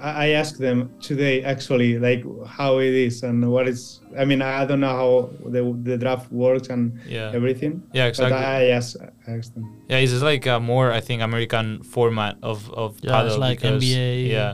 I 0.01 0.25
I 0.25 0.27
asked 0.41 0.59
them 0.59 0.89
today 0.99 1.43
actually 1.43 1.97
like 1.99 2.23
how 2.45 2.79
it 2.79 2.93
is 3.07 3.23
and 3.23 3.37
what 3.51 3.67
is. 3.67 3.99
I 4.17 4.25
mean, 4.25 4.41
I 4.41 4.65
don't 4.65 4.79
know 4.79 4.95
how 5.03 5.29
the 5.49 5.61
the 5.83 5.97
draft 5.97 6.31
works 6.31 6.69
and 6.69 6.99
Yeah, 7.07 7.31
everything. 7.33 7.83
yeah, 7.93 8.07
exactly. 8.07 8.33
But 8.37 8.45
I 8.45 8.69
asked, 8.77 8.97
I 9.27 9.31
asked 9.31 9.53
them. 9.55 9.65
Yeah, 9.89 9.97
it's 10.03 10.11
just 10.11 10.23
like 10.23 10.45
a 10.45 10.59
more 10.59 10.91
I 10.91 11.01
think 11.01 11.21
American 11.21 11.83
format 11.83 12.35
of 12.41 12.69
of 12.73 12.97
Yeah, 13.01 13.11
paddle 13.11 13.31
it's 13.31 13.37
like 13.39 13.59
because, 13.61 13.83
NBA. 13.83 14.29
Yeah, 14.29 14.53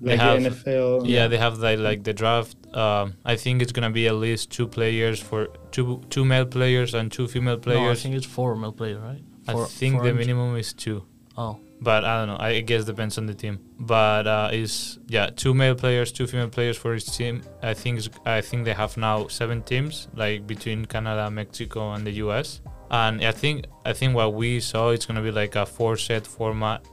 They 0.00 0.10
Like 0.12 0.20
have- 0.20 0.42
the 0.42 0.50
NFL. 0.50 1.06
yeah, 1.08 1.26
they 1.28 1.38
have 1.38 1.58
like 1.58 1.78
like 1.78 2.00
the 2.04 2.12
draft. 2.12 2.56
Um, 2.76 3.14
I 3.32 3.34
think 3.36 3.62
it's 3.62 3.72
gonna 3.72 3.90
be 4.00 4.06
at 4.06 4.14
least 4.26 4.50
two 4.56 4.66
players 4.68 5.18
for 5.28 5.48
two 5.74 6.00
two 6.10 6.24
male 6.24 6.46
players 6.46 6.94
and 6.94 7.10
two 7.10 7.26
female 7.26 7.58
players. 7.58 7.80
No, 7.82 7.90
I 7.90 7.94
think 8.02 8.14
it's 8.14 8.26
four 8.36 8.54
male 8.54 8.72
players, 8.80 8.98
right? 9.10 9.22
I 9.48 9.54
think 9.80 10.02
the 10.02 10.10
and- 10.10 10.18
minimum 10.18 10.56
is 10.56 10.72
two, 10.84 10.98
Oh, 11.36 11.56
but 11.80 12.04
I 12.04 12.18
don't 12.18 12.28
know. 12.28 12.44
I 12.44 12.60
guess 12.60 12.84
depends 12.84 13.18
on 13.18 13.26
the 13.26 13.34
team. 13.34 13.60
But 13.78 14.26
uh, 14.26 14.50
is 14.52 14.98
yeah, 15.08 15.30
two 15.30 15.54
male 15.54 15.74
players, 15.74 16.12
two 16.12 16.26
female 16.26 16.48
players 16.48 16.76
for 16.76 16.94
each 16.94 17.10
team. 17.16 17.42
I 17.62 17.74
think 17.74 18.00
I 18.26 18.40
think 18.40 18.64
they 18.64 18.72
have 18.72 18.96
now 18.96 19.28
seven 19.28 19.62
teams, 19.62 20.08
like 20.14 20.46
between 20.46 20.84
Canada, 20.84 21.30
Mexico, 21.30 21.92
and 21.92 22.06
the 22.06 22.12
US. 22.24 22.60
And 22.90 23.24
I 23.24 23.32
think 23.32 23.66
I 23.84 23.92
think 23.92 24.14
what 24.14 24.34
we 24.34 24.60
saw 24.60 24.90
it's 24.90 25.06
gonna 25.06 25.22
be 25.22 25.30
like 25.30 25.56
a 25.56 25.66
four 25.66 25.96
set 25.96 26.26
format. 26.26 26.84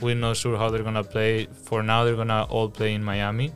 We're 0.00 0.14
not 0.14 0.36
sure 0.36 0.56
how 0.56 0.70
they're 0.70 0.82
gonna 0.82 1.04
play. 1.04 1.46
For 1.64 1.82
now, 1.82 2.04
they're 2.04 2.16
gonna 2.16 2.44
all 2.44 2.68
play 2.68 2.94
in 2.94 3.02
Miami. 3.04 3.52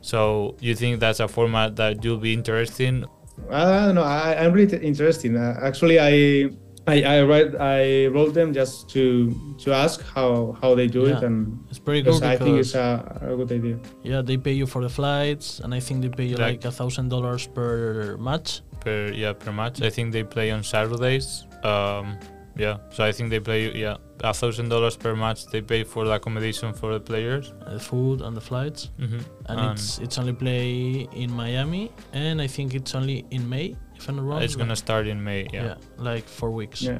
So 0.00 0.56
you 0.60 0.74
think 0.74 1.00
that's 1.00 1.20
a 1.20 1.28
format 1.28 1.76
that 1.76 2.04
you'll 2.04 2.18
be 2.18 2.34
interesting? 2.34 3.06
I 3.50 3.86
don't 3.86 3.94
know. 3.96 4.02
I, 4.02 4.44
I'm 4.44 4.52
really 4.52 4.78
interested. 4.78 5.34
Uh, 5.34 5.54
actually, 5.62 5.98
I 5.98 6.50
I 6.86 7.02
I 7.02 7.22
read 7.22 7.56
I 7.56 8.06
wrote 8.14 8.34
them 8.34 8.52
just 8.52 8.90
to 8.90 9.32
to 9.64 9.72
ask 9.72 10.02
how 10.14 10.56
how 10.60 10.74
they 10.74 10.86
do 10.86 11.06
it, 11.06 11.22
and 11.22 11.58
it's 11.70 11.78
pretty 11.78 12.02
good. 12.02 12.20
because 12.20 12.22
I 12.22 12.36
think 12.36 12.58
it's 12.60 12.74
a, 12.74 12.88
a 13.22 13.36
good 13.36 13.50
idea. 13.52 13.78
yeah, 14.02 14.20
they 14.22 14.36
pay 14.36 14.52
you 14.52 14.66
for 14.66 14.82
the 14.82 14.90
flights, 14.90 15.60
and 15.60 15.72
I 15.74 15.80
think 15.80 16.02
they 16.02 16.10
pay 16.10 16.26
you 16.26 16.36
Like- 16.36 16.60
like 16.60 16.64
a 16.66 16.70
thousand 16.72 17.08
dollars 17.08 17.46
per 17.46 18.16
match. 18.18 18.60
per 18.84 19.08
yeah 19.12 19.32
per 19.32 19.50
match. 19.52 19.80
I 19.80 19.90
think 19.90 20.12
they 20.12 20.24
play 20.24 20.50
on 20.52 20.62
Saturdays. 20.62 21.46
Um, 21.64 22.18
yeah, 22.56 22.76
so 22.90 23.02
I 23.02 23.12
think 23.12 23.30
they 23.30 23.40
play 23.40 23.72
yeah 23.74 23.96
a 24.22 24.32
thousand 24.34 24.68
dollars 24.68 24.96
per 24.96 25.16
match. 25.16 25.46
They 25.46 25.62
pay 25.62 25.84
for 25.84 26.04
the 26.04 26.12
accommodation 26.12 26.72
for 26.74 26.92
the 26.92 27.00
players. 27.00 27.52
the 27.66 27.80
food 27.80 28.20
and 28.20 28.36
the 28.36 28.40
flights, 28.50 28.90
Mm-hmm. 29.00 29.20
and 29.48 29.58
it's 29.72 29.98
it's 30.04 30.18
only 30.18 30.34
play 30.34 31.08
in 31.16 31.30
Miami, 31.32 31.90
and 32.12 32.42
I 32.42 32.46
think 32.46 32.74
it's 32.74 32.94
only 32.94 33.24
in 33.30 33.48
May, 33.48 33.74
if 33.96 34.08
I'm 34.08 34.20
wrong. 34.20 34.42
it's 34.42 34.56
gonna 34.56 34.76
start 34.76 35.06
in 35.06 35.22
May. 35.22 35.46
Yeah, 35.52 35.64
yeah. 35.64 35.74
like 35.98 36.24
four 36.28 36.50
weeks. 36.50 36.82
Yeah. 36.82 36.98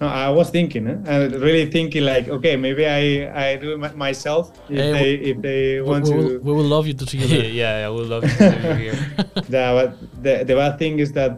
No, 0.00 0.08
I 0.08 0.28
was 0.28 0.50
thinking, 0.50 0.88
eh? 0.88 0.96
I 1.06 1.16
really 1.46 1.66
thinking 1.70 2.02
like, 2.04 2.28
okay, 2.28 2.56
maybe 2.56 2.84
I 2.86 3.02
I 3.52 3.56
do 3.56 3.68
it 3.84 3.96
myself 3.96 4.50
if 4.68 4.76
Hey, 4.78 4.92
they 4.92 5.10
if 5.30 5.36
they 5.40 5.80
want 5.80 6.04
we 6.04 6.10
to. 6.10 6.38
we 6.46 6.52
will 6.52 6.64
love 6.76 6.86
you 6.88 6.94
to 6.94 7.06
see 7.06 7.18
you 7.18 7.26
yeah, 7.26 7.78
yeah, 7.80 7.86
I 7.86 7.90
would 7.90 8.08
love 8.08 8.24
you 8.24 8.36
to 8.36 8.50
have 8.50 8.78
you 8.80 8.90
here. 8.90 8.98
The, 9.52 9.62
but 9.78 9.90
the 10.24 10.34
the 10.48 10.54
bad 10.62 10.78
thing 10.80 10.98
is 10.98 11.12
that 11.12 11.32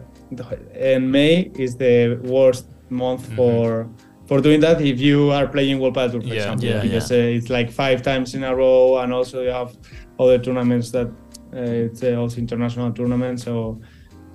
in 0.73 1.11
May 1.11 1.51
is 1.65 1.75
the 1.85 2.19
worst 2.23 2.65
month 2.89 3.23
Mhm. 3.29 3.35
for 3.35 3.87
for 4.29 4.41
doing 4.41 4.59
that 4.61 4.81
if 4.81 4.99
you 4.99 5.31
are 5.37 5.47
playing 5.47 5.79
World 5.79 5.95
Padel 5.95 6.11
Tour, 6.13 6.21
for 6.21 6.27
Yeah. 6.27 6.41
example, 6.41 6.67
Yeah, 6.67 6.81
because 6.81 7.11
uh, 7.11 7.35
it's 7.37 7.49
like 7.57 7.69
five 7.71 8.01
times 8.01 8.33
in 8.35 8.43
a 8.43 8.53
row, 8.63 8.97
and 9.01 9.13
also 9.13 9.35
you 9.47 9.51
have 9.61 9.71
other 10.19 10.37
tournaments 10.45 10.87
that 10.91 11.07
uh, 11.53 11.85
it's 11.85 12.01
uh, 12.03 12.21
also 12.21 12.37
international 12.45 12.91
tournaments. 12.91 13.43
So 13.43 13.79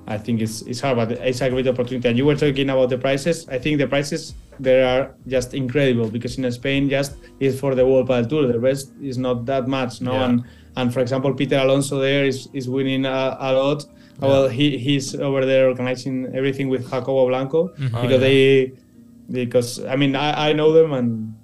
I 0.06 0.18
think 0.18 0.40
it's 0.40 0.62
it's 0.62 0.80
hard, 0.80 0.96
but 0.96 1.12
it's 1.12 1.40
a 1.40 1.48
great 1.50 1.66
opportunity. 1.68 2.08
And 2.08 2.18
you 2.18 2.26
were 2.26 2.34
talking 2.36 2.68
about 2.70 2.90
the 2.90 2.98
prices. 2.98 3.48
I 3.48 3.58
think 3.58 3.78
the 3.78 3.86
prices 3.86 4.34
there 4.58 4.86
are 4.86 5.14
just 5.28 5.54
incredible 5.54 6.10
because 6.10 6.36
in 6.38 6.50
Spain 6.52 6.88
just 6.88 7.16
is 7.40 7.58
for 7.58 7.74
the 7.74 7.86
World 7.86 8.08
Padel 8.08 8.28
Tour. 8.28 8.46
The 8.48 8.58
rest 8.58 8.92
is 9.00 9.16
not 9.16 9.46
that 9.46 9.68
much, 9.68 10.00
no. 10.00 10.12
Yeah. 10.12 10.24
And 10.28 10.44
and 10.76 10.92
for 10.92 11.00
example, 11.00 11.32
Peter 11.34 11.56
Alonso 11.56 12.00
there 12.00 12.24
is 12.24 12.48
is 12.52 12.68
winning 12.68 13.06
a, 13.06 13.36
a 13.40 13.52
lot. 13.52 13.84
Well, 14.20 14.48
he 14.48 14.76
he's 14.78 15.14
over 15.14 15.46
there 15.46 15.68
organizing 15.68 16.30
everything 16.34 16.68
with 16.68 16.82
Jacobo 16.90 17.26
Blanco 17.28 17.68
Mhm. 17.68 17.90
Oh, 17.94 18.02
because 18.02 18.20
yeah. 18.22 18.28
they 18.28 18.72
because 19.30 19.84
I 19.84 19.96
mean 19.96 20.14
I, 20.16 20.50
I 20.50 20.52
know 20.52 20.72
them 20.72 20.92
and 20.92 21.34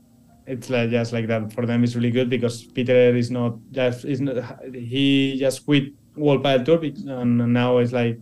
it's 0.47 0.68
like 0.71 0.90
just 0.90 1.12
like 1.12 1.27
that 1.29 1.53
for 1.53 1.64
them 1.66 1.85
it's 1.85 1.94
really 1.94 2.11
good 2.11 2.29
because 2.29 2.64
Peter 2.64 3.14
is 3.16 3.31
not 3.31 3.57
just 3.73 4.05
is 4.05 4.21
not 4.21 4.37
he 4.75 5.37
just 5.38 5.64
quit 5.64 5.92
World 6.16 6.42
Padel 6.42 6.64
Tour 6.64 6.81
and 7.21 7.53
now 7.53 7.79
it's 7.79 7.92
like 7.92 8.18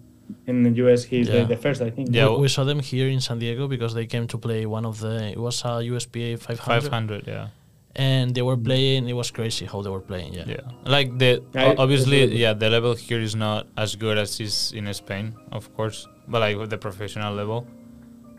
in 0.46 0.62
the 0.62 0.70
US 0.84 1.04
he's 1.04 1.28
Yeah. 1.28 1.42
the, 1.42 1.54
the 1.54 1.56
first 1.64 1.80
I 1.82 1.90
think 1.90 2.08
Yeah. 2.12 2.28
We, 2.30 2.42
we 2.42 2.48
saw 2.48 2.64
them 2.64 2.80
here 2.80 3.08
in 3.08 3.20
San 3.20 3.38
Diego 3.38 3.68
because 3.68 3.92
they 3.94 4.06
came 4.06 4.26
to 4.28 4.38
play 4.38 4.66
one 4.66 4.84
of 4.86 5.00
the. 5.00 5.14
It 5.34 5.38
was 5.38 5.62
a 5.64 5.72
USPA 5.92 6.38
500, 6.38 6.58
Five 6.62 6.86
hundred. 6.96 7.22
Yeah, 7.26 7.48
and 7.94 8.34
they 8.34 8.42
were 8.42 8.56
playing. 8.68 9.08
It 9.08 9.16
was 9.22 9.30
crazy 9.30 9.64
how 9.66 9.82
they 9.82 9.90
were 9.90 10.00
playing. 10.12 10.34
Yeah. 10.34 10.44
yeah. 10.54 10.64
Like 10.84 11.08
the 11.18 11.42
I- 11.54 11.74
obviously, 11.78 12.18
absolutely. 12.22 12.42
yeah, 12.44 12.52
the 12.54 12.68
level 12.70 12.94
here 12.94 13.20
is 13.20 13.34
not 13.34 13.66
as 13.76 13.96
good 13.96 14.16
as 14.18 14.40
is 14.40 14.72
in 14.78 14.92
Spain, 14.94 15.34
of 15.52 15.72
course, 15.76 16.06
but 16.28 16.40
like 16.40 16.56
with 16.58 16.70
the 16.70 16.78
professional 16.78 17.32
level. 17.34 17.66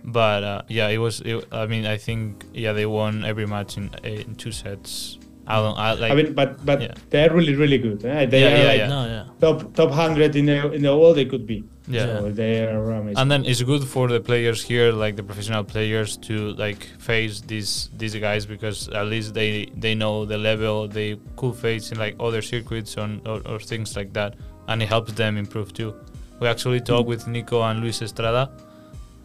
But 0.04 0.44
uh, 0.44 0.62
yeah, 0.70 0.88
it 0.90 1.00
was. 1.00 1.22
It, 1.22 1.46
I 1.52 1.66
mean, 1.68 1.86
I 1.86 1.98
think 1.98 2.46
yeah, 2.54 2.72
they 2.74 2.86
won 2.86 3.26
every 3.26 3.46
match 3.46 3.78
in, 3.78 3.90
in 4.04 4.36
two 4.36 4.52
sets. 4.52 5.20
I 5.48 5.56
don't. 5.64 5.78
I 5.78 5.94
like. 5.94 6.12
I 6.12 6.16
mean 6.16 6.34
but 6.34 6.64
but 6.66 6.82
Yeah. 6.82 6.94
they're 7.10 7.34
really 7.34 7.56
really 7.56 7.78
good 7.78 8.04
eh? 8.06 8.26
they 8.26 8.42
Yeah, 8.42 8.48
are 8.48 8.58
yeah, 8.58 8.68
like 8.72 8.80
yeah. 8.80 8.88
No, 8.88 9.02
yeah. 9.06 9.26
top 9.40 9.74
top 9.74 9.90
100 9.90 10.36
in 10.36 10.46
the 10.46 10.72
in 10.74 10.82
the 10.82 10.92
world 10.96 11.16
they 11.16 11.26
could 11.26 11.48
be 11.48 11.64
yeah. 11.88 12.20
so 12.20 12.32
they 12.32 12.66
are 12.66 12.92
amazing. 12.92 13.18
And 13.18 13.32
then 13.32 13.46
it's 13.46 13.62
good 13.62 13.84
for 13.84 14.08
the 14.08 14.20
players 14.20 14.64
here 14.64 14.92
like 14.92 15.16
the 15.16 15.24
professional 15.24 15.64
players 15.64 16.18
to 16.18 16.54
like 16.54 16.84
face 17.00 17.42
these 17.42 17.90
these 17.98 18.16
guys 18.16 18.46
because 18.46 18.90
at 18.90 19.08
least 19.08 19.34
they 19.34 19.68
they 19.76 19.96
know 19.96 20.26
the 20.26 20.38
level 20.38 20.88
they 20.88 21.18
could 21.36 21.56
face 21.56 21.92
in 21.92 21.98
like 21.98 22.16
other 22.20 22.42
circuits 22.42 22.98
on, 22.98 23.22
or, 23.26 23.42
or 23.46 23.60
things 23.60 23.96
like 23.96 24.14
that. 24.14 24.36
And 24.68 24.84
it 24.84 24.90
helps 24.90 25.14
them 25.14 25.38
improve 25.38 25.74
too. 25.74 25.96
We 26.40 26.48
actually 26.48 26.82
talked 26.82 27.08
with 27.08 27.28
nico 27.28 27.62
and 27.64 27.80
luis 27.80 28.02
estrada 28.02 28.52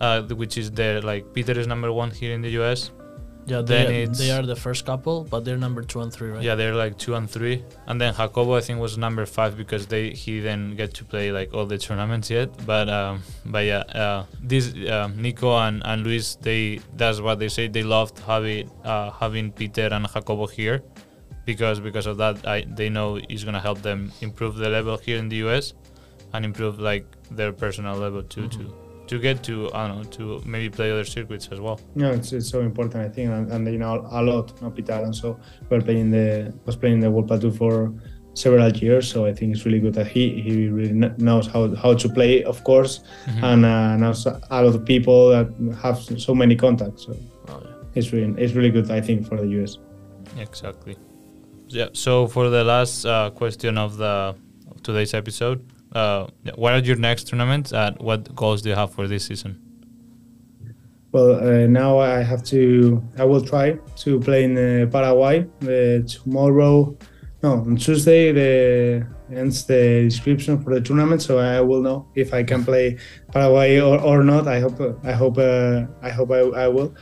uh, 0.02 0.22
which 0.22 0.58
is 0.58 0.70
the 0.70 1.00
like 1.02 1.32
peter 1.32 1.52
is 1.58 1.66
number 1.66 1.92
one 1.92 2.10
here 2.10 2.32
in 2.32 2.42
the 2.42 2.50
us 2.50 2.90
Yeah, 3.44 3.60
Then 3.62 3.86
they, 3.88 4.04
they 4.06 4.30
are 4.30 4.42
the 4.42 4.54
first 4.54 4.86
couple, 4.86 5.24
but 5.24 5.44
they're 5.44 5.56
number 5.56 5.82
two 5.82 6.00
and 6.00 6.12
three, 6.12 6.30
right? 6.30 6.42
yeah 6.42 6.54
they're 6.54 6.74
like 6.84 6.96
two 6.96 7.14
and 7.16 7.28
three 7.28 7.64
and 7.88 8.00
then 8.00 8.14
jacobo 8.14 8.54
i 8.54 8.60
think 8.60 8.78
was 8.80 8.96
number 8.96 9.26
five 9.26 9.56
because 9.56 9.86
they 9.86 10.10
he 10.10 10.40
didn't 10.40 10.76
get 10.76 10.94
to 10.94 11.04
play 11.04 11.32
like 11.32 11.52
all 11.52 11.66
the 11.66 11.76
tournaments 11.76 12.30
yet 12.30 12.48
but 12.66 12.88
um 12.88 13.14
but 13.46 13.64
yeah 13.72 13.78
uh 14.02 14.24
this 14.40 14.64
um, 14.88 15.20
nico 15.20 15.56
and, 15.66 15.82
and 15.84 16.04
luis 16.06 16.36
they 16.46 16.78
that's 16.96 17.20
what 17.20 17.38
they 17.40 17.48
say 17.48 17.66
they 17.66 17.82
loved 17.82 18.16
having 18.20 18.70
uh 18.84 19.10
having 19.10 19.50
peter 19.50 19.88
and 19.96 20.06
jacobo 20.12 20.46
here 20.46 20.80
because 21.44 21.80
because 21.80 22.06
of 22.06 22.16
that 22.18 22.46
I, 22.46 22.64
they 22.78 22.88
know 22.88 23.18
it's 23.28 23.42
gonna 23.44 23.60
help 23.68 23.82
them 23.82 24.12
improve 24.20 24.54
the 24.56 24.68
level 24.68 24.96
here 24.98 25.18
in 25.18 25.28
the 25.28 25.38
us 25.38 25.74
and 26.32 26.44
improve 26.44 26.78
like 26.78 27.04
their 27.30 27.52
personal 27.52 27.96
level 27.96 28.22
too 28.22 28.42
Mhm. 28.42 28.50
to 28.56 28.64
to 29.08 29.18
get 29.18 29.42
to 29.42 29.54
i 29.74 29.86
don't 29.88 29.96
know 29.98 30.04
to 30.18 30.40
maybe 30.46 30.68
play 30.70 30.90
other 30.90 31.04
circuits 31.04 31.48
as 31.52 31.58
well 31.60 31.78
No, 31.94 32.10
it's, 32.12 32.32
it's 32.32 32.48
so 32.48 32.60
important, 32.60 32.96
I 33.04 33.08
think, 33.14 33.30
and, 33.30 33.50
and 33.52 33.66
they 33.66 33.76
know 33.76 34.06
a 34.10 34.22
lot. 34.22 34.46
No, 34.62 34.70
Peter 34.70 34.92
Alonso 34.94 35.38
were 35.70 35.80
playing 35.82 36.10
the 36.10 36.52
was 36.66 36.76
playing 36.76 37.00
the 37.00 37.10
World 37.10 37.28
Tour 37.40 37.52
for 37.52 37.92
several 38.34 38.70
years, 38.84 39.04
so 39.12 39.26
I 39.30 39.32
think 39.36 39.54
it's 39.54 39.64
really 39.66 39.80
good 39.84 39.94
that 39.94 40.06
he 40.14 40.22
he 40.46 40.68
really 40.78 40.94
knows 41.28 41.46
how 41.52 41.62
how 41.84 41.92
to 42.02 42.08
play, 42.18 42.34
of 42.52 42.58
course, 42.64 42.92
Mhm. 43.28 43.42
and 43.50 43.60
uh, 43.64 43.96
knows 44.02 44.20
a 44.26 44.62
lot 44.64 44.74
of 44.74 44.84
people 44.92 45.18
that 45.34 45.46
have 45.84 45.98
so 46.26 46.32
many 46.34 46.54
contacts. 46.56 47.00
So 47.06 47.12
Oh, 47.50 47.60
yeah. 47.64 47.96
it's 47.98 48.08
really 48.12 48.32
it's 48.42 48.54
really 48.58 48.70
good, 48.76 48.86
I 48.98 49.00
think, 49.06 49.18
for 49.28 49.36
the 49.42 49.48
US. 49.58 49.72
Exactly. 50.38 50.96
Yeah. 51.68 51.88
So 51.92 52.26
for 52.26 52.48
the 52.50 52.64
last 52.64 53.04
uh, 53.04 53.30
question 53.30 53.76
of 53.78 53.96
the 53.96 54.34
of 54.70 54.76
today's 54.82 55.12
episode, 55.14 55.58
uh, 55.94 56.26
what 56.54 56.72
are 56.72 56.78
your 56.78 56.96
next 56.96 57.28
tournaments 57.28 57.72
and 57.72 57.98
what 57.98 58.34
goals 58.34 58.62
do 58.62 58.70
you 58.70 58.74
have 58.74 58.92
for 58.92 59.06
this 59.06 59.26
season? 59.26 59.60
Well, 61.12 61.36
uh, 61.36 61.66
now 61.66 61.98
I 61.98 62.22
have 62.22 62.42
to. 62.44 63.02
I 63.18 63.24
will 63.24 63.44
try 63.44 63.78
to 63.96 64.20
play 64.20 64.44
in 64.44 64.56
uh, 64.56 64.86
Paraguay 64.90 65.46
uh, 65.62 66.06
tomorrow. 66.08 66.96
No, 67.42 67.52
on 67.52 67.76
Tuesday 67.76 68.32
the 68.32 69.06
ends 69.34 69.64
the 69.66 70.04
description 70.04 70.62
for 70.62 70.74
the 70.74 70.80
tournament, 70.80 71.20
so 71.20 71.38
I 71.38 71.60
will 71.60 71.82
know 71.82 72.08
if 72.14 72.32
I 72.32 72.42
can 72.42 72.64
play 72.64 72.98
Paraguay 73.30 73.80
or, 73.80 74.00
or 74.00 74.24
not. 74.24 74.48
I 74.48 74.60
hope. 74.60 74.80
I 75.04 75.12
hope. 75.12 75.36
Uh, 75.36 75.84
I 76.00 76.08
hope 76.08 76.30
I, 76.30 76.40
I 76.64 76.68
will. 76.68 76.94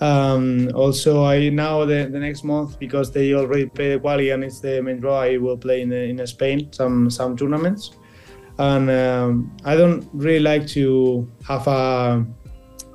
Um, 0.00 0.70
also, 0.74 1.24
I 1.24 1.48
now 1.50 1.84
the, 1.84 2.08
the 2.10 2.18
next 2.18 2.42
month 2.42 2.78
because 2.80 3.12
they 3.12 3.34
already 3.34 3.66
play 3.66 3.92
the 3.92 4.00
quali 4.00 4.30
and 4.30 4.42
it's 4.42 4.60
the 4.60 4.82
main 4.82 4.98
draw. 4.98 5.20
I 5.20 5.36
will 5.36 5.56
play 5.56 5.82
in 5.82 5.92
in 5.92 6.26
Spain 6.26 6.72
some 6.72 7.08
some 7.08 7.36
tournaments, 7.36 7.92
and 8.58 8.90
um, 8.90 9.56
I 9.64 9.76
don't 9.76 10.08
really 10.12 10.40
like 10.40 10.66
to 10.68 11.28
have 11.46 11.66
a 11.66 12.24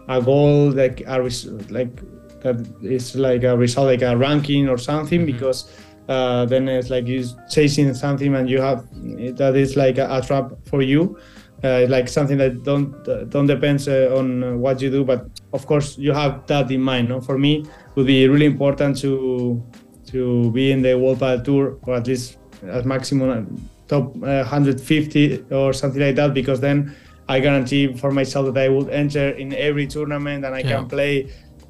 a 0.08 0.22
goal 0.22 0.72
like 0.72 1.04
a 1.06 1.22
res- 1.22 1.46
like 1.70 2.02
that 2.42 2.66
is 2.82 3.16
like 3.16 3.44
a 3.44 3.56
result 3.58 3.88
like 3.88 4.02
a 4.02 4.16
ranking 4.18 4.68
or 4.70 4.78
something 4.78 5.22
Mhm. 5.22 5.26
because 5.26 5.70
uh, 6.08 6.46
then 6.46 6.68
it's 6.68 6.90
like 6.90 7.06
you 7.08 7.24
chasing 7.50 7.94
something 7.94 8.34
and 8.34 8.50
you 8.50 8.60
have 8.62 8.86
that 9.38 9.56
is 9.56 9.76
like 9.76 9.98
a, 10.00 10.08
a 10.10 10.22
trap 10.22 10.52
for 10.66 10.82
you 10.82 11.18
uh, 11.64 11.86
like 11.90 12.08
something 12.08 12.38
that 12.38 12.64
don't 12.64 12.96
uh, 13.08 13.26
don't 13.26 13.46
depends 13.46 13.88
uh, 13.88 14.10
on 14.18 14.60
what 14.60 14.82
you 14.82 14.90
do 14.90 15.04
but 15.04 15.28
of 15.54 15.68
course 15.68 15.98
you 15.98 16.14
have 16.14 16.48
that 16.48 16.72
in 16.72 16.82
mind 16.82 17.10
no 17.10 17.20
for 17.22 17.38
me 17.38 17.60
it 17.60 17.68
would 17.96 18.08
be 18.08 18.28
really 18.28 18.46
important 18.48 18.98
to 18.98 19.62
to 20.08 20.50
be 20.52 20.72
in 20.72 20.82
the 20.82 20.98
world 20.98 21.20
tour 21.46 21.78
or 21.86 21.96
at 21.96 22.08
least 22.08 22.38
at 22.64 22.86
maximum 22.86 23.70
top 23.90 24.16
uh, 24.24 24.44
150 24.46 25.46
or 25.52 25.74
something 25.74 26.02
like 26.02 26.16
that 26.16 26.34
because 26.34 26.60
then 26.62 26.96
I 27.28 27.40
guarantee 27.40 27.94
for 28.02 28.12
myself 28.12 28.54
that 28.54 28.58
I 28.66 28.70
would 28.70 28.90
enter 28.90 29.30
in 29.44 29.54
every 29.54 29.88
tournament 29.88 30.46
and 30.46 30.54
I 30.56 30.60
Yeah. 30.60 30.72
can 30.78 30.88
play 30.88 31.14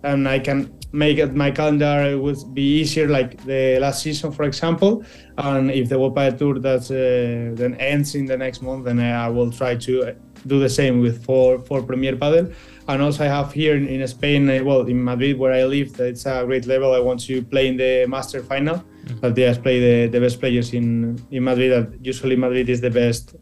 and 0.03 0.27
I 0.27 0.39
can 0.39 0.59
make 0.91 1.17
it 1.23 1.35
my 1.35 1.51
calendar 1.51 1.95
it 2.13 2.19
would 2.25 2.41
be 2.53 2.65
easier 2.81 3.07
like 3.07 3.31
the 3.45 3.77
last 3.79 4.01
season 4.01 4.31
for 4.31 4.43
example 4.51 5.03
and 5.37 5.69
if 5.71 5.87
the 5.89 5.95
Padel 5.97 6.37
Tour 6.39 6.55
that 6.67 6.83
uh, 6.89 7.55
then 7.59 7.75
ends 7.75 8.15
in 8.15 8.25
the 8.25 8.37
next 8.37 8.61
month 8.61 8.85
then 8.85 8.99
I 8.99 9.29
will 9.29 9.51
try 9.51 9.75
to 9.87 9.93
uh, 10.03 10.13
do 10.47 10.57
the 10.65 10.69
same 10.79 10.95
with 11.05 11.15
four 11.27 11.59
four 11.67 11.79
Premier 11.83 12.15
Padel 12.15 12.45
and 12.89 13.01
also 13.03 13.23
I 13.23 13.27
have 13.27 13.53
here 13.53 13.75
in, 13.77 13.87
in 13.87 14.05
Spain 14.07 14.49
uh, 14.49 14.63
well 14.63 14.81
in 14.81 15.03
Madrid 15.03 15.37
where 15.37 15.53
I 15.53 15.63
live 15.63 15.93
that 15.97 16.07
it's 16.07 16.25
a 16.25 16.43
great 16.45 16.65
level 16.65 16.93
I 16.93 16.99
want 16.99 17.19
to 17.21 17.41
play 17.43 17.67
in 17.67 17.77
the 17.77 18.05
Master 18.07 18.41
Final 18.43 18.83
that 19.21 19.35
they 19.35 19.43
just 19.43 19.61
play 19.63 19.79
the, 19.79 20.07
the 20.07 20.19
best 20.19 20.39
players 20.39 20.73
in 20.73 20.85
in 21.31 21.43
Madrid 21.43 21.99
usually 22.01 22.35
Madrid 22.35 22.67
is 22.69 22.81
the 22.81 22.89
best 22.89 23.35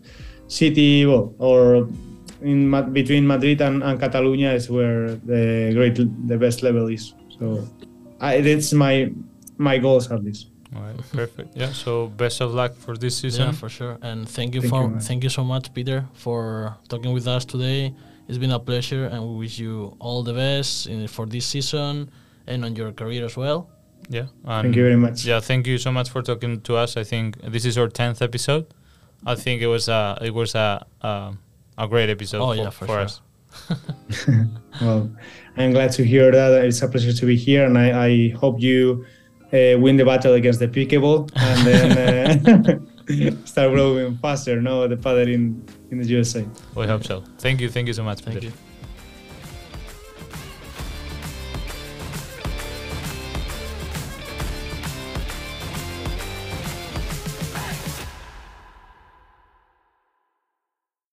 city 0.48 1.06
well 1.06 1.34
or 1.40 1.88
in 2.42 2.70
between 2.94 3.26
Madrid 3.26 3.62
and, 3.62 3.84
and 3.84 4.00
Catalonia 4.00 4.54
is 4.54 4.70
where 4.70 5.16
the 5.16 5.72
great 5.74 5.96
the 6.28 6.38
best 6.38 6.62
level 6.62 6.88
is. 6.88 7.14
So 7.40 7.68
I, 8.20 8.36
it's 8.36 8.74
my 8.74 9.12
my 9.58 9.78
goals 9.78 10.12
at 10.12 10.24
least. 10.24 10.48
All 10.76 10.82
right, 10.82 10.98
perfect. 11.14 11.56
Yeah. 11.56 11.72
So 11.72 12.08
best 12.08 12.42
of 12.42 12.54
luck 12.54 12.76
for 12.76 12.98
this 12.98 13.18
season. 13.18 13.48
Yeah, 13.48 13.52
for 13.54 13.70
sure. 13.70 13.98
And 14.02 14.28
thank 14.28 14.54
you 14.54 14.62
Thank 14.62 14.72
for 14.72 14.84
you, 14.84 15.00
thank 15.00 15.24
you 15.24 15.30
so 15.30 15.44
much, 15.44 15.74
Peter, 15.74 16.06
for 16.14 16.78
talking 16.90 17.14
with 17.14 17.28
us 17.28 17.46
today. 17.46 17.94
It's 18.28 18.38
been 18.38 18.52
a 18.52 18.60
pleasure, 18.60 19.06
and 19.06 19.22
we 19.28 19.36
wish 19.40 19.58
you 19.60 19.96
all 20.00 20.22
the 20.24 20.34
best 20.34 20.88
in, 20.88 21.08
for 21.08 21.26
this 21.26 21.46
season 21.46 22.10
and 22.46 22.66
on 22.66 22.76
your 22.76 22.92
career 22.92 23.26
as 23.26 23.38
well. 23.38 23.70
Yeah. 24.10 24.26
Thank 24.46 24.76
you 24.76 24.84
very 24.84 24.96
much. 24.98 25.26
Yeah, 25.26 25.40
thank 25.40 25.68
you 25.68 25.78
so 25.78 25.92
much 25.92 26.10
for 26.10 26.22
talking 26.22 26.62
to 26.62 26.76
us. 26.76 26.98
I 26.98 27.04
think 27.04 27.42
this 27.42 27.66
is 27.66 27.78
our 27.78 27.88
tenth 27.90 28.22
episode. 28.22 28.66
I 29.26 29.36
think 29.36 29.62
it 29.62 29.68
was 29.68 29.88
a 29.90 30.18
it 30.22 30.34
was 30.34 30.56
a 30.56 30.86
a, 31.02 31.34
a 31.78 31.88
great 31.88 32.10
episode 32.10 32.42
Oh, 32.42 32.52
for, 32.52 32.56
yeah, 32.56 32.70
for 32.70 32.86
for 32.86 32.94
sure. 32.94 33.00
us. 33.00 33.22
Well, 34.82 35.10
I'm 35.58 35.72
glad 35.72 35.92
to 35.94 36.04
hear 36.06 36.32
that. 36.32 36.66
It's 36.66 36.82
a 36.82 36.88
pleasure 36.88 37.12
to 37.14 37.26
be 37.26 37.36
here, 37.36 37.66
and 37.66 37.78
I, 37.78 38.08
I 38.08 38.30
hope 38.38 38.62
you 38.62 39.06
uh, 39.52 39.80
win 39.80 39.98
the 39.98 40.06
battle 40.06 40.34
against 40.34 40.60
the 40.60 40.68
Pickleball 40.68 41.32
and 41.36 41.68
then 41.68 42.48
uh, 42.70 42.80
start 43.46 43.72
growing 43.72 44.18
faster. 44.18 44.62
No, 44.62 44.88
the 44.88 44.98
padel 44.98 45.34
in 45.34 45.64
in 45.92 46.00
the 46.00 46.08
USA. 46.08 46.46
We 46.76 46.88
hope 46.88 47.04
so. 47.04 47.24
Thank 47.40 47.62
you. 47.62 47.70
Thank 47.70 47.88
you 47.88 47.94
so 47.94 48.04
much. 48.04 48.22
Thank 48.22 48.42
Peter. 48.42 48.48
you. 48.48 48.67